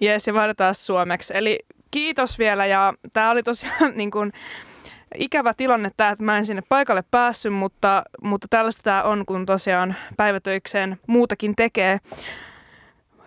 Jees, 0.00 0.26
ja 0.26 0.34
vaaditaan 0.34 0.74
suomeksi. 0.74 1.36
Eli 1.36 1.58
kiitos 1.90 2.38
vielä, 2.38 2.66
ja 2.66 2.94
tämä 3.12 3.30
oli 3.30 3.42
tosiaan 3.42 3.92
niin 3.96 4.10
kuin, 4.10 4.32
ikävä 5.14 5.54
tilanne 5.54 5.90
tämä, 5.96 6.10
että 6.10 6.24
mä 6.24 6.38
en 6.38 6.46
sinne 6.46 6.62
paikalle 6.68 7.04
päässyt, 7.10 7.52
mutta, 7.52 8.02
mutta 8.22 8.46
tällaista 8.50 8.82
tämä 8.82 9.02
on, 9.02 9.26
kun 9.26 9.46
tosiaan 9.46 9.94
päivätöikseen 10.16 10.98
muutakin 11.06 11.56
tekee. 11.56 11.98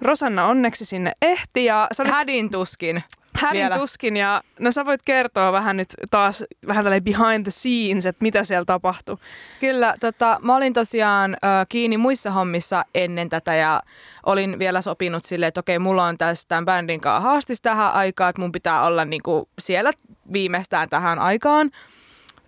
Rosanna 0.02 0.46
onneksi 0.46 0.86
sinne 0.86 1.12
ehti 1.22 1.66
ja 1.66 1.88
sä 1.92 2.04
olit 2.04 2.14
Hädin 2.14 2.50
tuskin. 2.50 3.04
Hädin 3.42 3.62
vielä. 3.62 3.78
tuskin 3.78 4.18
ja 4.18 4.42
no 4.60 4.72
sä 4.72 4.86
voit 4.86 5.02
kertoa 5.04 5.52
vähän 5.52 5.78
nyt 5.78 5.88
taas 6.12 6.44
vähän 6.68 6.84
tälle 6.84 7.02
behind 7.02 7.44
the 7.44 7.52
scenes, 7.52 8.06
että 8.06 8.24
mitä 8.24 8.44
siellä 8.44 8.66
tapahtui. 8.66 9.18
Kyllä, 9.60 9.96
tota, 10.00 10.40
mä 10.42 10.56
olin 10.56 10.74
tosiaan 10.74 11.34
ö, 11.34 11.48
kiinni 11.70 11.98
muissa 11.98 12.32
hommissa 12.32 12.86
ennen 12.96 13.30
tätä 13.30 13.56
ja 13.56 13.82
olin 14.26 14.60
vielä 14.60 14.82
sopinut 14.82 15.26
silleen, 15.26 15.48
että 15.48 15.60
okei, 15.60 15.80
mulla 15.80 16.06
on 16.06 16.18
tässä 16.18 16.48
tämän 16.48 16.66
bändin 16.66 17.02
kanssa 17.02 17.22
haastis 17.22 17.62
tähän 17.62 17.94
aikaan, 17.94 18.30
että 18.30 18.42
mun 18.42 18.52
pitää 18.52 18.84
olla 18.84 19.06
niinku 19.06 19.50
siellä 19.60 19.92
viimeistään 20.34 20.90
tähän 20.90 21.20
aikaan 21.20 21.72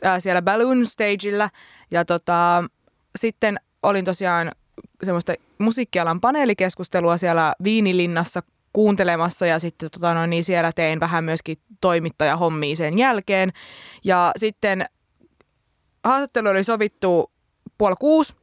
ö, 0.06 0.20
siellä 0.20 0.42
Balloon 0.42 0.86
Stageillä. 0.86 1.50
Ja 1.92 2.06
tota, 2.06 2.64
sitten 3.16 3.60
olin 3.84 4.06
tosiaan 4.06 4.52
semmoista 5.04 5.34
musiikkialan 5.58 6.22
paneelikeskustelua 6.22 7.18
siellä 7.18 7.54
Viinilinnassa 7.64 8.42
kuuntelemassa 8.74 9.46
ja 9.46 9.60
sitten 9.60 9.92
tota, 9.92 10.14
no, 10.14 10.26
niin 10.26 10.44
siellä 10.44 10.72
tein 10.72 11.00
vähän 11.00 11.24
myöskin 11.24 11.58
toimittajahommia 11.82 12.76
sen 12.76 12.98
jälkeen. 12.98 13.54
Ja 14.04 14.32
sitten 14.38 14.86
haastattelu 16.04 16.50
oli 16.50 16.64
sovittu 16.64 17.32
puoli 17.78 17.96
kuusi 18.00 18.34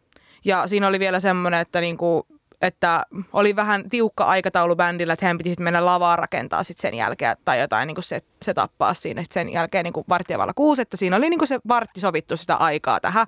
ja 0.44 0.66
siinä 0.66 0.86
oli 0.86 0.98
vielä 0.98 1.20
semmoinen, 1.20 1.60
että 1.60 1.80
niinku, 1.80 2.26
että 2.62 3.02
oli 3.32 3.56
vähän 3.56 3.88
tiukka 3.90 4.24
aikataulu 4.24 4.76
bändillä, 4.76 5.12
että 5.12 5.26
hän 5.26 5.38
piti 5.38 5.54
mennä 5.60 5.84
lavaa 5.84 6.16
rakentaa 6.16 6.64
sit 6.64 6.78
sen 6.78 6.94
jälkeen 6.94 7.36
tai 7.44 7.60
jotain 7.60 7.86
niin 7.86 8.02
se, 8.02 8.20
se 8.42 8.54
tappaa 8.54 8.94
siinä. 8.94 9.20
Et 9.20 9.32
sen 9.32 9.52
jälkeen 9.52 9.84
niin 9.84 10.04
vartijavalla 10.08 10.54
kuusi, 10.54 10.82
että 10.82 10.96
siinä 10.96 11.16
oli 11.16 11.30
niin 11.30 11.46
se 11.46 11.58
vartti 11.68 12.00
sovittu 12.00 12.36
sitä 12.36 12.54
aikaa 12.54 13.00
tähän. 13.00 13.26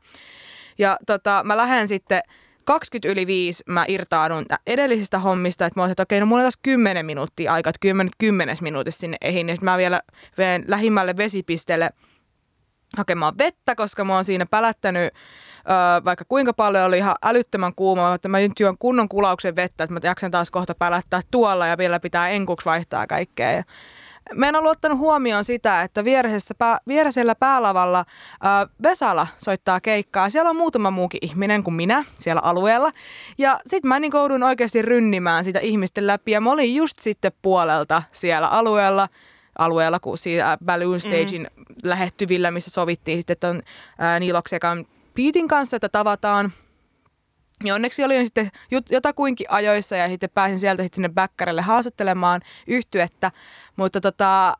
Ja 0.78 0.96
tota, 1.06 1.42
mä 1.44 1.56
lähden 1.56 1.88
sitten 1.88 2.22
20 2.64 3.08
yli 3.08 3.26
5 3.26 3.62
mä 3.68 3.84
irtaudun 3.88 4.44
tä- 4.48 4.58
edellisistä 4.66 5.18
hommista, 5.18 5.66
että 5.66 5.80
mä 5.80 5.82
olisin, 5.82 5.92
että 5.92 6.02
okei, 6.02 6.20
no 6.20 6.26
mulla 6.26 6.40
on 6.40 6.44
taas 6.44 6.58
10 6.62 7.06
minuuttia 7.06 7.52
aikaa, 7.52 7.70
että 7.70 7.78
10, 7.80 8.10
10 8.18 8.56
minuutissa 8.60 9.00
sinne 9.00 9.16
ehin, 9.20 9.46
niin 9.46 9.58
mä 9.62 9.78
vielä 9.78 10.00
veen 10.38 10.64
lähimmälle 10.68 11.16
vesipisteelle 11.16 11.90
hakemaan 12.96 13.38
vettä, 13.38 13.74
koska 13.74 14.04
mä 14.04 14.14
oon 14.14 14.24
siinä 14.24 14.46
pälättänyt 14.46 15.04
öö, 15.04 16.04
vaikka 16.04 16.24
kuinka 16.28 16.52
paljon 16.52 16.84
oli 16.84 16.98
ihan 16.98 17.14
älyttömän 17.24 17.74
kuuma, 17.74 18.14
että 18.14 18.28
mä 18.28 18.38
nyt 18.38 18.60
juon 18.60 18.78
kunnon 18.78 19.08
kulauksen 19.08 19.56
vettä, 19.56 19.84
että 19.84 19.94
mä 19.94 20.00
jaksan 20.02 20.30
taas 20.30 20.50
kohta 20.50 20.74
pälättää 20.74 21.20
tuolla 21.30 21.66
ja 21.66 21.78
vielä 21.78 22.00
pitää 22.00 22.28
enkuksi 22.28 22.64
vaihtaa 22.64 23.06
kaikkea. 23.06 23.52
Ja 23.52 23.62
Mä 24.34 24.48
en 24.48 24.56
ollut 24.56 24.70
ottanut 24.70 24.98
huomioon 24.98 25.44
sitä, 25.44 25.82
että 25.82 26.04
vieressä 26.04 26.54
pää, 26.54 26.78
vieresellä 26.88 27.34
päälavalla 27.34 28.04
ää, 28.42 28.66
Vesala 28.82 29.26
soittaa 29.36 29.80
keikkaa. 29.80 30.30
Siellä 30.30 30.50
on 30.50 30.56
muutama 30.56 30.90
muukin 30.90 31.18
ihminen 31.22 31.62
kuin 31.62 31.74
minä 31.74 32.04
siellä 32.18 32.40
alueella. 32.44 32.92
Ja 33.38 33.60
sitten 33.66 33.88
mä 33.88 34.00
niin 34.00 34.12
joudun 34.14 34.42
oikeasti 34.42 34.82
rynnimään 34.82 35.44
sitä 35.44 35.58
ihmisten 35.58 36.06
läpi. 36.06 36.30
Ja 36.30 36.40
mä 36.40 36.52
olin 36.52 36.74
just 36.74 36.98
sitten 36.98 37.32
puolelta 37.42 38.02
siellä 38.12 38.48
alueella 38.48 39.08
alueella, 39.58 40.00
kun 40.00 40.18
siinä 40.18 40.58
Balloon 40.64 41.00
Stagein 41.00 41.46
mm. 41.56 41.64
lähettyvillä, 41.84 42.50
missä 42.50 42.70
sovittiin 42.70 43.18
sitten 43.18 43.36
ton 43.40 43.62
ää, 43.98 44.20
Niiloksekan 44.20 44.86
Piitin 45.14 45.48
kanssa, 45.48 45.76
että 45.76 45.88
tavataan. 45.88 46.52
Ja 47.64 47.74
onneksi 47.74 48.04
olin 48.04 48.26
sitten 48.26 48.50
jotakuinkin 48.90 49.46
ajoissa 49.50 49.96
ja 49.96 50.08
sitten 50.08 50.30
pääsin 50.34 50.60
sieltä 50.60 50.82
sitten 50.82 50.96
sinne 50.96 51.08
Bäkkärille 51.08 51.62
haastattelemaan 51.62 52.40
yhtyettä. 52.66 53.30
Mutta 53.76 54.00
tota, 54.00 54.56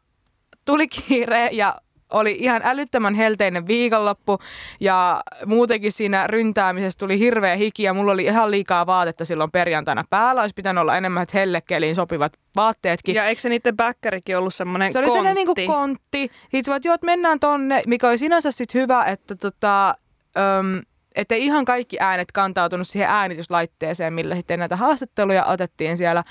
tuli 0.64 0.88
kiire 0.88 1.48
ja 1.52 1.76
oli 2.12 2.36
ihan 2.40 2.60
älyttömän 2.64 3.14
helteinen 3.14 3.66
viikonloppu 3.66 4.38
ja 4.80 5.20
muutenkin 5.46 5.92
siinä 5.92 6.26
ryntäämisessä 6.26 6.98
tuli 6.98 7.18
hirveä 7.18 7.56
hiki 7.56 7.82
ja 7.82 7.94
mulla 7.94 8.12
oli 8.12 8.24
ihan 8.24 8.50
liikaa 8.50 8.86
vaatetta 8.86 9.24
silloin 9.24 9.50
perjantaina 9.50 10.04
päällä. 10.10 10.40
Olisi 10.40 10.54
pitänyt 10.54 10.80
olla 10.80 10.96
enemmän 10.96 11.26
hellekeliin 11.34 11.94
sopivat 11.94 12.32
vaatteetkin. 12.56 13.14
Ja 13.14 13.26
eikö 13.26 13.42
se 13.42 13.48
niiden 13.48 13.76
bäkkärikin 13.76 14.38
ollut 14.38 14.54
semmoinen 14.54 14.92
Se 14.92 14.98
oli 14.98 15.06
sellainen 15.06 15.34
niinku 15.34 15.54
kontti. 15.66 16.30
Sitten 16.42 16.64
vaan, 16.66 16.76
että 16.76 16.88
joo, 16.88 16.94
että 16.94 17.06
mennään 17.06 17.40
tonne, 17.40 17.82
mikä 17.86 18.08
oli 18.08 18.18
sinänsä 18.18 18.50
sit 18.50 18.74
hyvä, 18.74 19.04
että 19.04 19.34
tota, 19.36 19.94
öm, 20.36 20.82
että 21.14 21.34
ihan 21.34 21.64
kaikki 21.64 21.96
äänet 22.00 22.32
kantautunut 22.32 22.88
siihen 22.88 23.08
äänityslaitteeseen, 23.10 24.12
millä 24.12 24.36
sitten 24.36 24.58
näitä 24.58 24.76
haastatteluja 24.76 25.44
otettiin 25.44 25.96
siellä. 25.96 26.24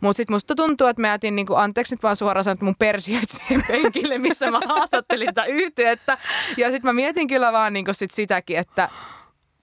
Mutta 0.00 0.16
sitten 0.16 0.34
musta 0.34 0.54
tuntuu, 0.54 0.86
että 0.86 1.02
mä 1.02 1.08
jätin, 1.08 1.36
niinku, 1.36 1.54
anteeksi 1.54 1.94
nyt 1.94 2.02
vaan 2.02 2.16
suoraan 2.16 2.44
sanoa, 2.44 2.52
että 2.52 2.64
mun 2.64 2.74
persiet 2.78 3.30
siihen 3.30 3.64
penkille, 3.68 4.18
missä 4.18 4.50
mä 4.50 4.60
haastattelin 4.68 5.26
tätä 5.26 5.44
yhtyettä. 5.44 6.18
Ja 6.56 6.70
sitten 6.70 6.88
mä 6.88 6.92
mietin 6.92 7.28
kyllä 7.28 7.52
vaan 7.52 7.72
niinku 7.72 7.92
sit 7.92 8.10
sitäkin, 8.10 8.58
että 8.58 8.88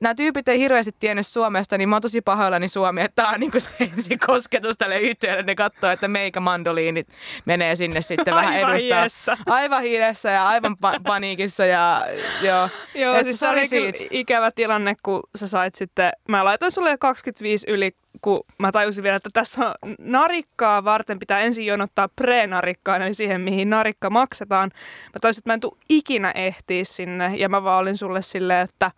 nämä 0.01 0.15
tyypit 0.15 0.47
ei 0.47 0.59
hirveästi 0.59 0.91
tiennyt 0.99 1.27
Suomesta, 1.27 1.77
niin 1.77 1.89
mä 1.89 1.95
oon 1.95 2.01
tosi 2.01 2.21
pahoillani 2.21 2.67
Suomi, 2.67 3.01
että 3.01 3.23
tää 3.23 3.31
on 3.31 3.39
niinku 3.39 3.59
se 3.59 3.69
ensi 3.79 4.17
kosketus 4.17 4.77
tälle 4.77 4.99
yhtiölle. 4.99 5.43
Ne 5.43 5.55
katsoo, 5.55 5.89
että 5.89 6.07
meikä 6.07 6.39
mandoliinit 6.39 7.07
menee 7.45 7.75
sinne 7.75 8.01
sitten 8.01 8.35
vähän 8.35 8.53
Aivan 8.53 8.71
edustaa. 8.71 8.99
hiessä. 9.01 9.37
Aivan 9.45 9.81
hiilessä 9.81 10.29
ja 10.31 10.47
aivan 10.47 10.75
pa- 10.85 11.01
paniikissa 11.07 11.65
ja 11.65 12.05
joo. 12.41 12.69
Joo, 12.95 13.13
Että 13.13 13.23
siis 13.23 13.39
se 13.39 13.47
oli 13.47 13.69
kyllä 13.69 13.91
siitä. 13.91 14.07
ikävä 14.11 14.51
tilanne, 14.51 14.95
kun 15.03 15.19
sä 15.35 15.47
sait 15.47 15.75
sitten, 15.75 16.11
mä 16.27 16.45
laitoin 16.45 16.71
sulle 16.71 16.89
jo 16.91 16.97
25 16.99 17.71
yli, 17.71 17.91
kun 18.21 18.43
mä 18.59 18.71
tajusin 18.71 19.03
vielä, 19.03 19.15
että 19.15 19.29
tässä 19.33 19.65
on 19.81 19.95
narikkaa 19.99 20.83
varten 20.83 21.19
pitää 21.19 21.39
ensin 21.39 21.65
jonottaa 21.65 22.09
pre-narikkaan, 22.21 23.01
eli 23.01 23.13
siihen, 23.13 23.41
mihin 23.41 23.69
narikka 23.69 24.09
maksetaan. 24.09 24.71
Mä 25.13 25.19
tajusin, 25.21 25.39
että 25.39 25.49
mä 25.49 25.53
en 25.53 25.59
tuu 25.59 25.77
ikinä 25.89 26.31
ehtiä 26.31 26.83
sinne, 26.83 27.31
ja 27.35 27.49
mä 27.49 27.63
vaan 27.63 27.79
olin 27.81 27.97
sulle 27.97 28.21
silleen, 28.21 28.63
että 28.69 28.91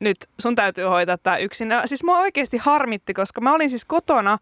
nyt 0.00 0.16
sun 0.40 0.54
täytyy 0.54 0.84
hoitaa 0.84 1.18
tää 1.18 1.36
yksin. 1.36 1.70
Ja 1.70 1.82
siis 1.86 2.04
mua 2.04 2.18
oikeasti 2.18 2.56
harmitti, 2.56 3.14
koska 3.14 3.40
mä 3.40 3.54
olin 3.54 3.70
siis 3.70 3.84
kotona, 3.84 4.38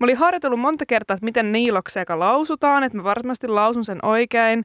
Mä 0.00 0.04
olin 0.04 0.16
harjoitellut 0.16 0.60
monta 0.60 0.86
kertaa, 0.86 1.14
että 1.14 1.24
miten 1.24 1.52
niilokseeka 1.52 2.18
lausutaan, 2.18 2.82
että 2.84 2.98
mä 2.98 3.04
varmasti 3.04 3.48
lausun 3.48 3.84
sen 3.84 3.98
oikein. 4.04 4.64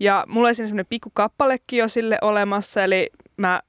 Ja 0.00 0.24
mulla 0.28 0.48
oli 0.48 0.54
siinä 0.54 0.66
semmoinen 0.66 0.86
pikku 0.88 1.10
kappalekin 1.12 1.78
jo 1.78 1.88
sille 1.88 2.18
olemassa, 2.22 2.84
eli 2.84 3.10
mä 3.36 3.60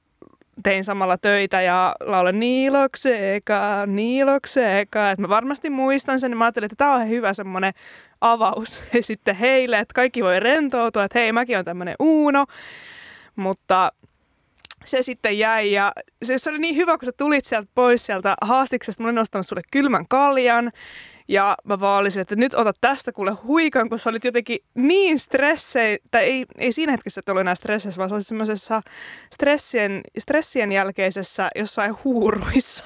tein 0.62 0.84
samalla 0.84 1.18
töitä 1.18 1.62
ja 1.62 1.94
laulan 2.00 2.40
niilokseeka, 2.40 3.86
niilokseeka. 3.86 5.10
Että 5.10 5.22
mä 5.22 5.28
varmasti 5.28 5.70
muistan 5.70 6.20
sen, 6.20 6.32
ja 6.32 6.36
mä 6.36 6.44
ajattelin, 6.44 6.66
että 6.66 6.84
tää 6.84 6.94
on 6.94 7.08
hyvä 7.08 7.32
semmoinen 7.32 7.72
avaus 8.20 8.82
ja 8.92 9.02
sitten 9.10 9.36
heille, 9.36 9.78
että 9.78 9.94
kaikki 9.94 10.24
voi 10.24 10.40
rentoutua, 10.40 11.04
että 11.04 11.18
hei, 11.18 11.32
mäkin 11.32 11.58
on 11.58 11.64
tämmöinen 11.64 11.96
Uuno. 11.98 12.46
Mutta 13.36 13.92
se 14.86 15.02
sitten 15.02 15.38
jäi 15.38 15.72
ja 15.72 15.92
se, 16.24 16.38
se 16.38 16.50
oli 16.50 16.58
niin 16.58 16.76
hyvä, 16.76 16.98
kun 16.98 17.06
sä 17.06 17.12
tulit 17.12 17.44
sieltä 17.44 17.68
pois 17.74 18.06
sieltä 18.06 18.34
haastiksesta. 18.42 19.02
Mä 19.02 19.06
olin 19.06 19.14
nostanut 19.14 19.46
sulle 19.46 19.62
kylmän 19.72 20.08
kaljan 20.08 20.72
ja 21.28 21.56
mä 21.64 21.80
vaan 21.80 22.00
olisin, 22.00 22.22
että 22.22 22.36
nyt 22.36 22.54
ota 22.54 22.72
tästä 22.80 23.12
kuule 23.12 23.30
huikan, 23.30 23.88
kun 23.88 23.98
sä 23.98 24.10
olit 24.10 24.24
jotenkin 24.24 24.58
niin 24.74 25.18
stressei, 25.18 25.98
tai 26.10 26.24
ei, 26.24 26.46
ei 26.58 26.72
siinä 26.72 26.92
hetkessä, 26.92 27.18
että 27.18 27.32
ollut 27.32 27.40
enää 27.40 27.54
stressissä, 27.54 27.98
vaan 27.98 28.08
se 28.08 28.14
oli 28.14 28.22
semmoisessa 28.22 28.82
stressien, 29.32 30.00
stressien 30.18 30.72
jälkeisessä 30.72 31.50
jossain 31.56 31.94
huuruissa. 32.04 32.84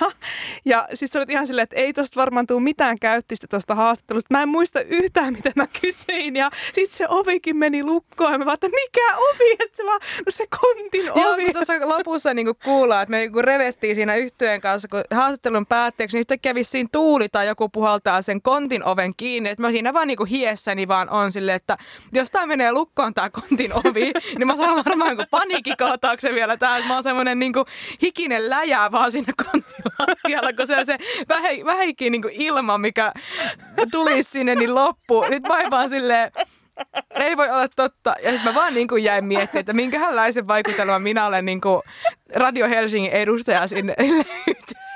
Ja 0.64 0.88
sit 0.94 1.12
sä 1.12 1.18
olit 1.18 1.30
ihan 1.30 1.46
silleen, 1.46 1.62
että 1.62 1.76
ei 1.76 1.92
tosta 1.92 2.20
varmaan 2.20 2.46
tule 2.46 2.60
mitään 2.60 2.98
käyttistä 2.98 3.46
tosta 3.46 3.74
haastattelusta. 3.74 4.34
Mä 4.34 4.42
en 4.42 4.48
muista 4.48 4.80
yhtään, 4.80 5.32
mitä 5.32 5.52
mä 5.56 5.66
kysyin 5.80 6.36
ja 6.36 6.50
sit 6.72 6.90
se 6.90 7.06
ovikin 7.08 7.56
meni 7.56 7.84
lukkoon 7.84 8.32
ja 8.32 8.38
mä 8.38 8.44
vaan, 8.44 8.54
että 8.54 8.68
mikä 8.68 9.16
ovi? 9.16 9.50
Ja 9.58 9.66
se 9.72 9.84
vaan, 9.86 10.00
no 10.26 10.30
se 10.30 10.46
kontin 10.60 11.06
Joo, 11.06 11.32
ovi. 11.32 11.44
kun 11.44 11.52
tuossa 11.52 11.88
lopussa 11.88 12.34
niinku 12.34 12.54
kuullaan, 12.64 13.02
että 13.02 13.10
me 13.10 13.18
niinku 13.18 13.42
revettiin 13.42 13.94
siinä 13.94 14.14
yhtyeen 14.14 14.60
kanssa, 14.60 14.88
kun 14.88 15.02
haastattelun 15.10 15.66
päätteeksi, 15.66 16.16
niin 16.16 16.20
yhtäkkiä 16.20 16.54
vissiin 16.54 16.88
tuuli 16.92 17.28
tai 17.28 17.46
joku 17.46 17.68
puhaltaa 17.68 18.22
sen 18.30 18.42
kontin 18.42 18.84
oven 18.84 19.12
kiinni. 19.16 19.50
Että 19.50 19.62
mä 19.62 19.70
siinä 19.70 19.94
vaan 19.94 20.08
niinku 20.08 20.24
hiessäni 20.24 20.88
vaan 20.88 21.10
on 21.10 21.32
silleen, 21.32 21.56
että 21.56 21.78
jos 22.12 22.30
tää 22.30 22.46
menee 22.46 22.72
lukkoon 22.72 23.14
tää 23.14 23.30
kontin 23.30 23.72
ovi, 23.74 24.12
niin 24.38 24.46
mä 24.46 24.56
saan 24.56 24.84
varmaan 24.86 25.16
kuin 25.16 25.26
paniikkikohtauksen 25.30 26.34
vielä 26.34 26.56
tää. 26.56 26.76
että 26.76 26.88
Mä 26.88 26.94
oon 26.94 27.02
semmonen 27.02 27.38
niinku 27.38 27.64
hikinen 28.02 28.50
läjää 28.50 28.92
vaan 28.92 29.12
siinä 29.12 29.32
kontin 29.44 29.84
lattialla, 29.98 30.52
kun 30.52 30.66
se 30.66 30.76
on 30.76 30.86
se 30.86 30.98
vähe, 31.28 31.64
vähäkin 31.64 32.12
niinku 32.12 32.28
ilma, 32.32 32.78
mikä 32.78 33.12
tulisi 33.92 34.30
sinne, 34.30 34.54
niin 34.54 34.74
loppuu. 34.74 35.26
Nyt 35.28 35.42
vaan 35.70 35.88
silleen, 35.88 36.32
ei 37.14 37.36
voi 37.36 37.50
olla 37.50 37.68
totta. 37.76 38.14
Ja 38.22 38.30
sitten 38.30 38.54
mä 38.54 38.60
vaan 38.60 38.74
niin 38.74 38.88
kuin 38.88 39.04
jäin 39.04 39.24
miettimään, 39.24 39.60
että 39.60 39.72
minkälaisen 39.72 40.48
vaikutelman 40.48 41.02
minä 41.02 41.26
olen 41.26 41.44
niin 41.44 41.60
kuin 41.60 41.82
Radio 42.34 42.68
Helsingin 42.68 43.12
edustaja 43.12 43.66
sinne 43.66 43.94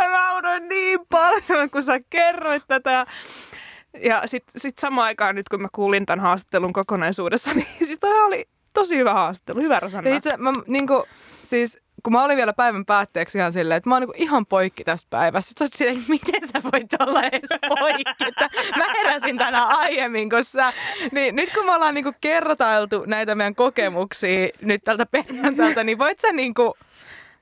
Mä 0.00 0.08
nauroin 0.08 0.68
niin 0.68 1.00
paljon, 1.10 1.70
kun 1.70 1.82
sä 1.82 2.00
kerroit 2.10 2.62
tätä. 2.68 3.06
Ja 4.00 4.22
sitten 4.26 4.60
sit 4.60 4.78
samaan 4.78 5.06
aikaan 5.06 5.34
nyt, 5.34 5.48
kun 5.48 5.62
mä 5.62 5.68
kuulin 5.72 6.06
tämän 6.06 6.20
haastattelun 6.20 6.72
kokonaisuudessa, 6.72 7.54
niin 7.54 7.66
siis 7.82 7.98
toi 7.98 8.22
oli 8.22 8.48
tosi 8.72 8.96
hyvä 8.96 9.14
haastattelu. 9.14 9.60
Hyvä 9.60 9.80
Rosanna. 9.80 10.16
Itse, 10.16 10.36
mä, 10.36 10.52
niinku, 10.66 11.06
siis, 11.42 11.78
kun 12.02 12.12
mä 12.12 12.24
olin 12.24 12.36
vielä 12.36 12.52
päivän 12.52 12.86
päätteeksi 12.86 13.38
ihan 13.38 13.52
silleen, 13.52 13.76
että 13.76 13.90
mä 13.90 13.94
oon 13.94 14.02
niinku 14.02 14.14
ihan 14.16 14.46
poikki 14.46 14.84
tästä 14.84 15.06
päivästä. 15.10 15.48
Sitten 15.48 15.68
sä 15.68 15.72
oot 15.72 15.78
silleen, 15.78 16.04
miten 16.08 16.48
sä 16.48 16.62
voit 16.72 17.02
olla 17.08 17.22
edes 17.22 17.50
poikki? 17.68 18.24
Että 18.26 18.50
mä 18.76 18.84
heräsin 18.96 19.38
tänään 19.38 19.68
aiemmin 19.68 20.30
kuin 20.30 20.44
sä. 20.44 20.72
Niin 21.12 21.36
nyt 21.36 21.54
kun 21.54 21.66
me 21.66 21.74
ollaan 21.74 21.94
niinku 21.94 22.12
kertailtu 22.20 23.04
näitä 23.06 23.34
meidän 23.34 23.54
kokemuksia 23.54 24.48
nyt 24.60 24.84
tältä 24.84 25.06
perjantailta, 25.06 25.84
niin 25.84 25.98
voit 25.98 26.20
sä 26.20 26.32
niinku, 26.32 26.74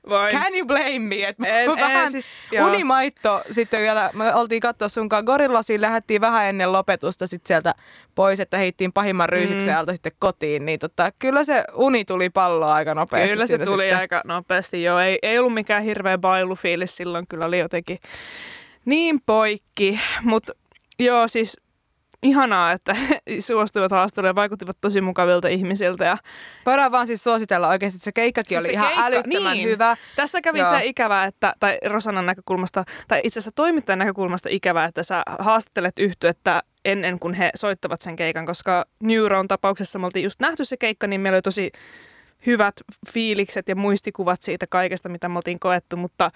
Voin. 0.08 0.32
can 0.32 0.54
you 0.54 0.66
blame 0.66 0.98
me? 0.98 1.26
Että 1.26 1.46
En- 1.48 1.70
en, 1.70 1.76
vähän 1.76 2.12
siis, 2.12 2.36
joo. 2.52 2.66
unimaitto 2.68 3.42
sitten 3.50 3.80
vielä, 3.80 4.10
me 4.14 4.34
oltiin 4.34 4.60
katsoa 4.60 4.88
sunkaan 4.88 5.24
Gorillasiin, 5.24 5.80
lähdettiin 5.80 6.20
vähän 6.20 6.44
ennen 6.46 6.72
lopetusta 6.72 7.26
sitten 7.26 7.48
sieltä 7.48 7.74
pois, 8.14 8.40
että 8.40 8.56
heittiin 8.58 8.92
pahimman 8.92 9.28
ryysiksen 9.28 9.74
Mm. 9.86 9.92
sitten 9.92 10.12
kotiin, 10.18 10.66
niin 10.66 10.78
tota, 10.78 11.10
kyllä 11.18 11.44
se 11.44 11.64
uni 11.74 12.04
tuli 12.04 12.30
palloa 12.30 12.74
aika 12.74 12.94
nopeasti. 12.94 13.32
Kyllä 13.34 13.46
se 13.46 13.58
tuli 13.58 13.82
sitten. 13.82 13.98
aika 13.98 14.22
nopeasti, 14.24 14.82
joo. 14.82 14.98
Ei, 14.98 15.18
ei 15.22 15.38
ollut 15.38 15.54
mikään 15.54 15.82
hirveä 15.82 16.18
bailufiilis 16.18 16.96
silloin, 16.96 17.26
kyllä 17.28 17.46
oli 17.46 17.58
jotenkin 17.58 17.98
niin 18.84 19.20
poikki. 19.26 20.00
Mutta 20.22 20.52
joo, 20.98 21.28
siis 21.28 21.56
ihanaa, 22.22 22.72
että 22.72 22.96
suostuivat 23.46 23.90
haastatteluun 23.90 24.28
ja 24.28 24.34
vaikuttivat 24.34 24.76
tosi 24.80 25.00
mukavilta 25.00 25.48
ihmisiltä. 25.48 26.04
Ja 26.04 26.18
Voidaan 26.66 26.92
vaan 26.92 27.06
siis 27.06 27.24
suositella 27.24 27.68
oikeasti, 27.68 27.96
että 27.96 28.04
se 28.04 28.12
keikkakin 28.12 28.48
Siis 28.48 28.60
oli 28.60 28.66
se 28.66 28.72
ihan 28.72 28.88
keikka- 28.88 29.04
älyttömän 29.06 29.56
niin. 29.56 29.68
hyvä. 29.68 29.96
Tässä 30.16 30.40
kävi 30.40 30.58
Joo. 30.58 30.70
se 30.70 30.84
ikävää, 30.84 31.24
että, 31.24 31.54
tai 31.60 31.78
Rosannan 31.84 32.26
näkökulmasta, 32.26 32.84
tai 33.08 33.20
itse 33.24 33.38
asiassa 33.38 33.52
toimittajan 33.54 33.98
näkökulmasta 33.98 34.48
ikävää, 34.52 34.84
että 34.84 35.02
sä 35.02 35.22
haastattelet 35.38 35.98
yhtyettä 35.98 36.62
ennen 36.84 37.18
kuin 37.18 37.34
he 37.34 37.50
soittavat 37.54 38.00
sen 38.00 38.16
keikan, 38.16 38.46
koska 38.46 38.84
Neuron 39.02 39.48
tapauksessa 39.48 39.98
me 39.98 40.06
oltiin 40.06 40.24
just 40.24 40.40
nähty 40.40 40.64
se 40.64 40.76
keikka, 40.76 41.06
niin 41.06 41.20
meillä 41.20 41.36
oli 41.36 41.42
tosi 41.42 41.70
hyvät 42.46 42.74
fiilikset 43.12 43.68
ja 43.68 43.76
muistikuvat 43.76 44.42
siitä 44.42 44.66
kaikesta, 44.66 45.08
mitä 45.08 45.28
me 45.28 45.36
oltiin 45.36 45.58
koettu, 45.60 45.96
mutta 45.96 46.30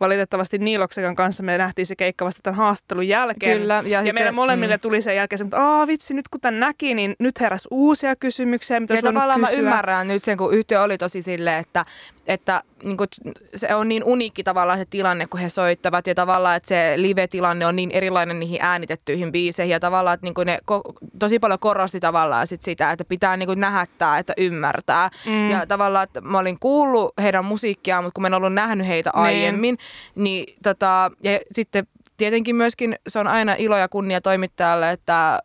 valitettavasti 0.00 0.58
Niiloksekan 0.58 1.16
kanssa 1.16 1.42
me 1.42 1.58
nähtiin 1.58 1.86
se 1.86 1.96
keikka 1.96 2.24
vasta 2.24 2.40
tämän 2.42 2.56
haastattelun 2.56 3.08
jälkeen. 3.08 3.58
Kyllä, 3.58 3.74
ja 3.74 3.82
Ja, 3.90 3.98
sitten- 4.00 4.14
meille 4.14 4.30
molemmille 4.32 4.76
mm. 4.76 4.80
tuli 4.80 5.02
sen 5.02 5.16
jälkeen 5.16 5.38
se, 5.38 5.44
että 5.44 5.56
Aa, 5.62 5.86
vitsi, 5.86 6.14
nyt 6.14 6.28
kun 6.28 6.40
tämän 6.40 6.60
näki, 6.60 6.94
niin 6.94 7.16
nyt 7.18 7.40
heräsi 7.40 7.68
uusia 7.70 8.16
kysymyksiä, 8.16 8.80
mitä 8.80 8.94
Ja 8.94 9.02
tavallaan 9.02 9.40
mä 9.40 9.46
kysyä. 9.46 9.60
ymmärrän 9.62 10.08
nyt 10.08 10.24
sen, 10.24 10.36
kun 10.38 10.54
yhtiö 10.54 10.82
oli 10.82 10.98
tosi 10.98 11.22
silleen, 11.22 11.58
että, 11.60 11.84
että 12.30 12.62
niin 12.84 12.96
kuin, 12.96 13.08
se 13.54 13.74
on 13.74 13.88
niin 13.88 14.04
uniikki 14.04 14.44
tavallaan 14.44 14.78
se 14.78 14.84
tilanne, 14.90 15.26
kun 15.26 15.40
he 15.40 15.48
soittavat 15.48 16.06
ja 16.06 16.14
tavallaan, 16.14 16.56
että 16.56 16.68
se 16.68 16.92
live-tilanne 16.96 17.66
on 17.66 17.76
niin 17.76 17.90
erilainen 17.90 18.40
niihin 18.40 18.58
äänitettyihin 18.62 19.32
biiseihin 19.32 19.72
ja 19.72 19.80
tavallaan, 19.80 20.14
että 20.14 20.26
niin 20.26 20.34
kuin 20.34 20.46
ne 20.46 20.58
ko- 20.72 21.08
tosi 21.18 21.38
paljon 21.38 21.58
korosti 21.58 22.00
tavallaan 22.00 22.46
sit 22.46 22.62
sitä, 22.62 22.90
että 22.90 23.04
pitää 23.04 23.36
niin 23.36 23.46
kuin 23.46 23.60
nähdä 23.60 23.86
tämä, 23.98 24.18
että 24.18 24.32
ymmärtää. 24.36 25.10
Mm. 25.26 25.50
Ja 25.50 25.66
tavallaan, 25.66 26.04
että 26.04 26.20
mä 26.20 26.38
olin 26.38 26.56
kuullut 26.60 27.12
heidän 27.22 27.44
musiikkiaan, 27.44 28.04
mutta 28.04 28.14
kun 28.14 28.22
mä 28.22 28.26
en 28.26 28.34
ollut 28.34 28.54
nähnyt 28.54 28.86
heitä 28.86 29.10
Niin. 29.14 29.22
aiemmin, 29.24 29.78
niin 30.14 30.56
tota, 30.62 31.10
ja 31.24 31.38
sitten 31.52 31.86
tietenkin 32.16 32.56
myöskin 32.56 32.96
se 33.08 33.18
on 33.18 33.26
aina 33.26 33.54
ilo 33.58 33.76
ja 33.76 33.88
kunnia 33.88 34.20
toimittajalle, 34.20 34.90
että 34.90 35.38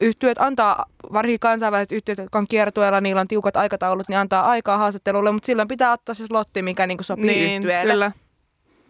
yhtiöt 0.00 0.38
antaa, 0.38 0.84
varsinkin 1.12 1.40
kansainväliset 1.40 1.92
yhtiöt, 1.92 2.18
jotka 2.18 2.38
on 2.38 2.46
kiertueella, 2.46 3.00
niillä 3.00 3.20
on 3.20 3.28
tiukat 3.28 3.56
aikataulut, 3.56 4.08
niin 4.08 4.18
antaa 4.18 4.50
aikaa 4.50 4.78
haastattelulle, 4.78 5.32
mutta 5.32 5.46
silloin 5.46 5.68
pitää 5.68 5.92
ottaa 5.92 6.14
se 6.14 6.26
slotti, 6.26 6.62
mikä 6.62 6.86
niin 6.86 7.04
sopii 7.04 7.26
niin, 7.26 7.56
yhtyeelle. 7.56 7.92
kyllä. 7.92 8.12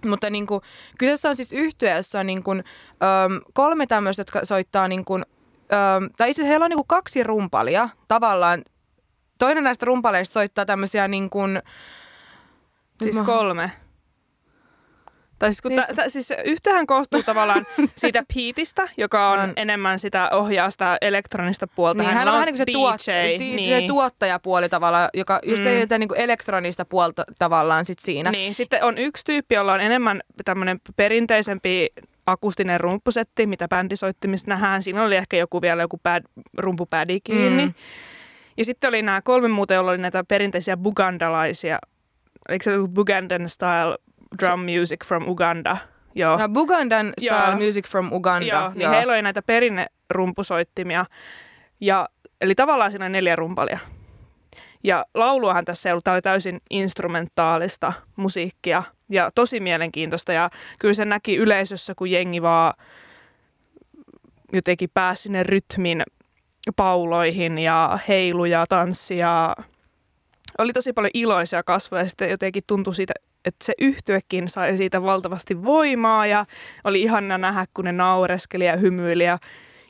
Mutta 0.06 0.30
niin 0.30 0.46
kuin, 0.46 0.60
kyseessä 0.98 1.28
on 1.28 1.36
siis 1.36 1.52
yhtye, 1.52 1.96
jossa 1.96 2.20
on 2.20 2.26
niin 2.26 2.42
kuin, 2.42 2.64
öm, 3.02 3.40
kolme 3.52 3.86
tämmöistä, 3.86 4.20
jotka 4.20 4.44
soittaa, 4.44 4.88
niin 4.88 5.04
kuin, 5.04 5.24
öm, 5.72 6.10
tai 6.16 6.30
itse 6.30 6.42
asiassa 6.42 6.50
heillä 6.50 6.64
on 6.64 6.70
niin 6.70 6.78
kuin 6.78 6.86
kaksi 6.86 7.22
rumpalia 7.22 7.88
tavallaan. 8.08 8.62
Toinen 9.38 9.64
näistä 9.64 9.86
rumpaleista 9.86 10.32
soittaa 10.32 10.66
tämmöisiä 10.66 11.08
niin 11.08 11.30
kuin, 11.30 11.62
Siis 13.02 13.16
Mä- 13.16 13.24
kolme. 13.24 13.72
Tai 15.40 15.52
siis, 15.52 15.60
kun 15.62 15.72
Siis-. 15.72 15.86
Ta, 15.96 16.08
siis 16.08 16.32
yhtähän 16.44 16.86
koostuu 16.86 17.22
tavallaan 17.22 17.66
siitä 17.96 18.24
Peteistä, 18.34 18.88
joka 18.96 19.30
on, 19.30 19.38
On. 19.38 19.52
enemmän 19.56 19.98
sitä 19.98 20.30
ohjaa 20.32 20.70
sitä 20.70 20.98
elektronista 21.00 21.66
puolta. 21.66 22.02
Niin, 22.02 22.14
hän 22.14 22.28
on 22.28 22.34
vähän 22.34 22.46
niin 22.46 22.52
kuin 22.52 22.66
se, 22.66 22.72
tuot, 22.72 23.00
niin. 23.38 23.80
se 23.80 23.86
tuottajapuoli 23.86 24.68
tavallaan, 24.68 25.08
joka 25.14 25.40
just 25.46 25.62
Mm. 25.62 25.68
mm. 25.68 26.00
niin 26.00 26.08
kuin 26.08 26.20
elektronista 26.20 26.84
puolta 26.84 27.24
tavallaan 27.38 27.84
sit 27.84 27.98
siinä. 27.98 28.30
Niin, 28.30 28.54
sitten 28.54 28.84
on 28.84 28.98
yksi 28.98 29.24
tyyppi, 29.24 29.54
jolla 29.54 29.72
on 29.72 29.80
enemmän 29.80 30.20
tämmöinen 30.44 30.80
perinteisempi 30.96 31.86
akustinen 32.26 32.80
rumpusetti, 32.80 33.46
mitä 33.46 33.68
bändisoittimissa 33.68 34.48
nähdään. 34.48 34.82
Siinä 34.82 35.02
oli 35.02 35.16
ehkä 35.16 35.36
joku 35.36 35.62
vielä 35.62 35.82
joku 35.82 36.00
pad, 36.02 36.22
rumpupädi 36.58 37.20
kiinni. 37.20 37.64
Mm. 37.64 37.68
Mm. 37.68 37.74
Ja 38.56 38.64
sitten 38.64 38.88
oli 38.88 39.02
nämä 39.02 39.22
kolme 39.22 39.48
muuta, 39.48 39.74
joilla 39.74 39.90
oli 39.90 39.98
näitä 39.98 40.24
perinteisiä 40.28 40.76
bugandalaisia, 40.76 41.78
eikö 42.48 42.64
se 42.64 42.74
ollut 42.74 42.94
Bugandan 42.94 43.48
style 43.48 43.98
drum 44.38 44.60
music 44.60 45.04
from 45.06 45.28
Uganda? 45.28 45.76
Joo. 46.14 46.36
No, 46.36 46.48
Bugandan 46.48 47.12
style 47.18 47.50
Joo. 47.50 47.56
music 47.56 47.88
from 47.88 48.12
Uganda. 48.12 48.46
Joo, 48.46 48.72
niin 48.74 48.90
heillä 48.90 49.12
oli 49.12 49.22
näitä 49.22 49.42
perinnerumpusoittimia. 49.42 51.04
Ja, 51.80 52.08
eli 52.40 52.54
tavallaan 52.54 52.90
siinä 52.90 53.06
on 53.06 53.12
neljä 53.12 53.36
rumpalia. 53.36 53.78
Ja 54.84 55.06
lauluahan 55.14 55.64
tässä 55.64 55.88
ei 55.88 55.92
ollut, 55.92 56.04
tämä 56.04 56.14
oli 56.14 56.22
täysin 56.22 56.60
instrumentaalista 56.70 57.92
musiikkia 58.16 58.82
ja 59.08 59.30
tosi 59.34 59.60
mielenkiintoista. 59.60 60.32
Ja 60.32 60.50
kyllä 60.78 60.94
se 60.94 61.04
näki 61.04 61.36
yleisössä, 61.36 61.94
kun 61.94 62.10
jengi 62.10 62.42
vaan 62.42 62.74
jotenkin 64.52 64.90
pääsi 64.94 65.22
sinne 65.22 65.42
rytmin 65.42 66.02
pauloihin 66.76 67.58
ja 67.58 67.98
heilu 68.08 68.44
ja 68.44 68.66
tanssi 68.68 69.18
ja 69.18 69.56
oli 70.58 70.72
tosi 70.72 70.92
paljon 70.92 71.10
iloisia 71.14 71.62
kasvoja 71.62 72.02
ja 72.02 72.08
sitten 72.08 72.30
jotenkin 72.30 72.62
tuntui 72.66 72.94
siitä, 72.94 73.14
että 73.44 73.64
se 73.64 73.72
yhtyekin 73.80 74.48
sai 74.48 74.76
siitä 74.76 75.02
valtavasti 75.02 75.64
voimaa 75.64 76.26
ja 76.26 76.46
oli 76.84 77.02
ihana 77.02 77.38
nähdä, 77.38 77.64
kun 77.74 77.84
ne 77.84 77.92
naureskeli 77.92 78.66
ja 78.66 78.76
hymyili 78.76 79.24
ja 79.24 79.38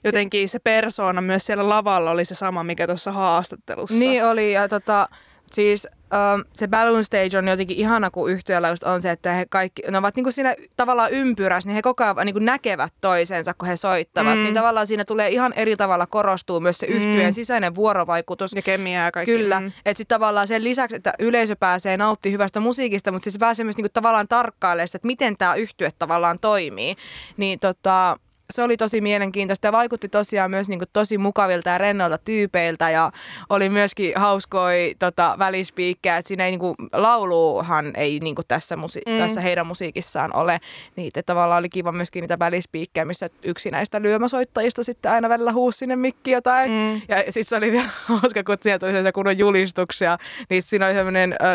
jotenkin 0.05 0.49
se 0.49 0.59
persoona 0.59 1.21
myös 1.21 1.47
siellä 1.47 1.69
lavalla 1.69 2.11
oli 2.11 2.25
se 2.25 2.35
sama, 2.35 2.65
mikä 2.65 2.87
tuossa 2.87 3.13
haastattelussa. 3.13 3.97
Niin 3.97 4.25
oli, 4.25 4.53
ja 4.53 4.69
tota, 4.69 5.09
siis 5.53 5.87
um, 6.35 6.45
se 6.55 6.69
Balloon 6.69 7.05
Stage 7.05 7.39
on 7.39 7.49
jotenkin 7.49 7.77
ihana, 7.77 8.11
kun 8.11 8.31
yhtiöllä 8.31 8.69
just 8.69 8.83
on 8.85 9.03
se, 9.03 9.11
että 9.11 9.33
he 9.33 9.47
kaikki, 9.51 9.83
ne 9.91 9.99
ovat 9.99 10.17
niinku 10.17 10.31
siinä 10.33 10.55
tavallaan 10.77 11.11
ympyrässä, 11.11 11.69
niin 11.69 11.75
he 11.75 11.83
koko 11.83 12.05
ajan 12.05 12.17
niinku 12.25 12.39
näkevät 12.39 12.93
toisensa, 13.01 13.55
kun 13.55 13.69
he 13.69 13.77
soittavat. 13.77 14.35
Mm. 14.35 14.43
Niin 14.43 14.55
tavallaan 14.55 14.87
siinä 14.87 15.05
tulee 15.05 15.29
ihan 15.29 15.53
eri 15.57 15.77
tavalla 15.77 16.07
korostuu 16.07 16.61
myös 16.61 16.79
se 16.79 16.87
yhtyeen 16.87 17.31
Mm. 17.31 17.33
sisäinen 17.35 17.75
vuorovaikutus. 17.75 18.53
Ja 18.53 18.63
kemiaa 18.63 19.11
kaikki. 19.11 19.33
Kyllä, 19.33 19.61
Mm. 19.61 19.67
että 19.85 19.99
sitten 19.99 20.15
tavallaan 20.15 20.47
sen 20.49 20.65
lisäksi, 20.65 20.97
että 20.97 21.13
yleisö 21.19 21.57
pääsee 21.57 21.97
nauttimaan 21.97 22.33
hyvästä 22.33 22.61
musiikista, 22.61 23.13
mutta 23.13 23.25
sitten 23.25 23.33
se 23.33 23.39
pääsee 23.39 23.65
myös 23.65 23.77
niinku 23.77 23.91
tavallaan 23.93 24.29
tarkkailemaan, 24.29 24.89
että 24.95 25.07
miten 25.07 25.37
tämä 25.37 25.55
yhtye 25.55 25.91
tavallaan 25.99 26.39
toimii. 26.39 26.97
Niin 27.37 27.61
tota, 27.61 28.17
se 28.51 28.63
oli 28.63 28.77
tosi 28.77 29.01
mielenkiintoista 29.01 29.67
ja 29.67 29.73
vaikutti 29.73 30.09
tosiaan 30.09 30.51
myös 30.51 30.69
niinku 30.69 30.85
tosi 30.93 31.19
mukavilta 31.19 31.71
ja 31.71 31.79
rennoilta 31.79 32.19
tyypeiltä 32.19 32.91
ja 32.91 33.13
oli 33.51 33.69
myöskin 33.69 34.13
hauskoi 34.17 34.95
tota, 34.99 35.37
välispiikkejä, 35.39 36.17
että 36.17 36.29
siinä 36.29 36.45
ei 36.45 36.51
niinku, 36.51 36.75
lauluhan 36.93 37.93
ei 37.97 38.19
niinku 38.21 38.43
tässä, 38.49 38.77
musi- 38.77 39.01
Mm. 39.07 39.19
tässä 39.19 39.41
heidän 39.41 39.67
musiikissaan 39.67 40.37
ole. 40.37 40.61
Niitä 40.97 41.23
tavallaan 41.23 41.59
oli 41.59 41.69
kiva 41.69 41.93
myöskin 41.93 42.21
niitä 42.21 42.39
välispiikkejä, 42.39 43.05
missä 43.05 43.31
yksi 43.43 43.71
näistä 43.71 44.03
lyömäsoittajista 44.03 44.85
sitten 44.85 45.13
aina 45.13 45.29
välillä 45.29 45.53
huusi 45.53 45.79
sinne 45.79 45.97
mikki 45.97 46.31
jotain. 46.31 46.71
Mm. 46.71 46.95
Ja 47.09 47.17
sitten 47.25 47.45
se 47.45 47.57
oli 47.57 47.73
vielä 47.77 47.89
hauska, 48.07 48.45
kun 48.45 48.57
siellä 48.63 48.79
tuli 48.79 49.13
kunnon 49.15 49.39
julistuksia. 49.39 50.19
Niin 50.51 50.63
siinä 50.63 50.87
oli, 50.87 50.95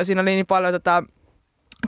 siinä 0.05 0.21
oli 0.21 0.29
niin 0.31 0.45
paljon 0.45 0.73
tota, 0.73 1.03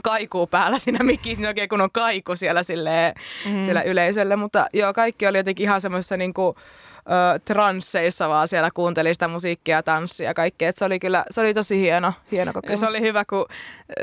kaikuu 0.02 0.46
päällä 0.46 0.78
siinä 0.78 1.04
mikkiin, 1.04 1.36
siinä 1.36 1.48
oikein 1.48 1.68
kun 1.68 1.80
on 1.80 1.88
kaiku 1.92 2.36
siellä, 2.36 2.62
silleen, 2.62 3.14
Mm. 3.46 3.62
siellä 3.62 3.82
yleisölle. 3.82 4.36
Mutta 4.36 4.66
joo, 4.72 4.92
kaikki 4.92 5.26
oli 5.26 5.38
jotenkin 5.38 5.64
ihan 5.64 5.80
semmoisessa 5.80 6.16
niinku, 6.16 6.54
ö, 6.98 7.38
transseissa 7.44 8.28
vaan 8.28 8.48
siellä 8.48 8.70
kuunteli 8.74 9.14
sitä 9.14 9.28
musiikkia 9.28 9.76
ja 9.76 9.82
tanssia 9.82 10.26
ja 10.30 10.34
kaikkea. 10.34 10.68
Et 10.68 10.76
se 10.76 10.84
oli 10.84 10.98
kyllä, 10.98 11.24
se 11.30 11.40
oli 11.40 11.54
tosi 11.54 11.80
hieno, 11.80 12.12
hieno 12.32 12.48
Ja 12.48 12.52
kokemus. 12.52 12.80
se 12.80 12.86
oli 12.88 13.00
hyvä, 13.00 13.24
kun 13.24 13.46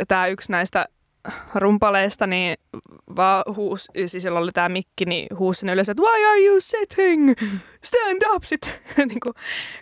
tämä 0.08 0.28
yksi 0.28 0.52
näistä 0.52 0.86
rumpaleista, 1.56 2.28
niin 2.28 2.58
vaan 3.16 3.44
huus, 3.56 3.88
siis 4.06 4.24
sillä 4.24 4.40
oli 4.40 4.52
tämä 4.52 4.70
mikki, 4.70 5.06
niin 5.06 5.28
huusi 5.40 5.60
sinne 5.60 5.74
yleensä, 5.74 5.92
että 5.92 6.04
why 6.04 6.26
are 6.26 6.46
you 6.46 6.56
sitting? 6.60 7.34
Stand 7.84 8.22
up! 8.36 8.44
Sitten 8.44 8.74
niin 9.10 9.20
kuin, 9.20 9.34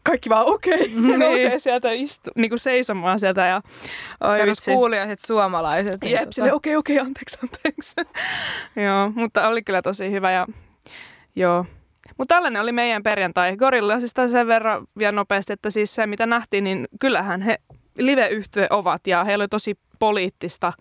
kaikki 0.04 0.30
vaan 0.30 0.46
okei, 0.46 0.74
okay. 0.74 0.88
Niin. 1.02 1.20
nousee 1.20 1.60
sieltä 1.60 1.92
istu, 1.92 2.32
niin 2.36 2.50
kuin 2.50 2.60
seisomaan 2.60 3.20
sieltä. 3.20 3.48
Ja, 3.48 3.62
oi 4.22 4.38
Perus 4.38 4.66
kuulijaiset 4.66 5.20
suomalaiset. 5.20 5.98
niin 6.02 6.12
Jep, 6.12 6.24
tota- 6.24 6.54
okei, 6.54 6.76
okei, 6.76 7.00
anteeksi, 7.00 7.38
anteeksi. 7.44 7.96
joo, 8.86 9.12
mutta 9.16 9.48
oli 9.48 9.64
kyllä 9.64 9.82
tosi 9.82 10.12
hyvä 10.12 10.32
ja 10.32 10.48
joo. 11.36 11.66
Mutta 12.18 12.36
tällainen 12.36 12.62
oli 12.62 12.72
meidän 12.72 13.04
perjantai. 13.04 13.58
Gorilla 13.58 14.00
siis 14.00 14.14
sen 14.32 14.48
verran 14.48 14.88
vielä 15.00 15.12
nopeasti, 15.12 15.54
että 15.54 15.70
siis 15.70 15.96
se 15.96 16.08
mitä 16.08 16.26
nähtiin, 16.26 16.64
niin 16.64 16.88
kyllähän 17.00 17.42
he 17.42 17.58
live-yhtye 18.00 18.68
ovat 18.70 19.08
ja 19.08 19.24
heillä 19.24 19.42
oli 19.42 19.48
tosi 19.48 19.76
poliittista 20.00 20.74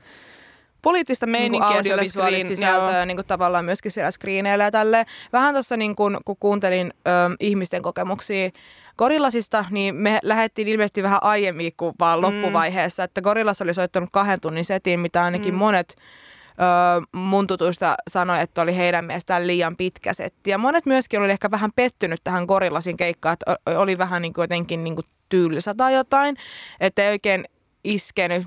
poliittista 0.82 1.26
niinku 1.26 1.40
meininkiä 1.40 1.68
siellä 1.82 2.00
audiovisuaalista 2.00 2.46
screen- 2.48 2.56
sisältöä 2.56 2.96
joo. 2.96 3.04
niin 3.04 3.16
kuin 3.16 3.26
tavallaan 3.26 3.64
myöskin 3.64 3.90
siellä 3.92 4.10
screeneillä 4.10 4.64
ja 4.64 4.70
tälleen. 4.70 5.06
Vähän 5.32 5.54
tuossa 5.54 5.76
niin 5.76 5.96
kun, 5.96 6.20
kun 6.24 6.36
kuuntelin 6.40 6.92
ö, 6.96 7.10
ihmisten 7.40 7.82
kokemuksia 7.82 8.50
Gorillasista, 8.98 9.64
niin 9.70 9.94
me 9.94 10.18
lähdettiin 10.22 10.68
ilmeisesti 10.68 11.02
vähän 11.02 11.22
aiemmin 11.22 11.72
kuin 11.76 11.94
vaan 12.00 12.18
Mm. 12.18 12.22
loppuvaiheessa, 12.22 13.04
että 13.04 13.20
Gorillas 13.22 13.62
oli 13.62 13.74
soittanut 13.74 14.08
kahden 14.12 14.40
tunnin 14.40 14.64
setin, 14.64 15.00
mitä 15.00 15.24
ainakin 15.24 15.54
Mm. 15.54 15.58
monet 15.58 15.96
ö, 15.96 17.06
mun 17.12 17.46
tutuista 17.46 17.94
sanoi, 18.10 18.40
että 18.40 18.62
oli 18.62 18.76
heidän 18.76 19.04
mielestään 19.04 19.46
liian 19.46 19.76
pitkä 19.76 20.12
setti. 20.14 20.50
Ja 20.50 20.58
monet 20.58 20.86
myöskin 20.86 21.20
oli 21.20 21.30
ehkä 21.32 21.50
vähän 21.50 21.70
pettynyt 21.76 22.20
tähän 22.24 22.44
Gorillasin 22.44 22.96
keikkaan, 22.96 23.32
että 23.32 23.56
oli 23.78 23.98
vähän 23.98 24.22
niin 24.22 24.32
kuin 24.32 24.42
jotenkin 24.42 24.84
niin 24.84 24.94
kuin 24.94 25.06
tylsä 25.28 25.74
tai 25.74 25.94
jotain, 25.94 26.36
että 26.80 27.02
ei 27.02 27.08
oikein 27.10 27.44
iskenyt. 27.84 28.42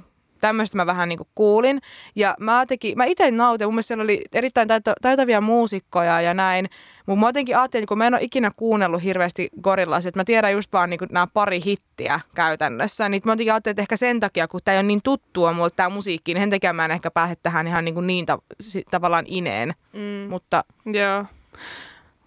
Tämmöistä 0.46 0.78
mä 0.78 0.86
vähän 0.86 1.10
niin 1.10 1.18
kuin 1.18 1.28
kuulin. 1.36 1.82
Ja 2.16 2.36
mä, 2.40 2.66
teki, 2.66 2.96
mä 2.96 3.06
itse 3.06 3.32
nautin, 3.32 3.68
mun 3.68 3.74
mielestä 3.74 3.88
siellä 3.88 4.04
oli 4.04 4.22
erittäin 4.34 4.68
taita, 4.68 4.94
taitavia 5.02 5.42
muusikkoja 5.42 6.22
ja 6.22 6.34
näin. 6.34 6.70
Mutta 7.06 7.20
mä 7.20 7.28
jotenkin 7.28 7.58
ajattelin, 7.58 7.84
että 7.84 7.88
kun 7.88 7.98
mä 7.98 8.08
en 8.08 8.14
ole 8.14 8.24
ikinä 8.24 8.52
kuunnellut 8.56 9.04
hirveästi 9.04 9.50
Gorillasia, 9.62 10.10
että 10.10 10.20
mä 10.20 10.24
tiedän 10.24 10.52
just 10.52 10.74
vaan 10.74 10.90
niin 10.90 11.00
nämä 11.12 11.28
pari 11.34 11.62
hittiä 11.66 12.20
käytännössä, 12.36 13.10
niin 13.10 13.22
mä 13.26 13.32
jotenkin 13.32 13.54
ajattelin, 13.54 13.74
että 13.74 13.82
ehkä 13.82 13.98
sen 13.98 14.20
takia, 14.20 14.48
kun 14.48 14.60
tämä 14.64 14.74
ei 14.74 14.80
ole 14.80 14.88
niin 14.88 15.02
tuttua 15.04 15.54
mulle 15.54 15.70
tämä 15.76 15.90
musiikki, 15.90 16.34
niin 16.34 16.42
sen 16.42 16.50
takia 16.50 16.74
mä 16.74 16.86
en 16.86 16.92
ehkä 16.92 17.12
pääse 17.12 17.36
tähän 17.44 17.68
ihan 17.68 17.86
niin, 17.86 17.96
kuin 17.96 18.08
niin 18.08 18.26
ta- 18.26 18.42
si- 18.62 18.86
tavallaan 18.92 19.26
ineen. 19.28 19.74
Mm. 19.94 20.30
Mutta 20.30 20.64
Joo. 20.86 21.26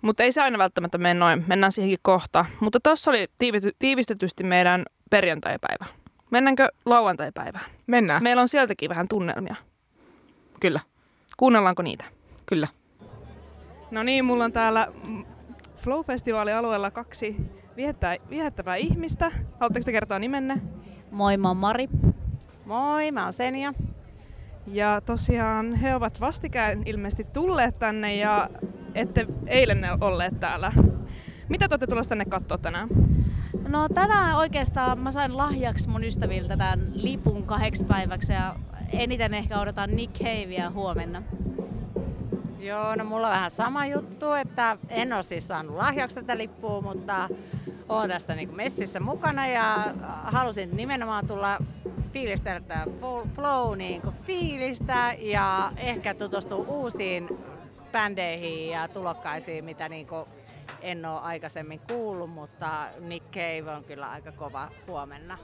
Mutta 0.02 0.22
ei 0.22 0.32
se 0.32 0.42
aina 0.42 0.58
välttämättä 0.58 0.98
mene 0.98 1.14
noin. 1.14 1.44
Mennään 1.46 1.72
siihenkin 1.72 1.98
kohta. 2.02 2.44
Mutta 2.60 2.80
tuossa 2.80 3.10
oli 3.10 3.28
tiivistetysti 3.78 4.44
meidän 4.44 4.84
perjantaipäivä. 5.10 5.84
Mennäänkö 6.30 6.68
lauantaipäivään? 6.84 7.64
mennään. 7.86 8.22
Meillä 8.22 8.42
on 8.42 8.48
sieltäkin 8.48 8.90
vähän 8.90 9.08
tunnelmia. 9.08 9.54
Kyllä, 10.60 10.80
Kuunnellaanko 11.36 11.82
niitä? 11.82 12.04
kyllä. 12.46 12.68
No 13.90 14.02
niin, 14.02 14.24
mulla 14.24 14.44
on 14.44 14.52
täällä 14.52 14.88
Flow-festivaalialueella 15.76 16.90
kaksi 16.90 17.36
viettää, 17.76 18.16
viehättävää 18.30 18.76
ihmistä. 18.76 19.30
Haluatteko 19.60 19.84
te 19.84 19.92
kertoa 19.92 20.18
nimenne? 20.18 20.56
Moi, 21.10 21.36
mä 21.36 21.48
oon 21.48 21.56
Mari. 21.56 21.88
Moi, 22.64 23.12
mä 23.12 23.24
oon 23.24 23.32
Senja. 23.32 23.74
Ja 24.66 25.00
tosiaan 25.06 25.74
he 25.74 25.94
ovat 25.94 26.20
vastikään 26.20 26.82
ilmeisesti 26.86 27.24
tulleet 27.24 27.78
tänne 27.78 28.16
ja 28.16 28.50
ette 28.94 29.26
eilen 29.46 29.80
olleet 30.00 30.40
täällä. 30.40 30.72
Mitä 31.48 31.68
te 31.68 31.72
olette 31.72 31.86
tulossa 31.86 32.08
tänne 32.08 32.24
katsoa 32.24 32.58
tänään? 32.58 32.88
No 33.68 33.88
tänään 33.88 34.36
oikeastaan 34.36 34.98
mä 34.98 35.10
sain 35.10 35.36
lahjaksi 35.36 35.88
mun 35.88 36.04
ystäviltä 36.04 36.56
tämän 36.56 36.90
lipun 36.94 37.42
kahdeksi 37.42 37.84
päiväksi 37.84 38.32
ja 38.32 38.54
eniten 38.92 39.34
ehkä 39.34 39.60
odotan 39.60 39.90
Nick 39.96 40.18
Caveä 40.18 40.70
huomenna. 40.70 41.22
Joo, 42.58 42.94
no 42.96 43.04
mulla 43.04 43.26
on 43.26 43.32
vähän 43.32 43.50
sama 43.50 43.86
juttu, 43.86 44.32
että 44.32 44.76
en 44.88 45.12
ole 45.12 45.22
siis 45.22 45.48
saanut 45.48 45.76
lahjaksi 45.76 46.14
tätä 46.14 46.38
lippua, 46.38 46.80
mutta 46.80 47.28
oon 47.88 48.08
tässä 48.08 48.34
niin 48.34 48.56
messissä 48.56 49.00
mukana 49.00 49.46
ja 49.46 49.94
halusin 50.24 50.76
nimenomaan 50.76 51.26
tulla 51.26 51.58
fiilistellä 52.12 52.60
tätä 52.60 52.86
flow 53.34 53.78
niin 53.78 54.02
fiilistä 54.22 55.14
ja 55.18 55.72
ehkä 55.76 56.14
tutustua 56.14 56.64
uusiin 56.68 57.28
bändeihin 57.92 58.70
ja 58.70 58.88
tulokkaisiin, 58.88 59.64
mitä 59.64 59.88
niin 59.88 60.06
en 60.80 61.06
ole 61.06 61.20
aikaisemmin 61.20 61.80
kuullut, 61.80 62.30
mutta 62.30 62.88
Nick 63.00 63.26
Cave 63.26 63.76
on 63.76 63.84
kyllä 63.84 64.10
aika 64.10 64.32
kova 64.32 64.68
huomenna. 64.86 65.38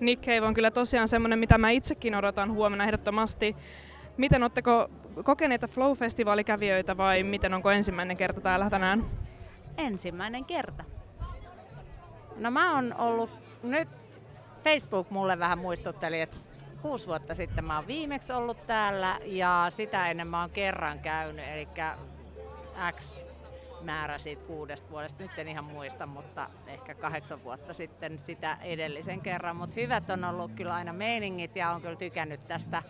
Nick 0.00 0.22
Cave 0.22 0.40
on 0.40 0.54
kyllä 0.54 0.70
tosiaan 0.70 1.08
semmoinen, 1.08 1.38
mitä 1.38 1.58
mä 1.58 1.70
itsekin 1.70 2.14
odotan 2.14 2.52
huomenna 2.52 2.84
ehdottomasti. 2.84 3.56
Miten 4.16 4.42
oletteko 4.42 4.90
kokeneita 5.24 5.66
Flow-festivaalikävijöitä 5.66 6.96
vai 6.96 7.22
miten 7.22 7.54
onko 7.54 7.70
ensimmäinen 7.70 8.16
kerta 8.16 8.40
täällä 8.40 8.70
tänään? 8.70 9.10
Ensimmäinen 9.78 10.44
kerta. 10.44 10.84
No 12.36 12.50
mä 12.50 12.74
oon 12.74 12.94
ollut, 12.98 13.30
nyt 13.62 13.88
Facebook 14.64 15.10
mulle 15.10 15.38
vähän 15.38 15.58
muistutteli, 15.58 16.20
että 16.20 16.36
kuusi 16.82 17.06
vuotta 17.06 17.34
sitten 17.34 17.64
mä 17.64 17.76
oon 17.76 17.86
viimeksi 17.86 18.32
ollut 18.32 18.66
täällä 18.66 19.18
ja 19.24 19.66
sitä 19.68 20.10
ennen 20.10 20.26
mä 20.26 20.40
oon 20.40 20.50
kerran 20.50 20.98
käynyt, 20.98 21.44
eli 21.48 21.68
X 22.96 23.24
määrä 23.82 24.18
siitä 24.18 24.44
kuudesta 24.44 24.90
vuodesta, 24.90 25.22
nyt 25.22 25.38
en 25.38 25.48
ihan 25.48 25.64
muista, 25.64 26.06
mutta 26.06 26.50
ehkä 26.66 26.94
kahdeksan 26.94 27.44
vuotta 27.44 27.74
sitten 27.74 28.18
sitä 28.18 28.58
edellisen 28.62 29.20
kerran. 29.20 29.56
Mutta 29.56 29.80
hyvät 29.80 30.10
on 30.10 30.24
ollut 30.24 30.52
kyllä 30.52 30.74
aina 30.74 30.92
meiningit 30.92 31.56
ja 31.56 31.70
on 31.70 31.82
kyllä 31.82 31.96
tykännyt 31.96 32.48
tästä 32.48 32.82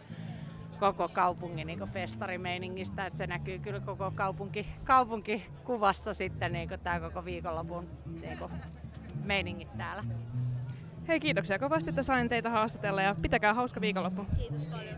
koko 0.80 1.08
kaupungin 1.08 1.66
niin 1.66 1.88
festarimeiningistä, 1.92 3.06
että 3.06 3.16
se 3.16 3.26
näkyy 3.26 3.58
kyllä 3.58 3.80
koko 3.80 4.12
kaupunki, 4.14 4.66
kaupunkikuvassa 4.84 6.14
sitten 6.14 6.52
niin 6.52 6.68
tämä 6.82 7.00
koko 7.00 7.24
viikonlopun 7.24 7.88
niin 8.20 8.38
meiningit 9.24 9.76
täällä. 9.78 10.04
Hei 11.08 11.20
kiitoksia 11.20 11.58
kovasti, 11.58 11.90
että 11.90 12.02
sain 12.02 12.28
teitä 12.28 12.50
haastatella 12.50 13.02
ja 13.02 13.16
pitäkää 13.22 13.54
hauska 13.54 13.80
viikonloppu. 13.80 14.26
Kiitos 14.38 14.64
paljon. 14.64 14.94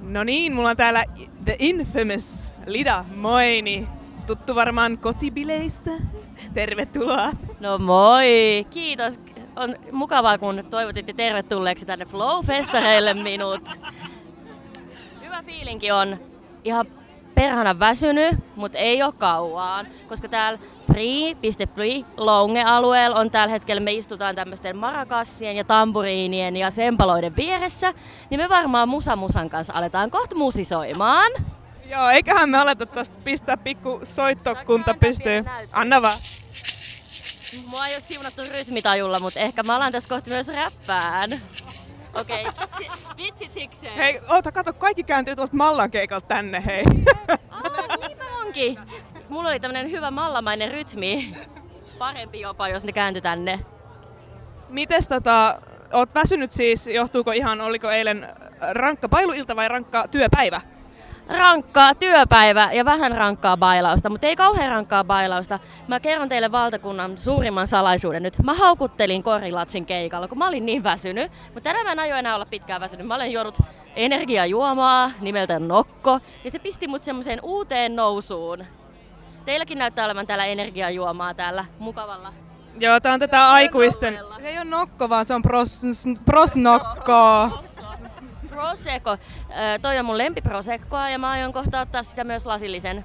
No 0.00 0.24
niin, 0.24 0.54
mulla 0.54 0.70
on 0.70 0.76
täällä 0.76 1.04
The 1.44 1.56
Infamous 1.58 2.52
Lida 2.66 3.04
Moini. 3.14 3.88
Tuttu 4.26 4.54
varmaan 4.54 4.98
kotibileistä. 4.98 5.90
Tervetuloa. 6.54 7.30
No 7.60 7.78
moi! 7.78 8.66
Kiitos. 8.70 9.20
On 9.56 9.74
mukavaa, 9.92 10.38
kun 10.38 10.64
toivotitte 10.70 11.12
tervetulleeksi 11.12 11.86
tänne 11.86 12.04
Flow-festareille 12.04 13.14
minut. 13.22 13.68
Hyvä 15.24 15.42
fiilinki 15.42 15.90
on. 15.90 16.18
Ihan 16.64 16.86
perhana 17.34 17.78
väsynyt, 17.78 18.34
mutta 18.56 18.78
ei 18.78 19.02
ole 19.02 19.12
kauan, 19.18 19.86
koska 20.08 20.28
täällä 20.28 20.58
free.free 20.92 22.04
Longe-alueella 22.16 23.18
on 23.18 23.30
tällä 23.30 23.52
hetkellä, 23.52 23.80
me 23.80 23.92
istutaan 23.92 24.34
tämmöisten 24.34 24.76
marakassien 24.76 25.56
ja 25.56 25.64
tamburiinien 25.64 26.56
ja 26.56 26.70
sempaloiden 26.70 27.36
vieressä, 27.36 27.94
niin 28.30 28.40
me 28.40 28.48
varmaan 28.48 28.88
Musa 28.88 29.16
Musan 29.16 29.50
kanssa 29.50 29.72
aletaan 29.76 30.10
kohta 30.10 30.36
musisoimaan. 30.36 31.30
Joo, 31.86 32.08
eiköhän 32.08 32.50
me 32.50 32.58
aleta 32.58 32.86
tosta 32.86 33.14
pistää 33.24 33.56
pikku 33.56 34.00
soittokunta 34.02 34.94
pystyyn. 35.00 35.44
Anna 35.72 36.02
vaan. 36.02 36.18
Mua 37.66 37.86
ei 37.86 37.94
ole 37.94 38.02
siunattu 38.02 38.42
rytmitajulla, 38.52 39.20
mutta 39.20 39.40
ehkä 39.40 39.62
mä 39.62 39.76
alan 39.76 39.92
tässä 39.92 40.08
kohta 40.08 40.30
myös 40.30 40.48
räppään. 40.48 41.30
Okei, 42.14 42.46
okay. 42.64 42.86
vitsit 43.16 43.52
sikseen. 43.52 43.94
Hei, 43.94 44.20
oota, 44.28 44.52
kato, 44.52 44.72
kaikki 44.72 45.02
kääntyy 45.02 45.36
tuolta 45.36 45.56
Mallan 45.56 45.90
keikalta 45.90 46.26
tänne, 46.26 46.62
hei. 46.66 46.84
Aa, 47.50 47.96
niinpä 48.06 48.24
onkin. 48.40 48.78
Mulla 49.28 49.48
oli 49.48 49.60
tämmönen 49.60 49.90
hyvä 49.90 50.10
mallamainen 50.10 50.70
rytmi. 50.70 51.36
Parempi 51.98 52.40
jopa, 52.40 52.68
jos 52.68 52.84
ne 52.84 52.92
kääntyi 52.92 53.22
tänne. 53.22 53.60
Mites 54.68 55.08
tota, 55.08 55.60
oot 55.92 56.14
väsynyt 56.14 56.52
siis, 56.52 56.86
johtuuko 56.86 57.32
ihan, 57.32 57.60
oliko 57.60 57.90
eilen 57.90 58.28
rankka 58.70 59.08
pailuilta 59.08 59.56
vai 59.56 59.68
rankka 59.68 60.08
työpäivä? 60.08 60.60
Rankkaa 61.28 61.94
työpäivä 61.94 62.68
ja 62.72 62.84
vähän 62.84 63.12
rankkaa 63.12 63.56
bailausta, 63.56 64.10
mutta 64.10 64.26
ei 64.26 64.36
kauhean 64.36 64.70
rankkaa 64.70 65.04
bailausta. 65.04 65.58
Mä 65.88 66.00
kerron 66.00 66.28
teille 66.28 66.52
valtakunnan 66.52 67.18
suurimman 67.18 67.66
salaisuuden 67.66 68.22
nyt. 68.22 68.38
Mä 68.42 68.54
haukuttelin 68.54 69.22
Korilatsin 69.22 69.86
keikalla, 69.86 70.28
kun 70.28 70.38
mä 70.38 70.48
olin 70.48 70.66
niin 70.66 70.84
väsynyt. 70.84 71.32
Mutta 71.44 71.60
tänään 71.60 71.86
mä 71.86 71.92
en 71.92 71.98
aio 71.98 72.16
enää 72.16 72.34
olla 72.34 72.46
pitkään 72.46 72.80
väsynyt. 72.80 73.06
Mä 73.06 73.14
olen 73.14 73.32
juonut 73.32 73.58
energiajuomaa 73.96 75.10
nimeltä 75.20 75.58
Nokko 75.58 76.20
ja 76.44 76.50
se 76.50 76.58
pisti 76.58 76.88
mut 76.88 77.04
semmoiseen 77.04 77.38
uuteen 77.42 77.96
nousuun. 77.96 78.64
Teilläkin 79.44 79.78
näyttää 79.78 80.04
olevan 80.04 80.26
täällä 80.26 80.44
energiajuomaa 80.44 81.34
täällä 81.34 81.64
mukavalla. 81.78 82.32
Joo, 82.78 83.00
tää 83.00 83.12
on 83.12 83.20
tätä 83.20 83.50
aikuisten... 83.50 84.18
Se 84.40 84.48
ei 84.48 84.56
ole 84.56 84.64
nokko, 84.64 85.08
vaan 85.08 85.26
se 85.26 85.34
on 85.34 85.42
pros. 85.42 85.82
Prosecco. 88.54 89.16
Toi 89.82 89.98
on 89.98 90.04
mun 90.04 90.18
lempiprosekkoa 90.18 91.10
ja 91.10 91.18
mä 91.18 91.30
aion 91.30 91.52
kohta 91.52 91.80
ottaa 91.80 92.02
sitä 92.02 92.24
myös 92.24 92.46
lasillisen. 92.46 93.04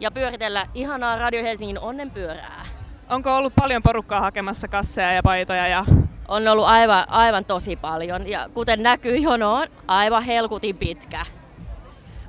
Ja 0.00 0.10
pyöritellä 0.10 0.66
ihanaa 0.74 1.16
Radio 1.18 1.42
Helsingin 1.42 1.78
onnenpyörää. 1.78 2.66
Onko 3.08 3.36
ollut 3.36 3.54
paljon 3.54 3.82
porukkaa 3.82 4.20
hakemassa 4.20 4.68
kasseja 4.68 5.12
ja 5.12 5.22
paitoja 5.22 5.68
ja 5.68 5.84
On 6.28 6.48
ollut 6.48 6.66
aivan, 6.66 7.04
aivan 7.08 7.44
tosi 7.44 7.76
paljon 7.76 8.28
ja 8.28 8.48
kuten 8.54 8.82
näkyy, 8.82 9.16
jono 9.16 9.54
on 9.54 9.66
aivan 9.88 10.22
helkutin 10.22 10.76
pitkä. 10.76 11.26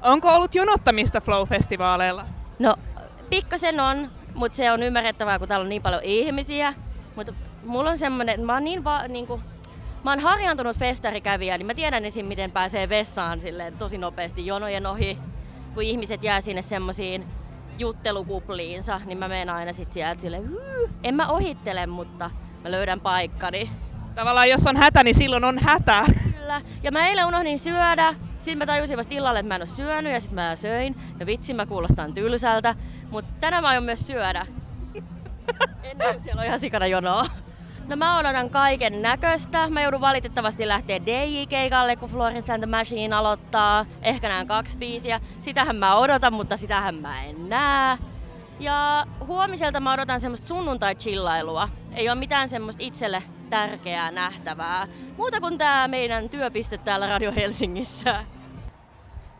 onko 0.01 0.35
ollut 0.35 0.55
jonottamista 0.55 1.19
Flow-festivaaleilla? 1.21 2.25
No, 2.59 2.75
pikkasen 3.29 3.79
on, 3.79 4.11
mutta 4.33 4.55
se 4.55 4.71
on 4.71 4.83
ymmärrettävää, 4.83 5.39
kun 5.39 5.47
täällä 5.47 5.63
on 5.63 5.69
niin 5.69 5.81
paljon 5.81 6.03
ihmisiä. 6.03 6.73
Mutta 7.15 7.33
mulla 7.65 7.89
on 7.89 7.97
semmonen, 7.97 8.35
että 8.35 8.45
mä 8.45 8.53
oon 8.53 8.63
niin, 8.63 8.83
va, 8.83 9.07
niin 9.07 9.27
kuin, 9.27 9.41
mä 10.07 10.11
oon 10.11 10.19
harjaantunut 10.19 10.77
festarikävijä, 10.77 11.57
niin 11.57 11.65
mä 11.65 11.73
tiedän 11.73 12.05
esim. 12.05 12.25
miten 12.25 12.51
pääsee 12.51 12.89
vessaan 12.89 13.41
silleen 13.41 13.77
tosi 13.77 13.97
nopeasti 13.97 14.45
jonojen 14.45 14.85
ohi. 14.85 15.17
Kun 15.73 15.83
ihmiset 15.83 16.23
jää 16.23 16.41
sinne 16.41 16.61
semmosiin 16.61 17.25
juttelukupliinsa, 17.79 19.01
niin 19.05 19.17
mä 19.17 19.27
menen 19.27 19.49
aina 19.49 19.73
sit 19.73 19.91
sieltä 19.91 20.21
silleen, 20.21 20.49
"Hyy." 20.49 20.89
en 21.03 21.15
mä 21.15 21.27
ohittele, 21.27 21.87
mutta 21.87 22.31
mä 22.63 22.71
löydän 22.71 22.99
paikkani. 22.99 23.71
Tavallaan 24.15 24.49
jos 24.49 24.67
on 24.67 24.77
hätä, 24.77 25.03
niin 25.03 25.15
silloin 25.15 25.43
on 25.43 25.59
hätä. 25.59 26.05
Kyllä. 26.39 26.61
Ja 26.83 26.91
mä 26.91 27.07
eilen 27.07 27.25
unohdin 27.25 27.59
syödä 27.59 28.15
Sitten 28.39 28.57
mä 28.57 28.65
tajusin 28.65 28.97
vasta 28.97 29.15
illalla, 29.15 29.39
että 29.39 29.47
mä 29.47 29.55
en 29.55 29.61
ole 29.61 29.65
syönyt 29.65 30.13
ja 30.13 30.19
sitten 30.19 30.35
mä 30.35 30.55
söin. 30.55 30.95
Ja 31.19 31.25
vitsi, 31.25 31.53
mä 31.53 31.65
kuulostan 31.65 32.13
tylsältä. 32.13 32.75
Mutta 33.09 33.33
tänään 33.39 33.63
mä 33.63 33.69
aion 33.69 33.83
myös 33.83 34.07
syödä. 34.07 34.45
Ennen 35.91 36.13
kuin 36.13 36.23
siellä 36.23 36.39
on 36.39 36.45
ihan 36.45 36.59
sikana 36.59 36.87
jonoa. 36.87 37.25
No 37.87 37.95
mä 37.95 38.17
odotan 38.17 38.49
kaiken 38.49 39.01
näköistä. 39.01 39.69
Mä 39.69 39.81
joudun 39.81 40.01
valitettavasti 40.01 40.67
lähteä 40.67 40.99
DJ-keikalle, 41.05 41.95
kun 41.95 42.09
Florence 42.09 42.53
and 42.53 42.63
the 42.63 42.65
Machine 42.77 43.15
aloittaa. 43.15 43.85
Ehkä 44.01 44.29
näen 44.29 44.47
kaksi 44.47 44.77
biisiä. 44.77 45.19
Sitähän 45.39 45.75
mä 45.75 45.95
odotan, 45.95 46.33
mutta 46.33 46.57
sitähän 46.57 46.95
mä 46.95 47.23
en 47.23 47.49
näe. 47.49 47.97
Ja 48.59 49.05
huomiselta 49.27 49.79
mä 49.79 49.93
odotan 49.93 50.21
semmoista 50.21 50.47
sunnuntai-chillailua. 50.47 51.69
Ei 51.93 52.09
ole 52.09 52.19
mitään 52.19 52.49
semmoista 52.49 52.83
itselle 52.83 53.23
tärkeää 53.49 54.11
nähtävää. 54.11 54.87
Muuta 55.17 55.41
kuin 55.41 55.57
tää 55.57 55.87
meidän 55.87 56.29
työpiste 56.29 56.77
täällä 56.77 57.07
Radio 57.07 57.31
Helsingissä. 57.35 58.23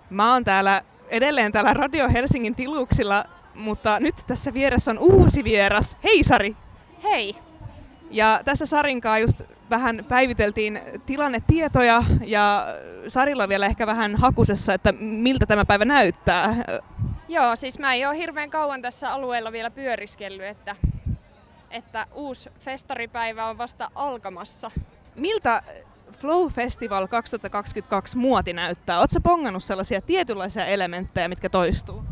Mä 0.09 0.33
oon 0.33 0.45
täällä 0.45 0.81
edelleen 1.09 1.51
täällä 1.51 1.73
Radio 1.73 2.09
Helsingin 2.09 2.55
tiluksilla, 2.55 3.25
mutta 3.55 3.99
nyt 3.99 4.15
tässä 4.27 4.53
vieressä 4.53 4.91
on 4.91 4.99
uusi 4.99 5.43
vieras. 5.43 5.97
Hei 6.03 6.23
Sari! 6.23 6.55
Hei! 7.03 7.46
Ja 8.11 8.39
tässä 8.45 8.65
Sarinkaa 8.65 9.19
just 9.19 9.41
vähän 9.69 10.05
päiviteltiin 10.07 10.81
tilannetietoja 11.05 12.03
ja 12.25 12.65
Sarilla 13.07 13.49
vielä 13.49 13.65
ehkä 13.65 13.87
vähän 13.87 14.15
hakusessa, 14.15 14.73
että 14.73 14.91
miltä 14.99 15.45
tämä 15.45 15.65
päivä 15.65 15.85
näyttää. 15.85 16.55
Joo, 17.27 17.55
siis 17.55 17.79
mä 17.79 17.93
en 17.93 18.09
ole 18.09 18.17
hirveän 18.17 18.49
kauan 18.49 18.81
tässä 18.81 19.09
alueella 19.09 19.51
vielä 19.51 19.71
pyöriskellyt, 19.71 20.45
että, 20.45 20.75
että 21.71 22.05
uusi 22.13 22.49
festaripäivä 22.59 23.45
on 23.45 23.57
vasta 23.57 23.91
alkamassa. 23.95 24.71
Miltä 25.15 25.63
Flow 26.11 26.47
Festival 26.51 27.07
2022 27.07 28.17
muoti 28.17 28.53
näyttää? 28.53 28.99
Oletko 28.99 29.19
pongannut 29.23 29.63
sellaisia 29.63 30.01
tietynlaisia 30.01 30.65
elementtejä, 30.65 31.27
mitkä 31.27 31.49
toistuu? 31.49 32.03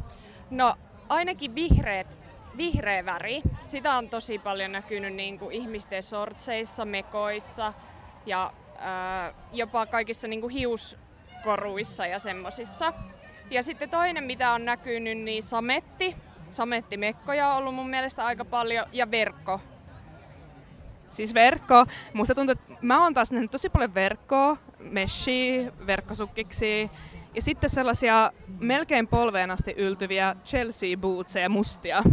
No 0.49 0.75
ainakin 1.09 1.55
vihreät, 1.55 2.19
vihreä 2.57 3.05
väri. 3.05 3.41
Sitä 3.63 3.93
on 3.93 4.09
tosi 4.09 4.39
paljon 4.39 4.71
näkynyt 4.71 5.13
niin 5.13 5.39
kuin 5.39 5.51
ihmisten 5.51 6.03
sortseissa, 6.03 6.85
mekoissa 6.85 7.73
ja 8.25 8.53
ää, 8.79 9.33
jopa 9.53 9.85
kaikissa 9.85 10.27
niin 10.27 10.41
kuin 10.41 10.53
hiuskoruissa 10.53 12.05
ja 12.05 12.19
semmosissa. 12.19 12.93
Ja 13.51 13.63
sitten 13.63 13.89
toinen, 13.89 14.23
mitä 14.23 14.51
on 14.51 14.65
näkynyt, 14.65 15.17
niin 15.17 15.43
sametti. 15.43 16.15
Samettimekkoja 16.49 17.49
on 17.49 17.57
ollut 17.57 17.75
mun 17.75 17.89
mielestä 17.89 18.25
aika 18.25 18.45
paljon 18.45 18.85
ja 18.91 19.11
verkko. 19.11 19.59
Siis 21.09 21.33
verkko. 21.33 21.85
Musta 22.13 22.35
tuntuu, 22.35 22.51
että 22.51 22.73
mä 22.81 23.03
oon 23.03 23.13
taas 23.13 23.31
nähnyt 23.31 23.51
tosi 23.51 23.69
paljon 23.69 23.93
verkkoa, 23.93 24.57
meshi, 24.79 25.67
verkkosukkiksi 25.87 26.89
ja 27.35 27.41
sitten 27.41 27.69
sellaisia 27.69 28.31
melkein 28.59 29.07
polveen 29.07 29.51
asti 29.51 29.73
yltyviä 29.77 30.35
Chelsea 30.45 30.97
bootseja 30.97 31.49
mustia. 31.49 32.03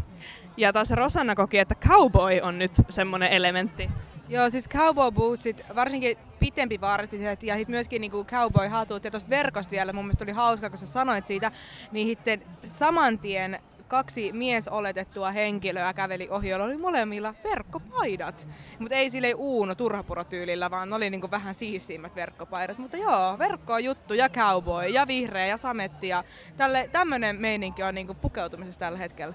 Ja 0.56 0.72
taas 0.72 0.90
Rosanna 0.90 1.34
koki, 1.34 1.58
että 1.58 1.74
cowboy 1.74 2.40
on 2.40 2.58
nyt 2.58 2.72
semmonen 2.88 3.32
elementti. 3.32 3.90
Joo, 4.28 4.50
siis 4.50 4.68
cowboy 4.68 5.12
bootsit, 5.12 5.62
varsinkin 5.76 6.18
pitempi 6.38 6.80
vartiset 6.80 7.42
ja 7.42 7.54
myöskin 7.68 8.00
niinku 8.00 8.24
cowboy 8.24 8.68
hatut. 8.68 9.04
Ja 9.04 9.10
tuosta 9.10 9.30
verkosta 9.30 9.70
vielä 9.70 9.92
mun 9.92 10.04
mielestä 10.04 10.24
oli 10.24 10.32
hauska, 10.32 10.70
kun 10.70 10.78
sä 10.78 10.86
sanoit 10.86 11.26
siitä, 11.26 11.52
niin 11.92 12.06
sitten 12.06 12.42
saman 12.64 13.18
tien 13.18 13.58
kaksi 13.92 14.32
mies 14.32 14.68
oletettua 14.68 15.30
henkilöä 15.30 15.92
käveli 15.92 16.28
ohi, 16.30 16.48
joilla 16.48 16.66
oli 16.66 16.76
molemmilla 16.76 17.34
verkkopaidat. 17.44 18.48
Mutta 18.78 18.94
ei 18.94 19.10
sille 19.10 19.34
Uuno 19.34 19.74
turhapuro-tyylillä, 19.74 20.70
vaan 20.70 20.88
ne 20.88 20.94
oli 20.94 21.10
niinku 21.10 21.30
vähän 21.30 21.54
siistiimmät 21.54 22.16
verkkopaidat. 22.16 22.78
Mutta 22.78 22.96
joo, 22.96 23.38
verkko 23.38 23.72
on 23.72 23.84
juttu 23.84 24.14
ja 24.14 24.28
cowboy 24.28 24.86
ja 24.86 25.06
vihreä 25.06 25.46
ja 25.46 25.56
sametti 25.56 26.08
ja 26.08 26.24
tälle, 26.56 26.88
tämmönen 26.92 27.36
meininki 27.36 27.82
on 27.82 27.94
niinku 27.94 28.14
pukeutumisessa 28.14 28.80
tällä 28.80 28.98
hetkellä. 28.98 29.34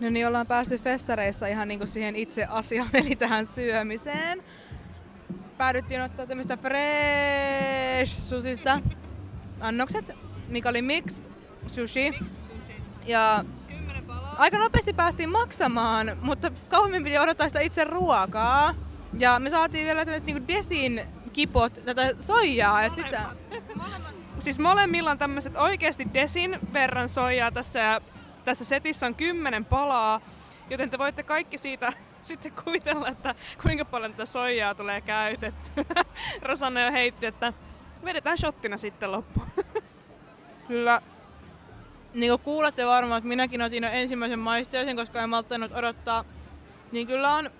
No 0.00 0.10
niin, 0.10 0.26
ollaan 0.26 0.46
päästy 0.46 0.78
festareissa 0.78 1.46
ihan 1.46 1.68
niinku 1.68 1.86
siihen 1.86 2.16
itse 2.16 2.44
asiaan, 2.44 2.90
eli 3.06 3.16
tähän 3.16 3.46
syömiseen. 3.46 4.42
Päädyttiin 5.58 6.02
ottaa 6.02 6.26
tämmöistä 6.26 6.56
fresh 6.56 8.20
susista 8.20 8.80
annokset, 9.60 10.10
mikä 10.48 10.68
oli 10.68 10.82
mixed 10.82 11.24
sushi. 11.66 12.14
Ja 13.04 13.44
aika 14.38 14.58
nopeasti 14.58 14.92
päästiin 14.92 15.30
maksamaan, 15.30 16.16
mutta 16.22 16.50
kauemmin 16.68 17.04
piti 17.04 17.18
odottaa 17.18 17.48
sitä 17.48 17.60
itse 17.60 17.84
ruokaa. 17.84 18.74
Ja 19.18 19.38
me 19.38 19.50
saatiin 19.50 19.86
vielä 19.86 20.04
tämmöiset 20.04 20.26
niinku 20.26 20.48
desin 20.48 21.02
kipot, 21.32 21.74
tätä 21.84 22.10
soijaa. 22.20 22.82
Et 22.82 22.94
sitä... 22.94 23.22
Siis 24.38 24.58
molemmilla 24.58 25.10
on 25.10 25.18
tämmöiset 25.18 25.56
oikeasti 25.56 26.08
desin 26.14 26.58
verran 26.72 27.08
soijaa 27.08 27.50
tässä 27.50 27.78
ja 27.78 28.00
tässä 28.44 28.64
setissä 28.64 29.06
on 29.06 29.14
kymmenen 29.14 29.64
palaa, 29.64 30.20
joten 30.70 30.90
te 30.90 30.98
voitte 30.98 31.22
kaikki 31.22 31.58
siitä 31.58 31.92
sitten 32.22 32.52
kuvitella, 32.64 33.08
että 33.08 33.34
kuinka 33.62 33.84
paljon 33.84 34.12
tätä 34.12 34.26
soijaa 34.26 34.74
tulee 34.74 35.00
käytetty. 35.00 35.70
Rosanna 36.48 36.80
jo 36.80 36.92
heitti, 36.92 37.26
että 37.26 37.52
vedetään 38.04 38.38
shottina 38.38 38.76
sitten 38.76 39.12
loppuun. 39.12 39.46
Kyllä. 40.68 41.02
Niin 42.14 42.30
kuin 42.30 42.40
kuulette 42.40 42.86
varmaan, 42.86 43.18
että 43.18 43.28
minäkin 43.28 43.62
otin 43.62 43.82
jo 43.82 43.90
ensimmäisen 43.92 44.38
maisteisen, 44.38 44.96
koska 44.96 45.22
en 45.22 45.28
malttanut 45.28 45.72
odottaa. 45.72 46.24
Niin 46.92 47.06
kyllä 47.06 47.34
on 47.34 47.50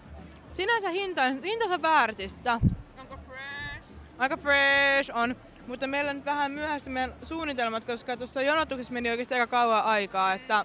sinänsä 0.52 0.90
hinta, 0.90 1.22
hintansa 1.22 1.82
väärtistä. 1.82 2.60
Onko 2.98 3.18
fresh? 3.26 3.92
Aika 4.18 4.36
fresh 4.36 5.10
on. 5.14 5.36
Mutta 5.66 5.86
meillä 5.86 6.12
nyt 6.12 6.24
vähän 6.24 6.52
myöhästy 6.52 6.90
meidän 6.90 7.14
suunnitelmat, 7.22 7.84
koska 7.84 8.16
tuossa 8.16 8.42
jonotuksessa 8.42 8.92
meni 8.92 9.10
oikeasti 9.10 9.34
aika 9.34 9.46
kauan 9.46 9.84
aikaa, 9.84 10.32
että 10.32 10.64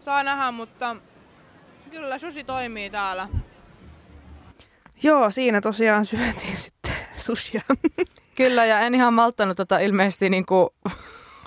saa 0.00 0.22
nähdä, 0.22 0.50
mutta 0.50 0.96
kyllä 1.90 2.18
sushi 2.18 2.44
toimii 2.44 2.90
täällä. 2.90 3.28
Joo, 5.02 5.30
siinä 5.30 5.60
tosiaan 5.60 6.04
syötiin 6.04 6.56
sitten 6.56 6.92
sushia. 7.16 7.62
Kyllä, 8.34 8.64
ja 8.64 8.80
en 8.80 8.94
ihan 8.94 9.14
malttanut 9.14 9.56
tota 9.56 9.78
ilmeisesti 9.78 10.30
niin 10.30 10.46
kuin 10.46 10.68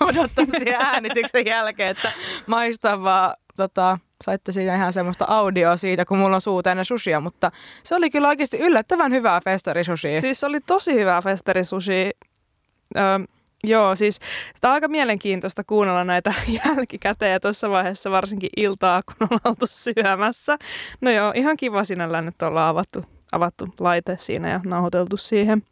odottaa 0.00 0.44
siihen 0.58 0.80
äänityksen 0.80 1.46
jälkeen, 1.46 1.90
että 1.90 2.12
maistan 2.46 3.02
vaan 3.02 3.34
tota, 3.56 3.98
saitte 4.24 4.52
siinä 4.52 4.76
ihan 4.76 4.92
semmoista 4.92 5.24
audioa 5.28 5.76
siitä, 5.76 6.04
kun 6.04 6.18
mulla 6.18 6.34
on 6.34 6.40
suu 6.40 6.62
täynnä 6.62 6.84
sushia, 6.84 7.20
mutta 7.20 7.50
se 7.82 7.94
oli 7.94 8.10
kyllä 8.10 8.28
oikeasti 8.28 8.58
yllättävän 8.58 9.12
hyvää 9.12 9.40
festarisushia. 9.44 10.20
Siis 10.20 10.44
oli 10.44 10.60
tosi 10.60 10.94
hyvää 10.94 11.22
festarisushi. 11.22 12.10
Öö, 12.96 13.02
joo, 13.64 13.96
siis 13.96 14.20
tämä 14.60 14.72
on 14.72 14.74
aika 14.74 14.88
mielenkiintoista 14.88 15.64
kuunnella 15.64 16.04
näitä 16.04 16.34
jälkikäteen 16.66 17.40
tuossa 17.40 17.70
vaiheessa 17.70 18.10
varsinkin 18.10 18.50
iltaa, 18.56 19.02
kun 19.02 19.28
ollaan 19.30 19.40
oltu 19.44 19.66
syömässä. 19.68 20.58
No 21.00 21.10
joo, 21.10 21.32
ihan 21.36 21.56
kiva 21.56 21.84
sinällään, 21.84 22.28
että 22.28 22.46
ollaan 22.46 22.68
avattu, 22.68 23.04
avattu 23.32 23.74
laite 23.80 24.16
siinä 24.18 24.50
ja 24.50 24.60
nauhoiteltu 24.64 25.16
siihen 25.16 25.62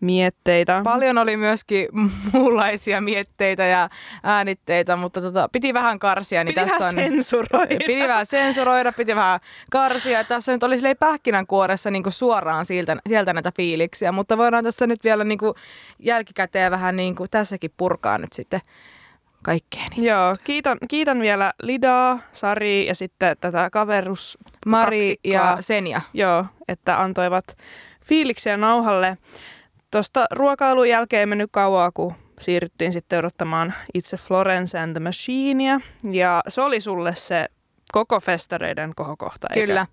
mietteitä. 0.00 0.80
Paljon 0.84 1.18
oli 1.18 1.36
myöskin 1.36 1.88
muunlaisia 2.32 3.00
mietteitä 3.00 3.64
ja 3.64 3.90
äänitteitä, 4.22 4.96
mutta 4.96 5.20
tota, 5.20 5.48
piti 5.52 5.74
vähän 5.74 5.98
karsia. 5.98 6.44
Niin 6.44 6.54
Piti 6.54 6.66
tässä 6.66 6.84
vähän 6.84 6.98
on, 6.98 7.04
sensuroida. 7.04 7.76
Piti 7.86 8.08
vähän 8.08 8.26
sensuroida, 8.26 8.92
piti 8.92 9.16
vähän 9.16 9.40
karsia. 9.70 10.24
Tässä 10.24 10.52
nyt 10.52 10.62
oli 10.62 10.76
silleen 10.76 10.96
pähkinänkuoressa 10.96 11.90
niin 11.90 12.04
suoraan 12.08 12.66
sieltä, 12.66 12.96
sieltä 13.08 13.32
näitä 13.32 13.52
fiiliksiä, 13.56 14.12
mutta 14.12 14.38
voidaan 14.38 14.64
tässä 14.64 14.86
nyt 14.86 15.04
vielä 15.04 15.24
niin 15.24 15.38
kuin 15.38 15.54
jälkikäteen 15.98 16.70
vähän 16.70 16.96
niin 16.96 17.14
kuin 17.14 17.30
tässäkin 17.30 17.70
purkaa 17.76 18.18
nyt 18.18 18.32
sitten 18.32 18.60
kaikkea. 19.42 19.82
Niin. 19.90 20.04
Joo, 20.04 20.36
kiitän, 20.44 20.78
kiitän 20.88 21.20
vielä 21.20 21.52
Lidaa, 21.62 22.18
Sari 22.32 22.86
ja 22.86 22.94
sitten 22.94 23.36
tätä 23.40 23.70
kaverus 23.70 24.38
Mari 24.66 25.16
ja 25.24 25.56
Senja. 25.60 26.00
Joo, 26.14 26.44
että 26.68 27.02
antoivat 27.02 27.44
fiiliksiä 28.04 28.56
nauhalle. 28.56 29.18
Tuosta 29.90 30.26
ruokailun 30.30 30.88
jälkeen 30.88 31.20
ei 31.20 31.26
mennyt 31.26 31.50
kauaa, 31.52 31.90
kun 31.90 32.12
siirryttiin 32.40 32.92
sitten 32.92 33.18
odottamaan 33.18 33.74
itse 33.94 34.16
Florence 34.16 34.78
and 34.78 34.92
the 34.92 35.00
Machinea. 35.00 35.80
Ja 36.12 36.40
se 36.48 36.62
oli 36.62 36.80
sulle 36.80 37.14
se 37.14 37.46
koko 37.92 38.20
festareiden 38.20 38.92
kohokohta? 38.96 39.48
Kyllä. 39.54 39.86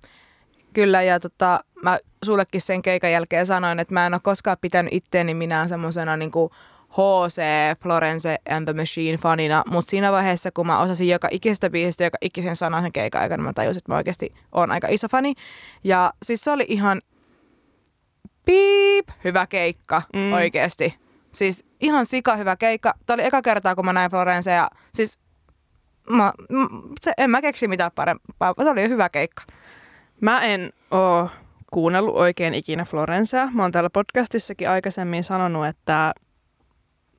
Kyllä, 0.74 1.02
ja 1.02 1.20
tota, 1.20 1.60
mä 1.84 2.00
sullekin 2.26 2.62
sen 2.62 2.82
keikan 2.82 3.12
jälkeen 3.12 3.46
sanoin, 3.46 3.80
että 3.80 3.94
mä 3.94 4.06
en 4.06 4.14
ole 4.14 4.22
koskaan 4.24 4.58
pitänyt 4.62 4.94
itteeni 4.94 5.34
minään 5.34 5.70
semmoisena 5.70 6.18
niin 6.18 6.32
HC 6.90 7.42
Florence 7.82 8.38
and 8.50 8.66
the 8.66 8.74
Machine 8.74 9.18
fanina, 9.18 9.64
mutta 9.70 9.90
siinä 9.90 10.12
vaiheessa, 10.12 10.52
kun 10.52 10.68
mä 10.68 10.80
osasin 10.80 11.08
joka 11.08 11.28
ikisestä 11.32 11.70
biisistä, 11.70 12.04
joka 12.04 12.18
ikisen 12.22 12.56
sanan 12.56 12.82
sen 12.82 12.92
keikan 12.92 13.22
aikana, 13.22 13.44
mä 13.44 13.54
tajusin, 13.54 13.78
että 13.78 13.92
mä 13.92 13.96
oikeasti 13.96 14.34
oon 14.52 14.72
aika 14.72 14.88
iso 14.88 15.08
fani. 15.08 15.34
Ja 15.84 16.14
siis 16.24 16.42
se 16.42 16.52
oli 16.52 16.66
ihan 16.68 17.02
piip 18.46 19.10
hyvä 19.24 19.48
keikka 19.48 20.02
mm. 20.14 20.34
oikeasti. 20.34 20.96
Siis 21.32 21.66
ihan 21.80 22.06
sika 22.06 22.36
hyvä 22.36 22.56
keikka. 22.56 22.94
Tämä 23.06 23.16
oli 23.16 23.26
eka 23.26 23.42
kertaa, 23.42 23.76
kun 23.76 23.86
mä 23.86 23.94
näin 23.94 24.12
Florence 24.12 24.52
ja 24.52 24.68
siis 24.94 25.20
mä, 26.10 26.34
se, 27.02 27.12
en 27.18 27.30
mä 27.30 27.42
keksi 27.42 27.68
mitään 27.68 27.92
parempaa. 27.96 28.54
Se 28.64 28.70
oli 28.70 28.90
hyvä 28.90 29.10
keikka. 29.10 29.44
Mä 30.22 30.46
en 30.46 30.74
oo 30.92 31.30
kuunnellut 31.72 32.16
oikein 32.16 32.54
ikinä 32.54 32.86
Florencea. 32.86 33.50
Mä 33.54 33.62
oon 33.62 33.72
täällä 33.72 33.90
podcastissakin 33.90 34.70
aikaisemmin 34.70 35.24
sanonut, 35.24 35.68
että 35.68 36.14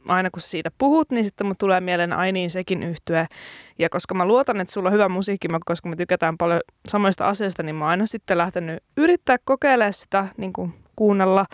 aina 0.08 0.30
kun 0.30 0.40
siitä 0.40 0.70
puhut, 0.78 1.10
niin 1.10 1.24
sitten 1.24 1.46
mun 1.46 1.56
tulee 1.58 1.80
mieleen 1.80 2.12
ai 2.12 2.32
niin 2.32 2.50
sekin 2.50 2.82
yhtyä. 2.82 3.26
Ja 3.78 3.88
koska 3.88 4.14
mä 4.14 4.24
luotan, 4.24 4.60
että 4.60 4.72
sulla 4.72 4.88
on 4.88 4.92
hyvä 4.92 5.08
musiikki, 5.08 5.48
koska 5.64 5.88
me 5.88 5.96
tykätään 5.96 6.38
paljon 6.38 6.60
samoista 6.88 7.28
asioista, 7.28 7.62
niin 7.62 7.76
mä 7.76 7.84
oon 7.84 7.90
aina 7.90 8.06
sitten 8.06 8.38
lähtenyt 8.38 8.82
yrittää 8.96 9.36
kokeilemaan 9.44 9.92
sitä, 9.92 10.26
niin 10.36 10.52
kuin 10.52 10.74
kuunnella. 10.96 11.46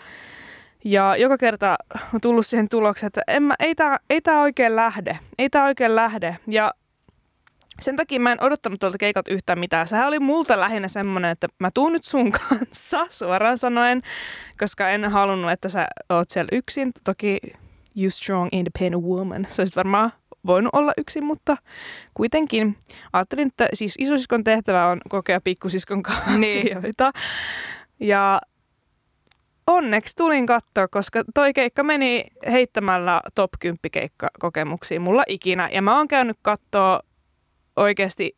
Ja 0.85 1.15
joka 1.15 1.37
kerta 1.37 1.75
on 2.13 2.21
tullut 2.21 2.45
siihen 2.45 2.69
tulokseen, 2.69 3.07
että 3.07 3.21
en 3.27 3.43
mä, 3.43 3.55
ei 3.59 3.75
tämä 3.75 3.97
ei 4.09 4.21
tää 4.21 4.41
oikein 4.41 4.75
lähde. 4.75 5.19
Ei 5.37 5.49
tämä 5.49 5.65
oikein 5.65 5.95
lähde. 5.95 6.37
Ja 6.47 6.71
sen 7.81 7.95
takia 7.95 8.19
mä 8.19 8.31
en 8.31 8.43
odottanut 8.43 8.79
tuolta 8.79 8.97
keikat 8.97 9.27
yhtään 9.27 9.59
mitään. 9.59 9.87
Sehän 9.87 10.07
oli 10.07 10.19
multa 10.19 10.59
lähinnä 10.59 10.87
semmoinen, 10.87 11.31
että 11.31 11.47
mä 11.59 11.69
tuun 11.73 11.93
nyt 11.93 12.03
sun 12.03 12.31
kanssa 12.49 13.07
suoraan 13.09 13.57
sanoen, 13.57 14.01
koska 14.59 14.89
en 14.89 15.11
halunnut, 15.11 15.51
että 15.51 15.69
sä 15.69 15.87
oot 16.09 16.29
siellä 16.29 16.49
yksin. 16.51 16.91
Toki 17.03 17.39
you 17.97 18.09
strong 18.09 18.49
independent 18.51 19.03
woman. 19.03 19.47
Se 19.51 19.61
olisi 19.61 19.75
varmaan 19.75 20.11
voinut 20.45 20.75
olla 20.75 20.91
yksin, 20.97 21.25
mutta 21.25 21.57
kuitenkin 22.13 22.77
ajattelin, 23.13 23.47
että 23.47 23.67
siis 23.73 23.95
isosiskon 23.97 24.43
tehtävä 24.43 24.87
on 24.87 25.01
kokea 25.09 25.41
pikkusiskon 25.41 26.03
kanssa 26.03 26.37
Niin. 26.37 26.77
asioita. 26.77 27.11
Ja 27.99 28.41
onneksi 29.67 30.15
tulin 30.15 30.45
katsoa, 30.45 30.87
koska 30.87 31.23
toi 31.33 31.53
keikka 31.53 31.83
meni 31.83 32.23
heittämällä 32.51 33.21
top 33.35 33.51
10 33.59 33.79
keikkakokemuksiin 33.91 35.01
mulla 35.01 35.23
ikinä. 35.27 35.69
Ja 35.71 35.81
mä 35.81 35.97
oon 35.97 36.07
käynyt 36.07 36.37
katsoa 36.41 36.99
oikeasti 37.75 38.37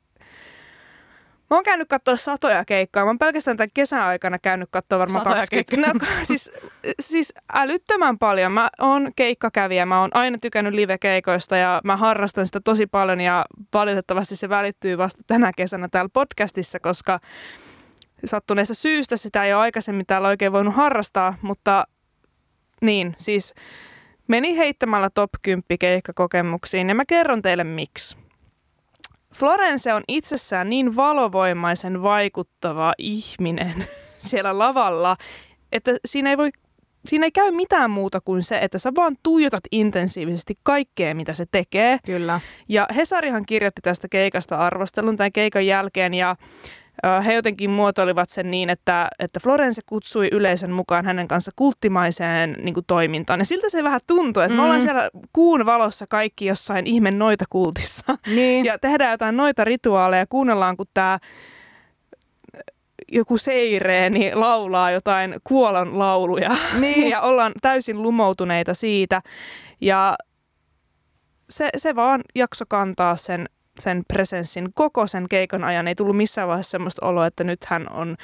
Mä 1.49 1.57
oon 1.57 1.63
käynyt 1.63 1.89
katsoa 1.89 2.17
satoja 2.17 2.65
keikkaa. 2.65 3.03
Mä 3.03 3.09
oon 3.09 3.19
pelkästään 3.19 3.57
tämän 3.57 3.69
kesän 3.73 4.01
aikana 4.01 4.39
käynyt 4.39 4.69
katsoa 4.71 4.99
varmaan 4.99 5.23
Satoja 5.23 5.41
20. 5.41 5.93
No, 5.93 5.99
siis, 6.23 6.51
siis 6.99 7.33
älyttömän 7.53 8.17
paljon. 8.17 8.51
Mä 8.51 8.69
oon 8.79 9.11
keikkakävijä. 9.15 9.85
Mä 9.85 10.01
oon 10.01 10.09
aina 10.13 10.37
tykännyt 10.37 10.73
live-keikoista 10.73 11.57
ja 11.57 11.81
mä 11.83 11.97
harrastan 11.97 12.45
sitä 12.45 12.59
tosi 12.63 12.87
paljon 12.87 13.21
ja 13.21 13.45
valitettavasti 13.73 14.35
se 14.35 14.49
välittyy 14.49 14.97
vasta 14.97 15.21
tänä 15.27 15.51
kesänä 15.57 15.87
täällä 15.91 16.09
podcastissa, 16.13 16.79
koska 16.79 17.19
sattuneesta 18.25 18.73
syystä 18.73 19.17
sitä 19.17 19.43
ei 19.43 19.53
ole 19.53 19.61
aikaisemmin 19.61 20.05
täällä 20.05 20.27
oikein 20.27 20.51
voinut 20.51 20.75
harrastaa, 20.75 21.33
mutta 21.41 21.87
niin, 22.81 23.15
siis 23.17 23.53
meni 24.27 24.57
heittämällä 24.57 25.09
top 25.09 25.29
10 25.41 25.63
keikkakokemuksiin 25.79 26.89
ja 26.89 26.95
mä 26.95 27.03
kerron 27.07 27.41
teille 27.41 27.63
miksi. 27.63 28.17
Florence 29.35 29.93
on 29.93 30.03
itsessään 30.07 30.69
niin 30.69 30.95
valovoimaisen 30.95 32.01
vaikuttava 32.01 32.93
ihminen 32.97 33.87
siellä 34.29 34.59
lavalla, 34.59 35.17
että 35.71 35.91
siinä 36.05 36.29
ei 36.29 36.37
voi 36.37 36.49
Siinä 37.07 37.25
ei 37.25 37.31
käy 37.31 37.51
mitään 37.51 37.91
muuta 37.91 38.21
kuin 38.21 38.43
se, 38.43 38.57
että 38.57 38.79
sä 38.79 38.91
vaan 38.95 39.15
tuijotat 39.23 39.63
intensiivisesti 39.71 40.57
kaikkea, 40.63 41.15
mitä 41.15 41.33
se 41.33 41.45
tekee. 41.51 41.99
Kyllä. 42.05 42.39
Ja 42.69 42.87
Hesarihan 42.95 43.45
kirjoitti 43.45 43.81
tästä 43.81 44.07
keikasta 44.07 44.57
arvostelun 44.57 45.17
tämän 45.17 45.31
keikan 45.31 45.65
jälkeen 45.65 46.13
ja 46.13 46.35
he 47.25 47.33
jotenkin 47.33 47.69
muotoilivat 47.69 48.29
sen 48.29 48.51
niin, 48.51 48.69
että, 48.69 49.07
että 49.19 49.39
Florence 49.39 49.81
kutsui 49.85 50.29
yleisön 50.31 50.71
mukaan 50.71 51.05
hänen 51.05 51.27
kanssa 51.27 51.51
kulttimaiseen 51.55 52.55
niin 52.61 52.73
kuin, 52.73 52.85
toimintaan. 52.87 53.39
Ja 53.39 53.45
siltä 53.45 53.69
se 53.69 53.83
vähän 53.83 54.01
tuntuu, 54.07 54.43
että 54.43 54.53
mm. 54.53 54.55
me 54.55 54.63
ollaan 54.63 54.81
siellä 54.81 55.09
kuun 55.33 55.65
valossa 55.65 56.05
kaikki 56.09 56.45
jossain 56.45 56.87
ihme 56.87 57.11
noita 57.11 57.45
kultissa. 57.49 58.17
Niin. 58.35 58.65
Ja 58.65 58.79
tehdään 58.79 59.11
jotain 59.11 59.37
noita 59.37 59.63
rituaaleja, 59.63 60.25
kuunnellaan 60.29 60.77
kun 60.77 60.87
tämä 60.93 61.19
joku 63.11 63.37
seireeni 63.37 64.35
laulaa 64.35 64.91
jotain 64.91 65.35
kuolon 65.43 65.99
lauluja 65.99 66.57
Niin. 66.79 67.09
ja 67.13 67.21
ollaan 67.21 67.51
täysin 67.61 68.01
lumoutuneita 68.01 68.73
siitä. 68.73 69.21
Ja 69.81 70.15
se, 71.49 71.69
se 71.77 71.95
vaan 71.95 72.21
jakso 72.35 72.65
kantaa 72.67 73.15
sen, 73.15 73.49
sen 73.79 74.03
presenssin 74.07 74.69
koko 74.73 75.07
sen 75.07 75.25
keikan 75.29 75.63
ajan. 75.63 75.87
Ei 75.87 75.95
tullut 75.95 76.17
missään 76.17 76.47
vaiheessa 76.47 76.71
semmoista 76.71 77.05
oloa, 77.05 77.27
että 77.27 77.43
nyt 77.43 77.65
hän 77.65 77.91
on 77.91 78.17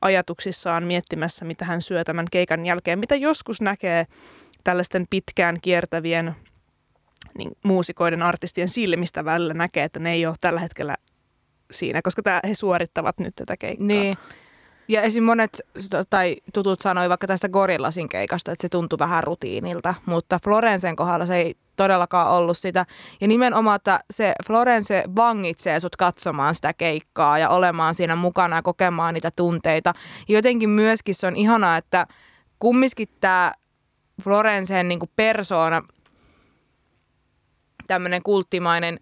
ajatuksissaan 0.00 0.84
miettimässä, 0.84 1.44
mitä 1.44 1.64
hän 1.64 1.82
syö 1.82 2.04
tämän 2.04 2.26
keikan 2.32 2.66
jälkeen. 2.66 2.98
Mitä 2.98 3.16
joskus 3.16 3.60
näkee 3.60 4.06
tällaisten 4.64 5.06
pitkään 5.10 5.58
kiertävien 5.62 6.36
niin, 7.38 7.50
muusikoiden, 7.64 8.22
artistien 8.22 8.68
silmistä 8.68 9.24
välillä 9.24 9.54
näkee, 9.54 9.84
että 9.84 10.00
ne 10.00 10.12
ei 10.12 10.26
ole 10.26 10.34
tällä 10.40 10.60
hetkellä 10.60 10.96
siinä, 11.72 12.02
koska 12.02 12.22
tää, 12.22 12.40
he 12.48 12.54
suorittavat 12.54 13.18
nyt 13.18 13.34
tätä 13.36 13.56
keikkaa. 13.56 13.86
Niin. 13.86 14.16
Ja 14.88 15.02
esim. 15.02 15.24
monet 15.24 15.60
tai 16.10 16.36
tutut 16.54 16.80
sanoi 16.80 17.08
vaikka 17.08 17.26
tästä 17.26 17.48
Gorillasin 17.48 18.08
keikasta, 18.08 18.52
että 18.52 18.62
se 18.62 18.68
tuntui 18.68 18.98
vähän 18.98 19.24
rutiinilta, 19.24 19.94
mutta 20.06 20.38
Florencen 20.44 20.96
kohdalla 20.96 21.26
se 21.26 21.36
ei 21.36 21.54
todellakaan 21.76 22.30
ollut 22.30 22.58
sitä. 22.58 22.86
Ja 23.20 23.28
nimenomaan, 23.28 23.76
että 23.76 24.00
se 24.10 24.34
Florence 24.46 25.04
vangitsee 25.16 25.80
sut 25.80 25.96
katsomaan 25.96 26.54
sitä 26.54 26.72
keikkaa 26.72 27.38
ja 27.38 27.48
olemaan 27.48 27.94
siinä 27.94 28.16
mukana 28.16 28.56
ja 28.56 28.62
kokemaan 28.62 29.14
niitä 29.14 29.30
tunteita. 29.30 29.94
Ja 30.28 30.34
jotenkin 30.34 30.70
myöskin 30.70 31.14
se 31.14 31.26
on 31.26 31.36
ihanaa, 31.36 31.76
että 31.76 32.06
kumminkin 32.58 33.08
tämä 33.20 33.52
Florencen 34.22 34.88
niin 34.88 35.00
persoona, 35.16 35.82
tämmöinen 37.86 38.22
kulttimainen 38.22 38.98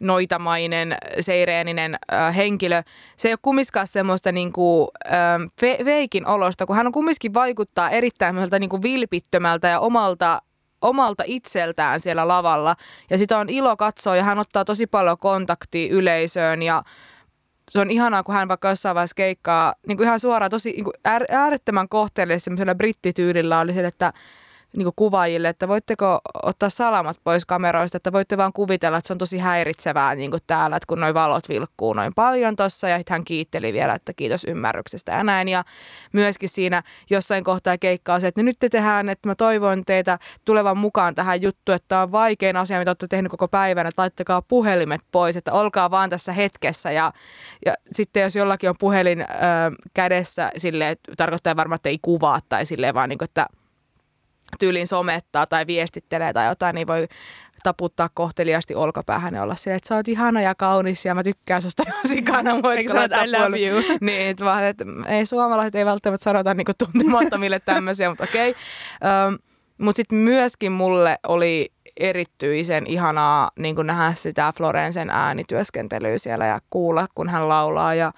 noitamainen, 0.00 0.96
seireeninen 1.20 1.98
äh, 2.12 2.36
henkilö. 2.36 2.82
Se 3.16 3.28
ei 3.28 3.32
ole 3.32 3.38
kumminkaan 3.42 3.86
semmoista 3.86 4.32
niinku, 4.32 4.90
ähm, 5.06 5.42
fe- 5.42 5.84
feikin 5.84 6.26
olosta, 6.26 6.66
kun 6.66 6.76
hän 6.76 6.86
on 6.86 6.92
kumminkin 6.92 7.34
vaikuttaa 7.34 7.90
erittäin 7.90 8.34
niinku 8.60 8.82
vilpittömältä 8.82 9.68
ja 9.68 9.80
omalta 9.80 10.42
omalta 10.80 11.24
itseltään 11.26 12.00
siellä 12.00 12.28
lavalla. 12.28 12.76
Ja 13.10 13.18
sitä 13.18 13.38
on 13.38 13.48
ilo 13.48 13.76
katsoa 13.76 14.16
ja 14.16 14.22
hän 14.22 14.38
ottaa 14.38 14.64
tosi 14.64 14.86
paljon 14.86 15.18
kontaktia 15.18 15.94
yleisöön 15.94 16.62
ja 16.62 16.82
se 17.70 17.80
on 17.80 17.90
ihanaa, 17.90 18.22
kun 18.22 18.34
hän 18.34 18.48
vaikka 18.48 18.68
jossain 18.68 18.94
vaiheessa 18.94 19.14
keikkaa 19.14 19.74
niin 19.86 19.96
kuin 19.96 20.06
ihan 20.06 20.20
suoraan 20.20 20.50
tosi 20.50 20.70
niin 20.70 20.84
kuin 20.84 20.94
äär, 21.04 21.24
äärettömän 21.30 21.88
kohteelle 21.88 22.38
semmoisella 22.38 22.74
brittityylillä 22.74 23.60
oli 23.60 23.72
se, 23.72 23.86
että 23.86 24.12
niin 24.76 24.88
kuvaajille, 24.96 25.48
että 25.48 25.68
voitteko 25.68 26.20
ottaa 26.42 26.70
salamat 26.70 27.16
pois 27.24 27.46
kameroista, 27.46 27.96
että 27.96 28.12
voitte 28.12 28.36
vaan 28.36 28.52
kuvitella, 28.52 28.98
että 28.98 29.08
se 29.08 29.12
on 29.12 29.18
tosi 29.18 29.38
häiritsevää 29.38 30.14
niin 30.14 30.30
kuin 30.30 30.40
täällä, 30.46 30.76
että 30.76 30.86
kun 30.86 31.00
noin 31.00 31.14
valot 31.14 31.48
vilkkuu 31.48 31.92
noin 31.92 32.12
paljon 32.14 32.56
tossa 32.56 32.88
ja 32.88 33.00
hän 33.08 33.24
kiitteli 33.24 33.72
vielä, 33.72 33.94
että 33.94 34.12
kiitos 34.12 34.44
ymmärryksestä 34.44 35.12
ja 35.12 35.24
näin. 35.24 35.48
Ja 35.48 35.64
myöskin 36.12 36.48
siinä 36.48 36.82
jossain 37.10 37.44
kohtaa 37.44 37.78
keikkaa 37.78 38.20
se, 38.20 38.26
että 38.26 38.42
nyt 38.42 38.56
te 38.58 38.68
tehdään, 38.68 39.08
että 39.08 39.28
mä 39.28 39.34
toivon 39.34 39.84
teitä 39.84 40.18
tulevan 40.44 40.78
mukaan 40.78 41.14
tähän 41.14 41.42
juttuun, 41.42 41.76
että 41.76 41.88
tämä 41.88 42.02
on 42.02 42.12
vaikein 42.12 42.56
asia, 42.56 42.78
mitä 42.78 42.90
olette 42.90 43.06
tehnyt 43.08 43.30
koko 43.30 43.48
päivän, 43.48 43.86
että 43.86 44.02
laittakaa 44.02 44.42
puhelimet 44.42 45.00
pois, 45.12 45.36
että 45.36 45.52
olkaa 45.52 45.90
vaan 45.90 46.10
tässä 46.10 46.32
hetkessä. 46.32 46.90
Ja, 46.90 47.12
ja 47.66 47.74
sitten 47.92 48.22
jos 48.22 48.36
jollakin 48.36 48.68
on 48.68 48.76
puhelin 48.78 49.20
ö, 49.20 49.24
kädessä, 49.94 50.50
että 50.90 51.12
tarkoittaa 51.16 51.56
varmaan, 51.56 51.76
että 51.76 51.88
ei 51.88 51.98
kuvaa 52.02 52.38
tai 52.48 52.66
silleen 52.66 52.94
vaan 52.94 53.08
niin 53.08 53.18
kuin, 53.18 53.28
että 53.28 53.46
tyyliin 54.58 54.86
somettaa 54.86 55.46
tai 55.46 55.66
viestittelee 55.66 56.32
tai 56.32 56.48
jotain, 56.48 56.74
niin 56.74 56.86
voi 56.86 57.08
taputtaa 57.62 58.08
kohteliasti 58.14 58.74
olkapäähän 58.74 59.34
ja 59.34 59.42
olla 59.42 59.54
silleen, 59.54 59.76
että 59.76 59.88
sä 59.88 59.94
oot 59.94 60.08
ihana 60.08 60.40
ja 60.40 60.54
kaunis 60.54 61.04
ja 61.04 61.14
mä 61.14 61.22
tykkään 61.22 61.62
susta 61.62 61.82
ihan 61.86 62.08
sikana. 62.08 62.50
Eikö 62.76 62.92
sä 62.92 63.04
I 63.04 63.30
love 63.30 63.58
you? 63.58 63.82
Niin, 64.00 64.30
että 64.30 64.44
vaan, 64.44 64.64
että 64.64 64.84
ei 65.08 65.26
suomalaiset 65.26 65.74
ei 65.74 65.84
välttämättä 65.84 66.24
sanota 66.24 66.54
niin 66.54 66.66
tuntemattomille 66.78 67.60
tämmöisiä, 67.64 68.08
mutta 68.08 68.24
okei. 68.24 68.50
Okay. 68.50 69.38
Mutta 69.78 69.96
sitten 69.96 70.18
myöskin 70.18 70.72
mulle 70.72 71.18
oli 71.28 71.72
erityisen 72.00 72.86
ihanaa 72.86 73.50
niin 73.58 73.76
nähdä 73.82 74.14
sitä 74.14 74.52
Florencen 74.56 75.10
äänityöskentelyä 75.10 76.18
siellä 76.18 76.46
ja 76.46 76.60
kuulla, 76.70 77.06
kun 77.14 77.28
hän 77.28 77.48
laulaa 77.48 77.94
ja 77.94 78.12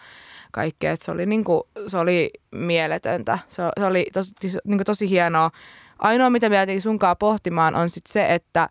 kaikkea. 0.53 0.93
Et 0.93 1.03
se, 1.03 1.11
oli 1.11 1.27
niin 1.27 1.45
kuin, 1.45 1.63
se 1.87 1.99
oli 1.99 2.31
mieletöntä. 2.53 3.39
Se, 3.49 3.63
se 3.81 3.87
oli 3.87 4.07
tosi, 4.13 4.33
niin 4.43 4.79
kuin 4.79 4.85
tosi 4.85 5.11
hienoa. 5.11 5.51
Ainoa, 6.03 6.31
mitä 6.31 6.49
me 6.49 6.57
jätin 6.57 6.81
sunkaan 6.81 7.17
pohtimaan, 7.17 7.75
on 7.75 7.91
sit 7.91 8.07
se, 8.07 8.35
että 8.35 8.69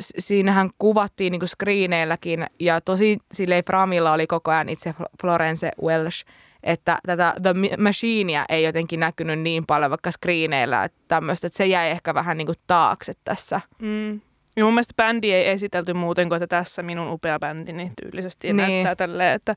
siinähän 0.00 0.70
kuvattiin 0.78 1.30
niin 1.30 1.48
screeneilläkin 1.48 2.46
ja 2.60 2.80
tosi 2.80 3.18
silleen 3.32 3.64
Framilla 3.64 4.12
oli 4.12 4.26
koko 4.26 4.50
ajan 4.50 4.68
itse 4.68 4.94
Florence 5.22 5.70
Welsh, 5.82 6.26
että 6.62 6.98
tätä 7.06 7.34
The 7.42 7.54
Machinea 7.78 8.44
ei 8.48 8.64
jotenkin 8.64 9.00
näkynyt 9.00 9.40
niin 9.40 9.66
paljon 9.66 9.90
vaikka 9.90 10.10
screeneillä, 10.10 10.84
että 10.84 10.98
tämmöistä, 11.08 11.46
että 11.46 11.56
se 11.56 11.66
jäi 11.66 11.90
ehkä 11.90 12.14
vähän 12.14 12.38
niin 12.38 12.46
kuin 12.46 12.58
taakse 12.66 13.12
tässä. 13.24 13.60
Mm. 13.78 14.20
Ja 14.56 14.64
mun 14.64 14.74
mielestä 14.74 14.94
bändi 14.96 15.32
ei 15.32 15.48
esitelty 15.48 15.92
muuten 15.92 16.28
kuin, 16.28 16.42
että 16.42 16.56
tässä 16.56 16.82
minun 16.82 17.12
upea 17.12 17.38
bändini 17.38 17.92
tyylisesti 18.02 18.46
niin. 18.46 18.56
näyttää 18.56 18.96
tälleen, 18.96 19.34
että 19.34 19.54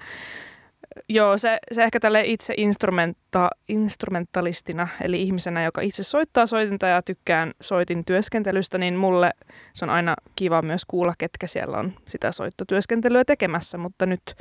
Joo, 1.10 1.38
se, 1.38 1.58
se 1.72 1.84
ehkä 1.84 2.00
tälle 2.00 2.22
itse 2.26 2.54
instrumenta, 2.58 3.50
instrumentalistina, 3.70 4.88
eli 5.02 5.22
ihmisenä, 5.22 5.64
joka 5.64 5.82
itse 5.82 6.04
soittaa 6.04 6.45
soitinta 6.45 6.88
ja 6.88 7.02
tykkään 7.02 7.52
soitin 7.62 8.06
työskentelystä, 8.06 8.78
niin 8.78 8.95
mulle 8.95 9.32
se 9.74 9.86
on 9.86 9.89
aina 9.89 10.16
kiva 10.36 10.62
myös 10.62 10.82
kuulla, 10.88 11.14
ketkä 11.18 11.47
siellä 11.47 11.78
on 11.78 11.93
sitä 12.08 12.32
soittotyöskentelyä 12.32 13.26
tekemässä, 13.26 13.78
mutta 13.78 14.06
nyt 14.06 14.36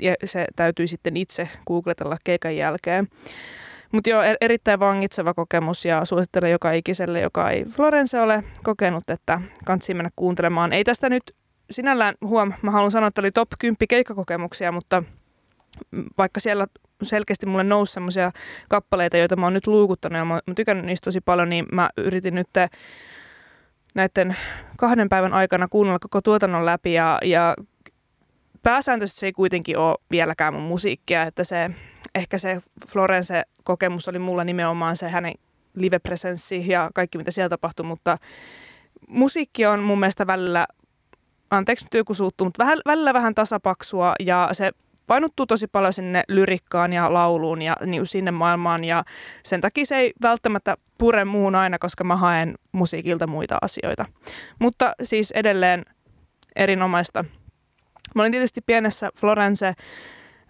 ja 0.00 0.14
se 0.24 0.46
täytyy 0.56 0.86
sitten 0.86 1.16
itse 1.16 1.48
googletella 1.66 2.16
keikan 2.24 2.56
jälkeen. 2.56 3.08
Mutta 3.92 4.10
joo, 4.10 4.22
er- 4.22 4.36
erittäin 4.40 4.80
vangitseva 4.80 5.34
kokemus 5.34 5.84
ja 5.84 6.04
suosittelen 6.04 6.50
joka 6.50 6.72
ikiselle, 6.72 7.20
joka 7.20 7.50
ei 7.50 7.64
Florence 7.64 8.20
ole 8.20 8.44
kokenut, 8.62 9.10
että 9.10 9.40
kansi 9.64 9.94
mennä 9.94 10.10
kuuntelemaan. 10.16 10.72
Ei 10.72 10.84
tästä 10.84 11.08
nyt 11.08 11.22
sinällään, 11.70 12.14
huom, 12.24 12.52
mä 12.62 12.70
haluan 12.70 12.90
sanoa, 12.90 13.08
että 13.08 13.20
oli 13.20 13.30
top 13.30 13.48
10 13.58 13.76
keikkakokemuksia, 13.88 14.72
mutta 14.72 15.02
vaikka 16.18 16.40
siellä 16.40 16.66
selkeästi 17.02 17.46
mulle 17.46 17.64
nousi 17.64 17.92
semmoisia 17.92 18.32
kappaleita, 18.68 19.16
joita 19.16 19.36
mä 19.36 19.46
oon 19.46 19.54
nyt 19.54 19.66
luukuttanut 19.66 20.18
ja 20.18 20.24
mä 20.24 20.34
oon 20.34 20.54
tykännyt 20.54 20.86
niistä 20.86 21.04
tosi 21.04 21.20
paljon, 21.20 21.50
niin 21.50 21.66
mä 21.72 21.90
yritin 21.96 22.34
nyt 22.34 22.48
näiden 23.94 24.36
kahden 24.76 25.08
päivän 25.08 25.32
aikana 25.32 25.68
kuunnella 25.68 25.98
koko 25.98 26.20
tuotannon 26.20 26.66
läpi 26.66 26.92
ja, 26.92 27.18
ja 27.24 27.54
pääsääntöisesti 28.62 29.20
se 29.20 29.26
ei 29.26 29.32
kuitenkin 29.32 29.78
ole 29.78 29.96
vieläkään 30.10 30.54
mun 30.54 30.62
musiikkia, 30.62 31.22
että 31.22 31.44
se, 31.44 31.70
ehkä 32.14 32.38
se 32.38 32.62
Florence-kokemus 32.88 34.08
oli 34.08 34.18
mulla 34.18 34.44
nimenomaan 34.44 34.96
se 34.96 35.08
hänen 35.08 35.34
live-presenssi 35.74 36.68
ja 36.68 36.90
kaikki 36.94 37.18
mitä 37.18 37.30
siellä 37.30 37.48
tapahtui, 37.48 37.86
mutta 37.86 38.18
musiikki 39.08 39.66
on 39.66 39.80
mun 39.80 40.00
mielestä 40.00 40.26
välillä, 40.26 40.66
anteeksi 41.50 41.84
nyt 41.84 41.94
joku 41.94 42.14
suuttuu, 42.14 42.44
mutta 42.44 42.66
välillä 42.86 43.14
vähän 43.14 43.34
tasapaksua 43.34 44.14
ja 44.20 44.48
se 44.52 44.72
painottuu 45.06 45.46
tosi 45.46 45.66
paljon 45.66 45.92
sinne 45.92 46.22
lyrikkaan 46.28 46.92
ja 46.92 47.12
lauluun 47.12 47.62
ja 47.62 47.76
niin 47.86 48.06
sinne 48.06 48.30
maailmaan 48.30 48.84
ja 48.84 49.04
sen 49.42 49.60
takia 49.60 49.84
se 49.84 49.96
ei 49.96 50.12
välttämättä 50.22 50.76
pure 50.98 51.24
muuhun 51.24 51.54
aina, 51.54 51.78
koska 51.78 52.04
mä 52.04 52.16
haen 52.16 52.54
musiikilta 52.72 53.26
muita 53.26 53.58
asioita. 53.62 54.04
Mutta 54.58 54.92
siis 55.02 55.30
edelleen 55.30 55.84
erinomaista. 56.56 57.24
Mä 58.14 58.22
olin 58.22 58.32
tietysti 58.32 58.60
pienessä 58.60 59.10
Florence 59.16 59.74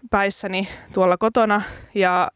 päissäni 0.09 0.67
tuolla 0.93 1.17
kotona 1.17 1.61
ja 1.95 2.27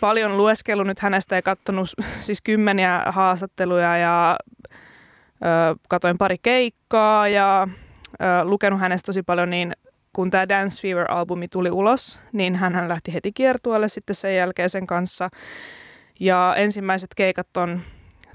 paljon 0.00 0.36
lueskellut 0.36 0.86
nyt 0.86 0.98
hänestä 0.98 1.36
ja 1.36 1.42
katsonut 1.42 1.88
siis 2.20 2.42
kymmeniä 2.42 3.02
haastatteluja 3.06 3.96
ja 3.96 4.36
ö, 5.34 5.76
katoin 5.88 6.18
pari 6.18 6.36
keikkaa 6.42 7.28
ja 7.28 7.68
ö, 8.12 8.44
lukenut 8.44 8.80
hänestä 8.80 9.06
tosi 9.06 9.22
paljon, 9.22 9.50
niin 9.50 9.72
kun 10.12 10.30
tämä 10.30 10.48
Dance 10.48 10.82
Fever-albumi 10.82 11.48
tuli 11.50 11.70
ulos, 11.70 12.20
niin 12.32 12.54
hän 12.54 12.88
lähti 12.88 13.14
heti 13.14 13.32
kiertueelle 13.32 13.88
sitten 13.88 14.14
sen 14.14 14.36
jälkeen 14.36 14.70
sen 14.70 14.86
kanssa. 14.86 15.28
Ja 16.20 16.54
ensimmäiset 16.56 17.10
keikat 17.16 17.56
on 17.56 17.80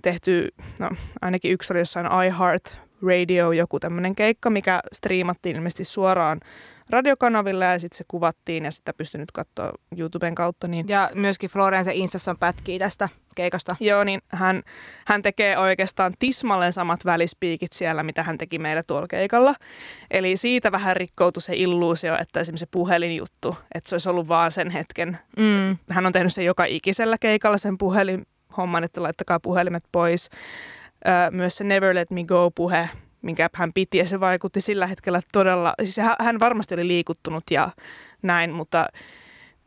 tehty, 0.02 0.54
no 0.80 0.90
ainakin 1.22 1.52
yksi 1.52 1.74
oli 1.74 1.80
jossain 1.80 2.08
iHeart 2.26 2.78
Radio, 3.08 3.52
joku 3.52 3.80
tämmöinen 3.80 4.16
keikka, 4.16 4.50
mikä 4.50 4.80
striimattiin 4.94 5.56
ilmeisesti 5.56 5.84
suoraan 5.84 6.40
radiokanavilla 6.90 7.66
ja 7.66 7.80
sitten 7.80 7.98
se 7.98 8.04
kuvattiin 8.08 8.66
ja 8.66 8.72
sitä 8.72 8.94
pystynyt 8.94 9.32
katsoa 9.32 9.72
YouTuben 9.98 10.36
kautta. 10.36 10.68
Niin... 10.68 10.84
Ja 10.88 11.10
myöskin 11.16 11.50
Florence 11.50 11.92
Instassa 11.94 12.32
on 12.32 12.38
pätkiä 12.38 12.80
tästä 12.80 13.10
keikasta. 13.36 13.76
Joo, 13.80 14.04
niin 14.04 14.22
hän, 14.28 14.64
hän 15.08 15.22
tekee 15.22 15.58
oikeastaan 15.58 16.14
tismalleen 16.20 16.74
samat 16.74 17.06
välispiikit 17.06 17.74
siellä, 17.74 18.04
mitä 18.04 18.24
hän 18.24 18.38
teki 18.38 18.60
meillä 18.60 18.84
tuolla 18.88 19.08
keikalla. 19.08 19.56
Eli 20.12 20.38
siitä 20.38 20.72
vähän 20.72 20.96
rikkoutui 20.96 21.42
se 21.42 21.56
illuusio, 21.56 22.18
että 22.22 22.40
esimerkiksi 22.40 22.66
se 22.66 22.72
puhelinjuttu, 22.72 23.56
että 23.76 23.90
se 23.90 23.96
olisi 23.96 24.10
ollut 24.10 24.28
vaan 24.28 24.52
sen 24.52 24.70
hetken. 24.70 25.18
Mm. 25.38 25.78
Hän 25.90 26.06
on 26.06 26.14
tehnyt 26.14 26.34
sen 26.34 26.46
joka 26.46 26.66
ikisellä 26.66 27.18
keikalla 27.20 27.58
sen 27.58 27.78
puhelinhomman, 27.78 28.84
että 28.84 29.04
laittakaa 29.04 29.40
puhelimet 29.40 29.84
pois. 29.92 30.30
Myös 31.32 31.58
se 31.58 31.64
Never 31.64 31.96
Let 31.96 32.12
Me 32.12 32.24
Go-puhe, 32.24 32.90
minkä 33.22 33.50
hän 33.54 33.74
piti, 33.74 33.98
ja 33.98 34.06
se 34.06 34.20
vaikutti 34.20 34.62
sillä 34.62 34.88
hetkellä 34.88 35.22
todella, 35.34 35.74
siis 35.84 35.98
hän 36.20 36.40
varmasti 36.40 36.74
oli 36.74 36.88
liikuttunut 36.88 37.44
ja 37.52 37.70
näin, 38.22 38.52
mutta 38.52 38.88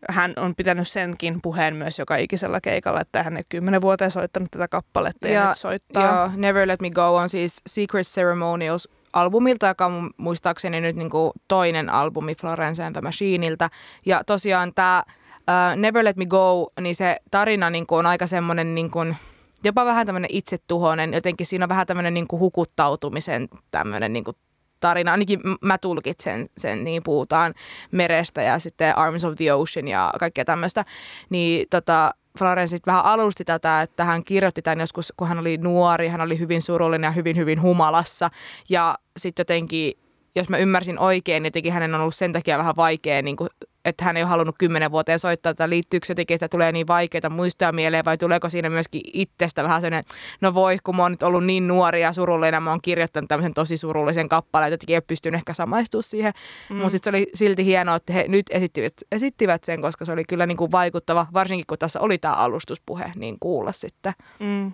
hän 0.09 0.33
on 0.37 0.55
pitänyt 0.55 0.89
senkin 0.89 1.39
puheen 1.43 1.77
myös 1.77 1.99
joka 1.99 2.17
ikisellä 2.17 2.61
keikalla, 2.61 3.01
että 3.01 3.23
hän 3.23 3.37
ei 3.37 3.43
kymmenen 3.49 3.81
vuoteen 3.81 4.11
soittanut 4.11 4.51
tätä 4.51 4.69
kappaletta 4.69 5.29
ja, 5.29 5.35
ja 5.35 5.49
nyt 5.49 5.59
soittaa. 5.59 6.17
Joo, 6.17 6.31
Never 6.37 6.69
Let 6.69 6.81
Me 6.81 6.91
Go 6.91 7.17
on 7.17 7.29
siis 7.29 7.61
Secret 7.67 8.07
Ceremonials 8.07 8.89
albumilta, 9.13 9.67
joka 9.67 9.87
on 9.87 10.11
muistaakseni 10.17 10.81
nyt 10.81 10.97
niin 10.97 11.11
kuin 11.11 11.33
toinen 11.49 11.91
albumi 11.91 12.35
Florence 12.35 12.85
and 12.85 12.93
the 12.93 13.01
Machineilta. 13.01 13.69
Ja 14.07 14.25
tosiaan 14.25 14.73
tämä 14.75 15.03
uh, 15.07 15.77
Never 15.77 16.05
Let 16.05 16.17
Me 16.17 16.27
Go, 16.27 16.67
niin 16.81 16.95
se 16.95 17.17
tarina 17.31 17.71
niin 17.71 17.87
kuin 17.87 17.99
on 17.99 18.07
aika 18.07 18.27
semmoinen 18.27 18.75
niin 18.75 18.91
kuin, 18.91 19.17
jopa 19.65 19.85
vähän 19.85 20.07
tämmöinen 20.07 20.31
itsetuhoinen, 20.33 21.15
jotenkin 21.15 21.47
siinä 21.47 21.65
on 21.65 21.69
vähän 21.69 21.87
tämmöinen 21.87 22.15
niin 22.15 22.29
kuin 22.29 22.41
hukuttautumisen 22.41 23.49
tämmöinen 23.71 24.13
niin 24.13 24.25
kuin 24.25 24.37
tarina, 24.81 25.13
ainakin 25.13 25.41
mä 25.61 25.79
tulkitsen 25.79 26.49
sen, 26.59 26.85
niin 26.85 27.03
puhutaan 27.03 27.55
merestä 27.91 28.43
ja 28.43 28.59
sitten 28.59 28.99
Arms 28.99 29.25
of 29.25 29.37
the 29.37 29.53
Ocean 29.53 29.89
ja 29.89 30.13
kaikkea 30.19 30.45
tämmöistä, 30.45 30.85
niin 31.31 31.67
tota, 31.71 32.11
Florence 32.39 32.79
vähän 32.87 33.05
alusti 33.05 33.45
tätä, 33.45 33.83
että 33.83 34.05
hän 34.05 34.25
kirjoitti 34.25 34.63
tämän 34.63 34.81
joskus, 34.81 35.13
kun 35.17 35.29
hän 35.29 35.39
oli 35.39 35.57
nuori, 35.57 36.09
hän 36.09 36.21
oli 36.21 36.39
hyvin 36.39 36.63
surullinen 36.63 37.09
ja 37.09 37.13
hyvin, 37.13 37.37
hyvin 37.37 37.63
humalassa. 37.63 38.31
Ja 38.69 38.95
sitten 39.17 39.41
jotenkin, 39.41 39.93
jos 40.35 40.49
mä 40.49 40.57
ymmärsin 40.57 40.99
oikein, 40.99 41.43
niin 41.43 41.49
jotenkin 41.49 41.73
hänen 41.73 41.95
on 41.95 42.01
ollut 42.01 42.15
sen 42.15 42.33
takia 42.33 42.59
vähän 42.59 42.77
vaikea 42.77 43.23
niin 43.23 43.37
kuin 43.37 43.49
että 43.85 44.05
hän 44.05 44.17
ei 44.17 44.23
ole 44.23 44.31
halunnut 44.31 44.59
kymmenen 44.59 44.91
vuoteen 44.91 45.19
soittaa, 45.19 45.51
että 45.51 45.69
liittyykö 45.69 46.07
se 46.07 46.11
jotenkin, 46.11 46.35
että 46.35 46.49
tulee 46.49 46.73
niin 46.73 46.87
vaikeita 46.87 47.31
muistoja 47.31 47.73
mieleen 47.73 48.05
vai 48.05 48.19
tuleeko 48.19 48.49
siinä 48.49 48.71
myöskin 48.71 49.01
itsestä 49.13 49.63
vähän 49.63 49.81
sellainen, 49.81 50.05
no 50.41 50.55
voi, 50.55 50.79
kun 50.85 50.97
mä 50.97 51.03
oon 51.03 51.13
nyt 51.13 51.23
ollut 51.23 51.45
niin 51.45 51.69
nuori 51.69 52.03
ja 52.03 52.13
surullinen, 52.13 52.63
mä 52.63 52.71
oon 52.71 52.83
kirjoittanut 52.83 53.29
tämmöisen 53.29 53.55
tosi 53.55 53.77
surullisen 53.77 54.29
kappaleen, 54.29 54.67
että 54.67 54.75
jotenkin 54.75 54.95
ei 54.95 55.01
pystynyt 55.01 55.39
ehkä 55.39 55.55
samaistumaan 55.55 56.03
siihen, 56.03 56.33
mm. 56.71 56.77
mutta 56.77 56.91
sitten 56.91 57.13
se 57.13 57.17
oli 57.17 57.27
silti 57.35 57.65
hienoa, 57.65 57.97
että 57.97 58.13
he 58.13 58.25
nyt 58.29 58.47
esittivät, 58.51 58.93
esittivät 59.13 59.65
sen, 59.65 59.83
koska 59.83 60.05
se 60.05 60.13
oli 60.13 60.25
kyllä 60.25 60.47
niin 60.47 60.57
kuin 60.57 60.73
vaikuttava, 60.73 61.27
varsinkin 61.33 61.67
kun 61.67 61.79
tässä 61.79 62.01
oli 62.01 62.19
tämä 62.19 62.35
alustuspuhe, 62.35 63.13
niin 63.15 63.37
kuulla 63.41 63.73
sitten. 63.73 64.13
Mm. 64.39 64.73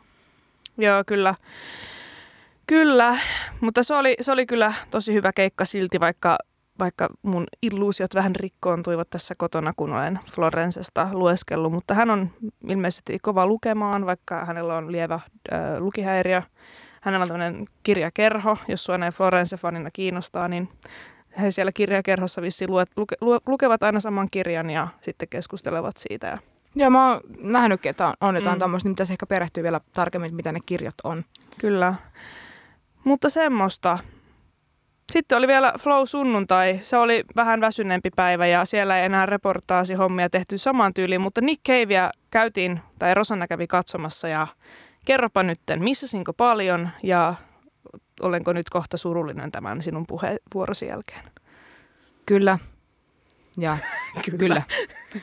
Joo, 0.78 1.02
kyllä. 1.06 1.34
Kyllä, 2.66 3.18
mutta 3.60 3.82
se 3.82 3.94
oli, 3.94 4.16
se 4.20 4.32
oli 4.32 4.46
kyllä 4.46 4.72
tosi 4.90 5.14
hyvä 5.14 5.32
keikka 5.32 5.64
silti, 5.64 6.00
vaikka 6.00 6.38
vaikka 6.78 7.08
mun 7.22 7.46
illuusiot 7.62 8.14
vähän 8.14 8.36
rikkoontuivat 8.36 9.10
tässä 9.10 9.34
kotona, 9.38 9.72
kun 9.76 9.92
olen 9.92 10.20
Florensesta 10.32 11.08
lueskellut, 11.12 11.72
mutta 11.72 11.94
hän 11.94 12.10
on 12.10 12.30
ilmeisesti 12.68 13.18
kova 13.22 13.46
lukemaan, 13.46 14.06
vaikka 14.06 14.44
hänellä 14.44 14.76
on 14.76 14.92
lievä 14.92 15.14
äh, 15.14 15.60
lukihäiriö. 15.78 16.42
Hänellä 17.00 17.22
on 17.22 17.28
tämmöinen 17.28 17.66
kirjakerho, 17.82 18.56
jos 18.68 18.84
sua 18.84 18.98
näin 18.98 19.12
Florence-fanina 19.12 19.90
kiinnostaa, 19.92 20.48
niin 20.48 20.68
he 21.40 21.50
siellä 21.50 21.72
kirjakerhossa 21.72 22.42
vissiin 22.42 22.70
luet, 22.70 22.88
luke, 22.96 23.16
lukevat 23.46 23.82
aina 23.82 24.00
saman 24.00 24.28
kirjan 24.30 24.70
ja 24.70 24.88
sitten 25.00 25.28
keskustelevat 25.28 25.96
siitä. 25.96 26.26
Ja 26.26 26.38
Joo, 26.74 26.90
mä 26.90 27.12
oon 27.12 27.20
nähnytkin, 27.40 27.90
että 27.90 28.06
on, 28.06 28.14
on 28.20 28.34
jotain 28.34 28.56
mm. 28.56 28.58
tuommoista, 28.58 28.88
niin 28.88 28.94
pitäisi 28.94 29.12
ehkä 29.12 29.26
perehtyä 29.26 29.62
vielä 29.62 29.80
tarkemmin, 29.94 30.34
mitä 30.34 30.52
ne 30.52 30.60
kirjat 30.66 30.94
on. 31.04 31.24
Kyllä. 31.58 31.94
Mutta 33.04 33.28
semmoista. 33.28 33.98
Sitten 35.12 35.38
oli 35.38 35.48
vielä 35.48 35.72
Flow 35.78 36.02
sunnuntai. 36.04 36.78
Se 36.82 36.96
oli 36.96 37.24
vähän 37.36 37.60
väsyneempi 37.60 38.10
päivä 38.16 38.46
ja 38.46 38.64
siellä 38.64 38.98
ei 38.98 39.04
enää 39.04 39.26
reportaasihommia 39.26 40.30
tehty 40.30 40.58
samaan 40.58 40.94
tyyliin, 40.94 41.20
mutta 41.20 41.40
Nick 41.40 41.62
Cavea 41.68 42.10
käytiin, 42.30 42.80
tai 42.98 43.14
Rosanna 43.14 43.46
kävi 43.46 43.66
katsomassa 43.66 44.28
ja 44.28 44.46
kerropa 45.04 45.42
nytten, 45.42 45.84
missasinko 45.84 46.32
paljon 46.32 46.88
ja 47.02 47.34
olenko 48.20 48.52
nyt 48.52 48.70
kohta 48.70 48.96
surullinen 48.96 49.52
tämän 49.52 49.82
sinun 49.82 50.06
puheenvuorosi 50.06 50.86
jälkeen? 50.86 51.24
Kyllä. 52.26 52.58
Ja 53.58 53.78
kyllä. 54.24 54.38
kyllä. 54.38 54.62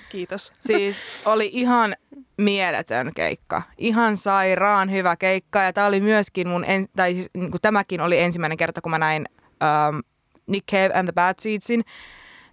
Kiitos. 0.10 0.54
Siis 0.60 0.98
oli 1.26 1.50
ihan 1.54 1.96
mieletön 2.38 3.12
keikka. 3.16 3.62
Ihan 3.78 4.18
sairaan 4.18 4.92
hyvä 4.92 5.16
keikka 5.16 5.62
ja 5.62 5.74
tämä 5.74 5.88
oli 5.88 6.00
myöskin 6.00 6.48
mun, 6.48 6.66
en, 6.66 6.86
tai 6.96 7.14
siis, 7.14 7.30
niin 7.34 7.52
tämäkin 7.62 8.02
oli 8.02 8.20
ensimmäinen 8.20 8.58
kerta, 8.58 8.82
kun 8.82 8.92
mä 8.92 9.00
näin 9.00 9.26
um, 9.64 10.04
Nick 10.48 10.66
Cave 10.66 10.92
and 10.94 11.08
the 11.08 11.14
Bad 11.14 11.38
Seedsin. 11.38 11.84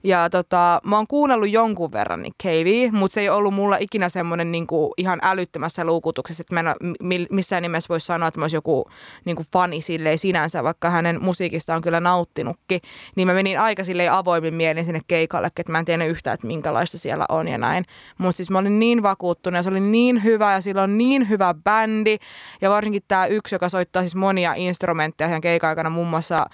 Ja 0.04 0.30
tota, 0.30 0.80
mä 0.84 0.96
oon 0.96 1.06
kuunnellut 1.08 1.50
jonkun 1.50 1.92
verran 1.92 2.22
Nick 2.22 2.34
Cavea, 2.42 2.92
mutta 2.92 3.14
se 3.14 3.20
ei 3.20 3.28
ollut 3.28 3.54
mulla 3.54 3.76
ikinä 3.80 4.08
semmoinen 4.08 4.52
niinku 4.52 4.94
ihan 4.96 5.18
älyttömässä 5.22 5.84
luukutuksessa, 5.84 6.40
että 6.40 6.54
mä 6.54 6.60
en 6.60 7.26
missään 7.30 7.62
nimessä 7.62 7.88
voisi 7.88 8.06
sanoa, 8.06 8.28
että 8.28 8.40
mä 8.40 8.44
olisin 8.44 8.56
joku 8.56 8.90
niinku 9.24 9.44
fani 9.52 9.82
silleen 9.82 10.18
sinänsä, 10.18 10.64
vaikka 10.64 10.90
hänen 10.90 11.22
musiikista 11.22 11.74
on 11.74 11.82
kyllä 11.82 12.00
nauttinutkin. 12.00 12.80
Niin 13.16 13.28
mä 13.28 13.34
menin 13.34 13.60
aika 13.60 13.84
silleen 13.84 14.12
avoimin 14.12 14.54
mielin 14.54 14.84
sinne 14.84 15.00
keikalle, 15.08 15.46
että 15.46 15.72
mä 15.72 15.78
en 15.78 15.84
tiedä 15.84 16.04
yhtään, 16.04 16.34
että 16.34 16.46
minkälaista 16.46 16.98
siellä 16.98 17.24
on 17.28 17.48
ja 17.48 17.58
näin. 17.58 17.84
Mutta 18.18 18.36
siis 18.36 18.50
mä 18.50 18.58
olin 18.58 18.78
niin 18.78 19.02
vakuuttunut 19.02 19.56
ja 19.56 19.62
se 19.62 19.70
oli 19.70 19.80
niin 19.80 20.24
hyvä 20.24 20.52
ja 20.52 20.60
sillä 20.60 20.82
on 20.82 20.98
niin 20.98 21.28
hyvä 21.28 21.54
bändi. 21.64 22.16
Ja 22.60 22.70
varsinkin 22.70 23.02
tämä 23.08 23.26
yksi, 23.26 23.54
joka 23.54 23.68
soittaa 23.68 24.02
siis 24.02 24.16
monia 24.16 24.54
instrumentteja 24.56 25.30
sen 25.30 25.40
keika-aikana, 25.40 25.90
muun 25.90 26.08
muassa 26.08 26.46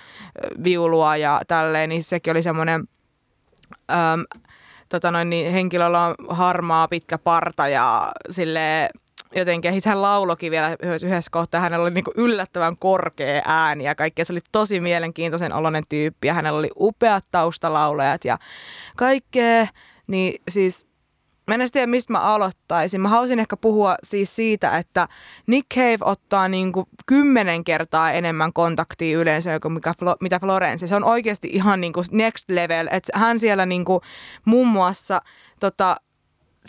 viulua 0.65 1.17
ja 1.17 1.41
tälleen, 1.49 1.89
niin 1.89 2.05
sekin 2.05 2.31
oli 2.31 2.43
semmoinen 2.43 2.89
äm, 3.91 4.25
tota 4.89 5.11
noin, 5.11 5.31
niin 5.31 5.53
henkilöllä 5.53 6.07
on 6.07 6.15
harmaa 6.29 6.89
pitkä 6.89 7.19
parta 7.19 7.69
ja 7.69 8.13
sille 8.31 8.91
jotenkin, 9.35 9.83
hän 9.85 10.03
laulokin 10.03 10.51
vielä 10.51 10.77
yhdessä 10.83 11.31
kohtaa, 11.31 11.61
hänellä 11.61 11.83
oli 11.83 11.95
niin 11.95 12.05
yllättävän 12.17 12.77
korkea 12.81 13.43
ääni 13.45 13.85
ja 13.85 13.95
kaikkea. 13.95 14.25
Se 14.25 14.33
oli 14.33 14.41
tosi 14.53 14.81
mielenkiintoisen 14.81 15.53
oloinen 15.53 15.85
tyyppi 15.89 16.29
ja 16.29 16.35
hänellä 16.35 16.59
oli 16.59 16.71
upeat 16.77 17.25
taustalaulajat 17.31 18.25
ja 18.25 18.39
kaikkea. 18.97 19.67
Niin 20.07 20.43
siis 20.49 20.87
mä 21.47 21.55
en 21.55 21.71
tiedä, 21.73 21.87
mistä 21.87 22.13
mä 22.13 22.21
aloittaisin. 22.21 23.01
Mä 23.01 23.09
haluaisin 23.09 23.39
ehkä 23.39 23.57
puhua 23.57 23.97
siis 24.03 24.37
siitä, 24.37 24.79
että 24.79 25.09
Nick 25.47 25.67
Cave 25.75 25.99
ottaa 26.01 26.49
niinku 26.49 26.89
kymmenen 27.07 27.65
kertaa 27.65 28.13
enemmän 28.13 28.53
kontaktia 28.53 29.19
yleensä 29.19 29.61
kuin 29.61 29.73
mikä 29.73 29.95
mitä 30.21 30.41
Florence. 30.41 30.87
Se 30.87 30.97
on 30.97 31.05
oikeasti 31.05 31.49
ihan 31.53 31.81
niinku 31.81 32.03
next 32.11 32.51
level. 32.51 32.89
että 32.91 33.19
hän 33.19 33.39
siellä 33.39 33.67
niinku 33.67 34.01
muun 34.45 34.69
muassa 34.69 35.23
tota, 35.61 35.97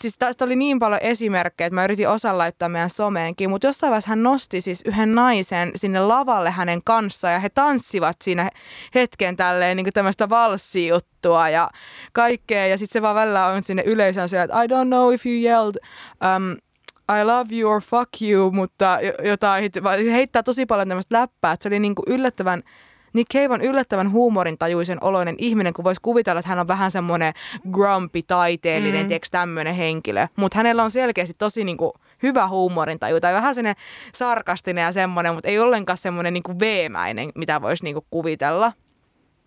siis 0.01 0.15
tästä 0.19 0.45
oli 0.45 0.55
niin 0.55 0.79
paljon 0.79 1.01
esimerkkejä, 1.01 1.65
että 1.67 1.75
mä 1.75 1.83
yritin 1.83 2.09
osa 2.09 2.37
laittaa 2.37 2.69
meidän 2.69 2.89
someenkin, 2.89 3.49
mutta 3.49 3.67
jossain 3.67 3.91
vaiheessa 3.91 4.09
hän 4.09 4.23
nosti 4.23 4.61
siis 4.61 4.81
yhden 4.85 5.15
naisen 5.15 5.71
sinne 5.75 5.99
lavalle 5.99 6.51
hänen 6.51 6.79
kanssaan 6.85 7.33
ja 7.33 7.39
he 7.39 7.49
tanssivat 7.49 8.17
siinä 8.23 8.49
hetken 8.95 9.35
tälleen 9.35 9.77
niin 9.77 9.87
tämmöistä 9.93 10.29
valssijuttua 10.29 11.49
ja 11.49 11.69
kaikkea. 12.13 12.67
Ja 12.67 12.77
sitten 12.77 12.93
se 12.93 13.01
vaan 13.01 13.15
välillä 13.15 13.47
on 13.47 13.63
sinne 13.63 13.83
yleisön 13.85 14.29
se, 14.29 14.41
että 14.41 14.63
I 14.63 14.67
don't 14.67 14.87
know 14.87 15.13
if 15.13 15.25
you 15.25 15.35
yelled 15.35 15.75
um, 16.35 16.57
I 17.19 17.23
love 17.23 17.55
you 17.55 17.71
or 17.71 17.81
fuck 17.81 18.09
you, 18.21 18.51
mutta 18.51 18.99
jotain, 19.23 19.71
heittää 20.11 20.43
tosi 20.43 20.65
paljon 20.65 20.87
tämmöistä 20.87 21.19
läppää, 21.19 21.51
että 21.51 21.63
se 21.63 21.69
oli 21.69 21.79
niin 21.79 21.95
kuin 21.95 22.05
yllättävän 22.07 22.63
Nick 23.18 23.34
Cave 23.34 23.53
on 23.53 23.61
yllättävän 23.61 24.11
huumorintajuisen 24.11 25.03
oloinen 25.03 25.36
ihminen, 25.38 25.74
kun 25.74 25.86
voisi 25.86 26.01
kuvitella, 26.01 26.39
että 26.39 26.49
hän 26.49 26.59
on 26.59 26.68
vähän 26.68 26.91
semmoinen 26.91 27.34
grumpy, 27.72 28.24
taiteellinen, 28.24 29.01
mm. 29.01 29.07
tiedätkö, 29.07 29.28
tämmöinen 29.32 29.76
henkilö. 29.76 30.28
Mutta 30.36 30.57
hänellä 30.57 30.84
on 30.84 30.91
selkeästi 30.91 31.34
tosi 31.38 31.63
niinku 31.63 31.93
hyvä 32.24 32.47
huumorintaju 32.47 33.20
tai 33.20 33.34
vähän 33.34 33.55
semmoinen 33.55 33.84
sarkastinen 34.13 34.82
ja 34.82 34.91
semmoinen, 34.91 35.34
mutta 35.34 35.49
ei 35.49 35.59
ollenkaan 35.59 35.97
semmoinen 35.97 36.34
niinku 36.34 36.59
veemäinen, 36.59 37.30
mitä 37.36 37.61
voisi 37.61 37.84
niinku 37.84 38.05
kuvitella 38.11 38.72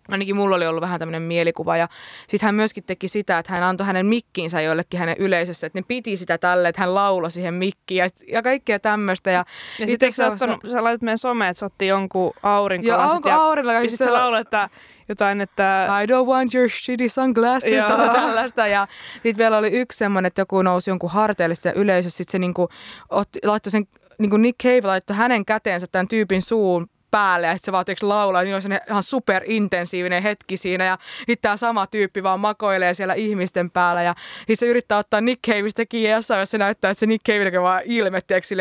ainakin 0.09 0.35
mulla 0.35 0.55
oli 0.55 0.67
ollut 0.67 0.81
vähän 0.81 0.99
tämmöinen 0.99 1.21
mielikuva. 1.21 1.77
Ja 1.77 1.87
sitten 2.27 2.47
hän 2.47 2.55
myöskin 2.55 2.83
teki 2.83 3.07
sitä, 3.07 3.37
että 3.37 3.53
hän 3.53 3.63
antoi 3.63 3.87
hänen 3.87 4.05
mikkiinsä 4.05 4.61
jollekin 4.61 4.99
hänen 4.99 5.15
yleisössä, 5.19 5.67
että 5.67 5.79
ne 5.79 5.83
piti 5.87 6.17
sitä 6.17 6.37
tälle, 6.37 6.69
että 6.69 6.81
hän 6.81 6.95
lauloi 6.95 7.31
siihen 7.31 7.53
mikkiin 7.53 7.99
ja, 7.99 8.07
ja 8.31 8.41
kaikkea 8.41 8.79
tämmöistä. 8.79 9.31
Ja, 9.31 9.45
ja 9.79 9.87
sitten 9.87 10.11
sä, 10.11 10.27
ottanut, 10.27 10.59
sä 10.71 10.83
laitat 10.83 11.01
meidän 11.01 11.17
someen, 11.17 11.49
että 11.49 11.59
sä 11.59 11.65
otti 11.65 11.87
jonkun 11.87 12.33
aurinkolasit. 12.43 13.25
Joo, 13.25 13.41
aurinkolasit. 13.41 13.81
Ja, 13.81 13.83
ja 13.83 13.89
sitten 13.89 14.07
sä 14.07 14.13
laulat, 14.13 14.41
että 14.47 14.69
jotain, 15.09 15.41
että... 15.41 15.87
I 16.03 16.05
don't 16.05 16.27
want 16.27 16.55
your 16.55 16.69
shitty 16.69 17.09
sunglasses, 17.09 17.85
tai 17.85 18.09
tällaista. 18.09 18.67
Ja 18.67 18.87
sitten 19.13 19.37
vielä 19.37 19.57
oli 19.57 19.67
yksi 19.67 19.97
semmoinen, 19.97 20.27
että 20.27 20.41
joku 20.41 20.61
nousi 20.61 20.89
jonkun 20.89 21.11
harteille 21.11 21.55
sitä 21.55 21.71
yleisössä, 21.71 22.17
sitten 22.17 22.31
se 22.31 22.39
niinku 22.39 22.69
otti, 23.09 23.39
laittoi 23.43 23.71
sen, 23.71 23.87
niinku 24.19 24.37
Nick 24.37 24.63
Cave 24.63 24.81
laittoi 24.83 25.15
hänen 25.15 25.45
käteensä 25.45 25.87
tämän 25.91 26.07
tyypin 26.07 26.41
suun 26.41 26.87
päälle 27.11 27.47
ja 27.47 27.57
se 27.61 27.71
vaan 27.71 27.85
laulaa, 28.01 28.43
niin 28.43 28.55
on 28.55 28.61
se 28.61 28.69
ihan 28.89 29.03
superintensiivinen 29.03 30.23
hetki 30.23 30.57
siinä 30.57 30.85
ja 30.85 30.97
sitten 31.17 31.37
tämä 31.41 31.57
sama 31.57 31.87
tyyppi 31.87 32.23
vaan 32.23 32.39
makoilee 32.39 32.93
siellä 32.93 33.13
ihmisten 33.13 33.71
päällä 33.71 34.03
ja 34.03 34.15
sitten 34.37 34.57
se 34.57 34.65
yrittää 34.65 34.97
ottaa 34.97 35.21
Nick 35.21 35.41
Caveista 35.47 35.85
kiinni 35.85 36.09
ja 36.09 36.15
jossain 36.15 36.47
se 36.47 36.57
näyttää, 36.57 36.91
että 36.91 36.99
se 36.99 37.05
Nick 37.05 37.25
Cave 37.27 37.61
vaan 37.61 37.81
ilmetteeksi 37.85 38.55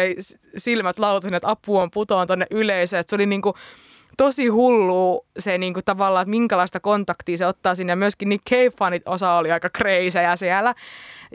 silmät 0.56 0.98
lautuneet, 0.98 1.36
että 1.42 1.50
apu 1.50 1.78
on 1.78 1.90
putoon 1.90 2.26
tonne 2.26 2.46
yleisöön, 2.50 3.04
se 3.06 3.14
oli 3.14 3.26
niinku 3.26 3.54
tosi 4.16 4.46
hullu 4.46 5.26
se 5.38 5.58
niin 5.58 5.74
kuin, 5.74 5.84
tavallaan, 5.84 6.22
että 6.22 6.30
minkälaista 6.30 6.80
kontaktia 6.80 7.36
se 7.36 7.46
ottaa 7.46 7.74
sinne. 7.74 7.96
Myöskin 7.96 8.28
Nick 8.28 8.42
Cave-fanit 8.50 9.02
osa 9.06 9.32
oli 9.32 9.52
aika 9.52 9.70
kreisejä 9.70 10.36
siellä. 10.36 10.74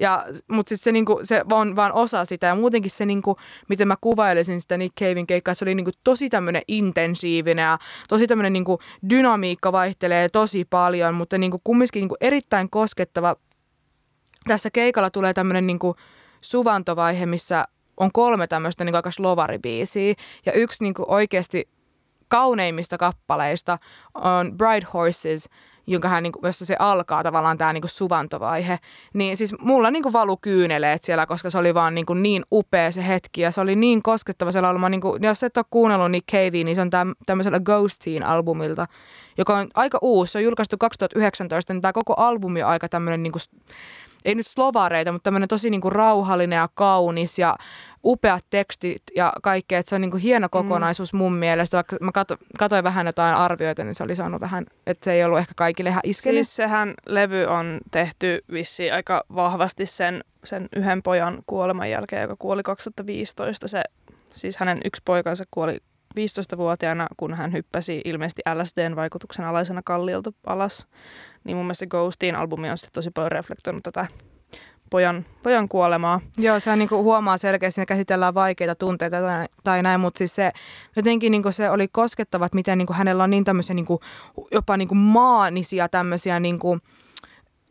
Ja, 0.01 0.25
mutta 0.51 0.69
sitten 0.69 0.83
se, 0.83 0.91
niin 0.91 1.05
kuin, 1.05 1.25
se 1.25 1.43
on 1.51 1.75
vaan 1.75 1.93
osa 1.93 2.25
sitä. 2.25 2.47
Ja 2.47 2.55
muutenkin 2.55 2.91
se, 2.91 3.05
niin 3.05 3.21
kuin, 3.21 3.37
miten 3.69 3.87
mä 3.87 3.95
kuvailisin 4.01 4.61
sitä 4.61 4.77
Nick 4.77 4.95
Cavein 4.99 5.27
keikkaa, 5.27 5.53
se 5.53 5.65
oli 5.65 5.75
niin 5.75 5.85
kuin, 5.85 5.93
tosi 6.03 6.29
tämmöinen 6.29 6.61
intensiivinen 6.67 7.63
ja 7.63 7.79
tosi 8.09 8.27
tämmöinen 8.27 8.53
niin 8.53 8.65
kuin, 8.65 8.77
dynamiikka 9.09 9.71
vaihtelee 9.71 10.29
tosi 10.29 10.65
paljon, 10.65 11.13
mutta 11.13 11.37
niin 11.37 11.51
kuin, 11.51 11.61
kumminkin 11.63 11.99
niin 11.99 12.09
kuin, 12.09 12.17
erittäin 12.21 12.69
koskettava. 12.69 13.35
Tässä 14.47 14.69
keikalla 14.71 15.09
tulee 15.09 15.33
tämmöinen 15.33 15.67
niin 15.67 15.79
kuin, 15.79 15.95
suvantovaihe, 16.41 17.25
missä 17.25 17.65
on 17.97 18.09
kolme 18.13 18.47
tämmöistä 18.47 18.83
niin 18.83 18.95
aika 18.95 19.11
slovaribiisiä. 19.11 20.13
Ja 20.45 20.51
yksi 20.51 20.83
niin 20.83 20.93
oikeasti 20.97 21.69
kauneimmista 22.27 22.97
kappaleista 22.97 23.77
on 24.13 24.57
Bride 24.57 24.87
Horses, 24.93 25.49
jonka 25.87 26.07
hän, 26.07 26.23
niin 26.23 26.33
kuin, 26.33 26.41
jossa 26.43 26.65
se 26.65 26.75
alkaa 26.79 27.23
tavallaan 27.23 27.57
tämä 27.57 27.73
niin 27.73 27.81
kuin 27.81 27.89
suvantovaihe. 27.89 28.79
Niin 29.13 29.37
siis 29.37 29.59
mulla 29.59 29.91
niin 29.91 30.03
kuin 30.03 30.13
valu 30.13 30.37
kyyneleet 30.37 31.03
siellä, 31.03 31.25
koska 31.25 31.49
se 31.49 31.57
oli 31.57 31.73
vaan 31.73 31.95
niin, 31.95 32.05
kuin 32.05 32.23
niin 32.23 32.43
upea 32.51 32.91
se 32.91 33.07
hetki 33.07 33.41
ja 33.41 33.51
se 33.51 33.61
oli 33.61 33.75
niin 33.75 34.03
koskettava 34.03 34.51
se 34.51 34.61
laulma. 34.61 34.89
Niin 34.89 35.01
kuin, 35.01 35.23
jos 35.23 35.43
et 35.43 35.57
ole 35.57 35.65
kuunnellut 35.69 36.11
Nick 36.11 36.31
Cavea, 36.31 36.63
niin 36.63 36.75
se 36.75 36.81
on 36.81 36.89
täm, 36.89 37.13
tämmöisellä 37.25 37.59
Ghostiin-albumilta, 37.59 38.85
joka 39.37 39.57
on 39.57 39.67
aika 39.73 39.97
uusi. 40.01 40.31
Se 40.31 40.37
on 40.37 40.43
julkaistu 40.43 40.77
2019, 40.77 41.73
niin 41.73 41.81
tämä 41.81 41.93
koko 41.93 42.13
albumi 42.17 42.63
on 42.63 42.69
aika 42.69 42.89
tämmöinen 42.89 43.23
niin 43.23 43.31
kuin, 43.31 43.41
ei 44.25 44.35
nyt 44.35 44.47
slovareita, 44.47 45.11
mutta 45.11 45.23
tämmöinen 45.23 45.49
tosi 45.49 45.69
niin 45.69 45.81
kuin 45.81 45.91
rauhallinen 45.91 46.57
ja 46.57 46.69
kaunis 46.73 47.39
ja 47.39 47.55
upeat 48.03 48.45
tekstit 48.49 49.03
ja 49.15 49.33
kaikkea. 49.43 49.79
Että 49.79 49.89
se 49.89 49.95
on 49.95 50.01
niin 50.01 50.11
kuin 50.11 50.21
hieno 50.21 50.47
mm. 50.47 50.51
kokonaisuus 50.51 51.13
mun 51.13 51.33
mielestä. 51.33 51.75
Vaikka 51.77 51.97
mä 52.01 52.11
kato, 52.11 52.37
katsoin 52.59 52.83
vähän 52.83 53.05
jotain 53.05 53.35
arvioita, 53.35 53.83
niin 53.83 53.95
se 53.95 54.03
oli 54.03 54.15
saanut 54.15 54.41
vähän, 54.41 54.65
että 54.87 55.05
se 55.05 55.13
ei 55.13 55.23
ollut 55.23 55.39
ehkä 55.39 55.53
kaikille 55.55 55.89
ihan 55.89 56.01
iskenyt. 56.03 56.37
Siis 56.37 56.55
sehän 56.55 56.93
levy 57.05 57.45
on 57.45 57.79
tehty 57.91 58.43
vissi 58.51 58.91
aika 58.91 59.23
vahvasti 59.35 59.85
sen, 59.85 60.23
sen 60.43 60.67
yhden 60.75 61.03
pojan 61.03 61.43
kuoleman 61.47 61.89
jälkeen, 61.89 62.21
joka 62.21 62.35
kuoli 62.39 62.63
2015. 62.63 63.67
Se, 63.67 63.83
siis 64.33 64.57
hänen 64.57 64.77
yksi 64.85 65.01
poikansa 65.05 65.43
kuoli 65.51 65.77
15-vuotiaana, 66.19 67.07
kun 67.17 67.33
hän 67.33 67.53
hyppäsi 67.53 68.01
ilmeisesti 68.05 68.41
LSDn 68.53 68.95
vaikutuksen 68.95 69.45
alaisena 69.45 69.81
kalliolta 69.85 70.31
alas. 70.45 70.87
Niin 71.45 71.57
mun 71.57 71.65
mielestä 71.65 71.85
Ghostin 71.85 72.35
albumi 72.35 72.69
on 72.69 72.77
sitten 72.77 72.93
tosi 72.93 73.11
paljon 73.11 73.31
reflektoinut 73.31 73.83
tätä 73.83 74.05
pojan, 74.89 75.25
pojan 75.43 75.69
kuolemaa. 75.69 76.21
Joo, 76.37 76.59
se 76.59 76.75
niin 76.75 76.89
huomaa 76.89 77.37
selkeästi, 77.37 77.81
että 77.81 77.93
käsitellään 77.93 78.33
vaikeita 78.33 78.75
tunteita 78.75 79.21
tai, 79.21 79.45
tai 79.63 79.83
näin, 79.83 79.99
mutta 79.99 80.17
siis 80.17 80.35
se 80.35 80.51
jotenkin 80.95 81.31
niin 81.31 81.53
se 81.53 81.69
oli 81.69 81.87
koskettava, 81.87 82.45
että 82.45 82.55
miten 82.55 82.77
niin 82.77 82.87
hänellä 82.91 83.23
on 83.23 83.29
niin 83.29 83.43
tämmöisiä 83.43 83.73
niin 83.73 83.85
jopa 84.51 84.77
niin 84.77 84.97
maanisia 84.97 85.89
tämmöisiä 85.89 86.39
niin 86.39 86.59
kuin, 86.59 86.81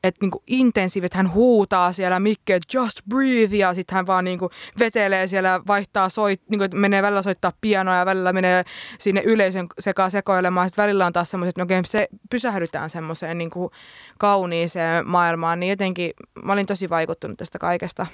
että 0.04 0.24
niinku 0.24 0.42
intensiivi, 0.46 1.06
että 1.06 1.18
hän 1.18 1.32
huutaa 1.32 1.92
siellä 1.92 2.20
mikkeen, 2.20 2.60
just 2.74 3.00
breathe, 3.08 3.56
ja 3.56 3.74
sitten 3.74 3.96
hän 3.96 4.06
vaan 4.06 4.24
niinku 4.24 4.50
vetelee 4.78 5.26
siellä, 5.26 5.60
vaihtaa, 5.66 6.08
soit, 6.08 6.40
niinku, 6.50 6.64
menee 6.74 7.02
välillä 7.02 7.22
soittaa 7.22 7.52
pianoa 7.60 7.94
ja 7.94 8.06
välillä 8.06 8.32
menee 8.32 8.64
sinne 8.98 9.22
yleisön 9.24 9.66
sekaan 9.78 10.10
sekoilemaan. 10.10 10.68
Sitten 10.68 10.82
välillä 10.82 11.06
on 11.06 11.12
taas 11.12 11.30
semmoiset, 11.30 11.58
että 11.58 11.62
okay, 11.62 11.82
se 11.84 12.08
pysähdytään 12.30 12.90
semmoiseen 12.90 13.38
niinku 13.38 13.70
kauniiseen 14.18 15.08
maailmaan, 15.08 15.60
niin 15.60 15.70
jotenkin 15.70 16.10
mä 16.44 16.52
olin 16.52 16.66
tosi 16.66 16.90
vaikuttunut 16.90 17.38
tästä 17.38 17.58
kaikesta. 17.58 18.06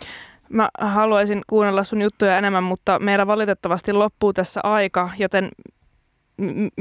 Mä 0.49 0.68
haluaisin 0.80 1.43
kuunnella 1.47 1.82
sun 1.82 2.03
juttuja 2.03 2.38
enemmän, 2.38 2.64
mutta 2.64 2.99
meillä 2.99 3.26
valitettavasti 3.26 3.93
loppuu 3.93 4.32
tässä 4.32 4.61
aika, 4.62 5.11
joten 5.18 5.49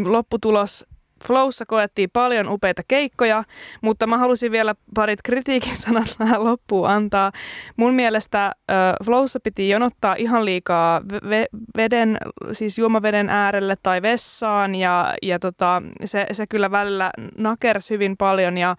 lopputulos 0.05 0.85
Flowssa 1.25 1.65
koettiin 1.65 2.09
paljon 2.13 2.49
upeita 2.49 2.81
keikkoja, 2.87 3.43
mutta 3.81 4.07
mä 4.07 4.17
halusin 4.17 4.51
vielä 4.51 4.75
parit 4.95 5.19
kritiikin 5.23 5.77
sanat 5.77 6.15
tähän 6.17 6.43
loppuun 6.43 6.89
antaa. 6.89 7.31
Mun 7.77 7.93
mielestä 7.93 8.51
Flowssa 9.05 9.39
piti 9.43 9.69
jonottaa 9.69 10.15
ihan 10.17 10.45
liikaa 10.45 10.99
ve- 10.99 11.59
veden, 11.77 12.17
siis 12.51 12.77
juomaveden 12.77 13.29
äärelle 13.29 13.75
tai 13.83 14.01
vessaan 14.01 14.75
ja, 14.75 15.13
ja 15.21 15.39
tota, 15.39 15.81
se, 16.05 16.25
se 16.31 16.47
kyllä 16.47 16.71
välillä 16.71 17.11
nakers 17.37 17.89
hyvin 17.89 18.17
paljon 18.17 18.57
ja 18.57 18.75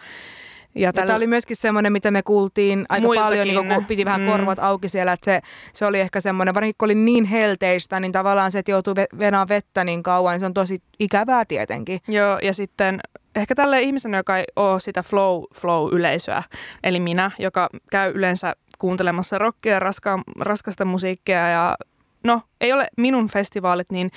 ja, 0.75 0.89
ja 0.89 0.93
tämä 0.93 1.17
oli 1.17 1.27
myöskin 1.27 1.57
semmoinen, 1.57 1.93
mitä 1.93 2.11
me 2.11 2.23
kuultiin 2.23 2.87
aika 2.89 3.07
Muiltakin. 3.07 3.27
paljon, 3.27 3.49
niin 3.49 3.75
kun 3.75 3.85
piti 3.85 4.05
vähän 4.05 4.21
mm. 4.21 4.27
korvat 4.27 4.59
auki 4.59 4.89
siellä, 4.89 5.13
että 5.13 5.25
se, 5.25 5.41
se 5.73 5.87
oli 5.87 6.01
ehkä 6.01 6.21
semmoinen, 6.21 6.55
varsinkin 6.55 6.75
kun 6.79 6.87
oli 6.87 6.95
niin 6.95 7.25
helteistä, 7.25 8.01
niin 8.01 8.13
tavallaan 8.13 8.51
se, 8.51 8.59
että 8.59 8.71
joutuu 8.71 8.95
venaan 9.19 9.49
vettä 9.49 9.85
niin 9.85 10.03
kauan, 10.03 10.33
niin 10.33 10.41
se 10.41 10.47
on 10.47 10.55
tosi 10.55 10.83
ikävää 10.99 11.45
tietenkin. 11.45 12.01
Joo, 12.09 12.39
ja 12.43 12.55
sitten 12.55 13.01
ehkä 13.37 13.55
tälle 13.55 13.83
ihmisen, 13.83 14.15
joka 14.15 14.39
ei 14.39 14.45
ole 14.57 14.81
sitä 14.81 15.03
flow, 15.03 15.43
flow-yleisöä, 15.55 16.43
eli 16.85 17.01
minä, 17.01 17.31
joka 17.39 17.69
käy 17.91 18.13
yleensä 18.15 18.57
kuuntelemassa 18.79 19.39
rockia 19.39 19.73
ja 19.73 19.79
raska, 19.79 20.23
raskasta 20.41 20.85
musiikkia 20.85 21.49
ja 21.49 21.77
no, 22.25 22.43
ei 22.61 22.73
ole 22.73 22.89
minun 22.97 23.29
festivaalit, 23.29 23.91
niin 23.91 24.11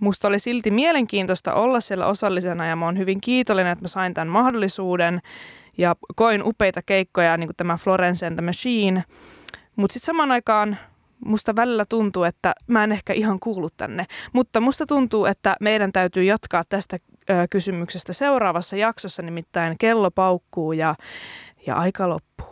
musta 0.00 0.28
oli 0.28 0.38
silti 0.38 0.70
mielenkiintoista 0.70 1.54
olla 1.54 1.80
siellä 1.80 2.06
osallisena 2.06 2.66
ja 2.66 2.76
mä 2.76 2.84
oon 2.84 2.98
hyvin 2.98 3.20
kiitollinen, 3.20 3.72
että 3.72 3.84
mä 3.84 3.88
sain 3.88 4.14
tämän 4.14 4.28
mahdollisuuden 4.28 5.20
ja 5.78 5.96
koin 6.16 6.42
upeita 6.42 6.82
keikkoja, 6.82 7.36
niin 7.36 7.48
kuin 7.48 7.56
tämä 7.56 7.76
Florence 7.76 8.26
and 8.26 8.36
the 8.36 8.44
Machine. 8.44 9.04
Mutta 9.76 9.92
sitten 9.92 10.06
samaan 10.06 10.30
aikaan 10.30 10.78
musta 11.24 11.56
välillä 11.56 11.84
tuntuu, 11.88 12.24
että 12.24 12.54
mä 12.66 12.84
en 12.84 12.92
ehkä 12.92 13.12
ihan 13.12 13.40
kuulu 13.40 13.68
tänne. 13.76 14.06
Mutta 14.32 14.60
musta 14.60 14.86
tuntuu, 14.86 15.26
että 15.26 15.56
meidän 15.60 15.92
täytyy 15.92 16.24
jatkaa 16.24 16.62
tästä 16.68 16.96
ö, 17.30 17.34
kysymyksestä 17.50 18.12
seuraavassa 18.12 18.76
jaksossa, 18.76 19.22
nimittäin 19.22 19.78
kello 19.78 20.10
paukkuu 20.10 20.72
ja, 20.72 20.94
ja 21.66 21.76
aika 21.76 22.08
loppuu. 22.08 22.46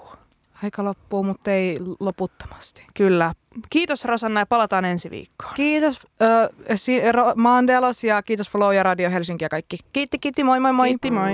Aika 0.62 0.84
loppuu, 0.84 1.22
mutta 1.22 1.50
ei 1.50 1.76
loputtomasti. 2.00 2.84
Kyllä. 2.94 3.34
Kiitos 3.70 4.04
Rosanna 4.04 4.40
ja 4.40 4.46
palataan 4.46 4.84
ensi 4.84 5.10
viikkoon. 5.10 5.52
Kiitos 5.54 6.00
äh, 6.22 6.48
si- 6.74 7.02
Mandelos 7.36 8.04
ja 8.04 8.22
kiitos 8.22 8.50
Flow 8.50 8.72
ja 8.72 8.82
Radio 8.82 9.10
Helsinki 9.10 9.44
ja 9.44 9.48
kaikki. 9.48 9.78
Kiitti, 9.92 10.18
kiitti, 10.18 10.44
moi 10.44 10.60
moi 10.60 10.72
moi. 10.72 10.88
Kiitti, 10.88 11.10
moi. 11.10 11.30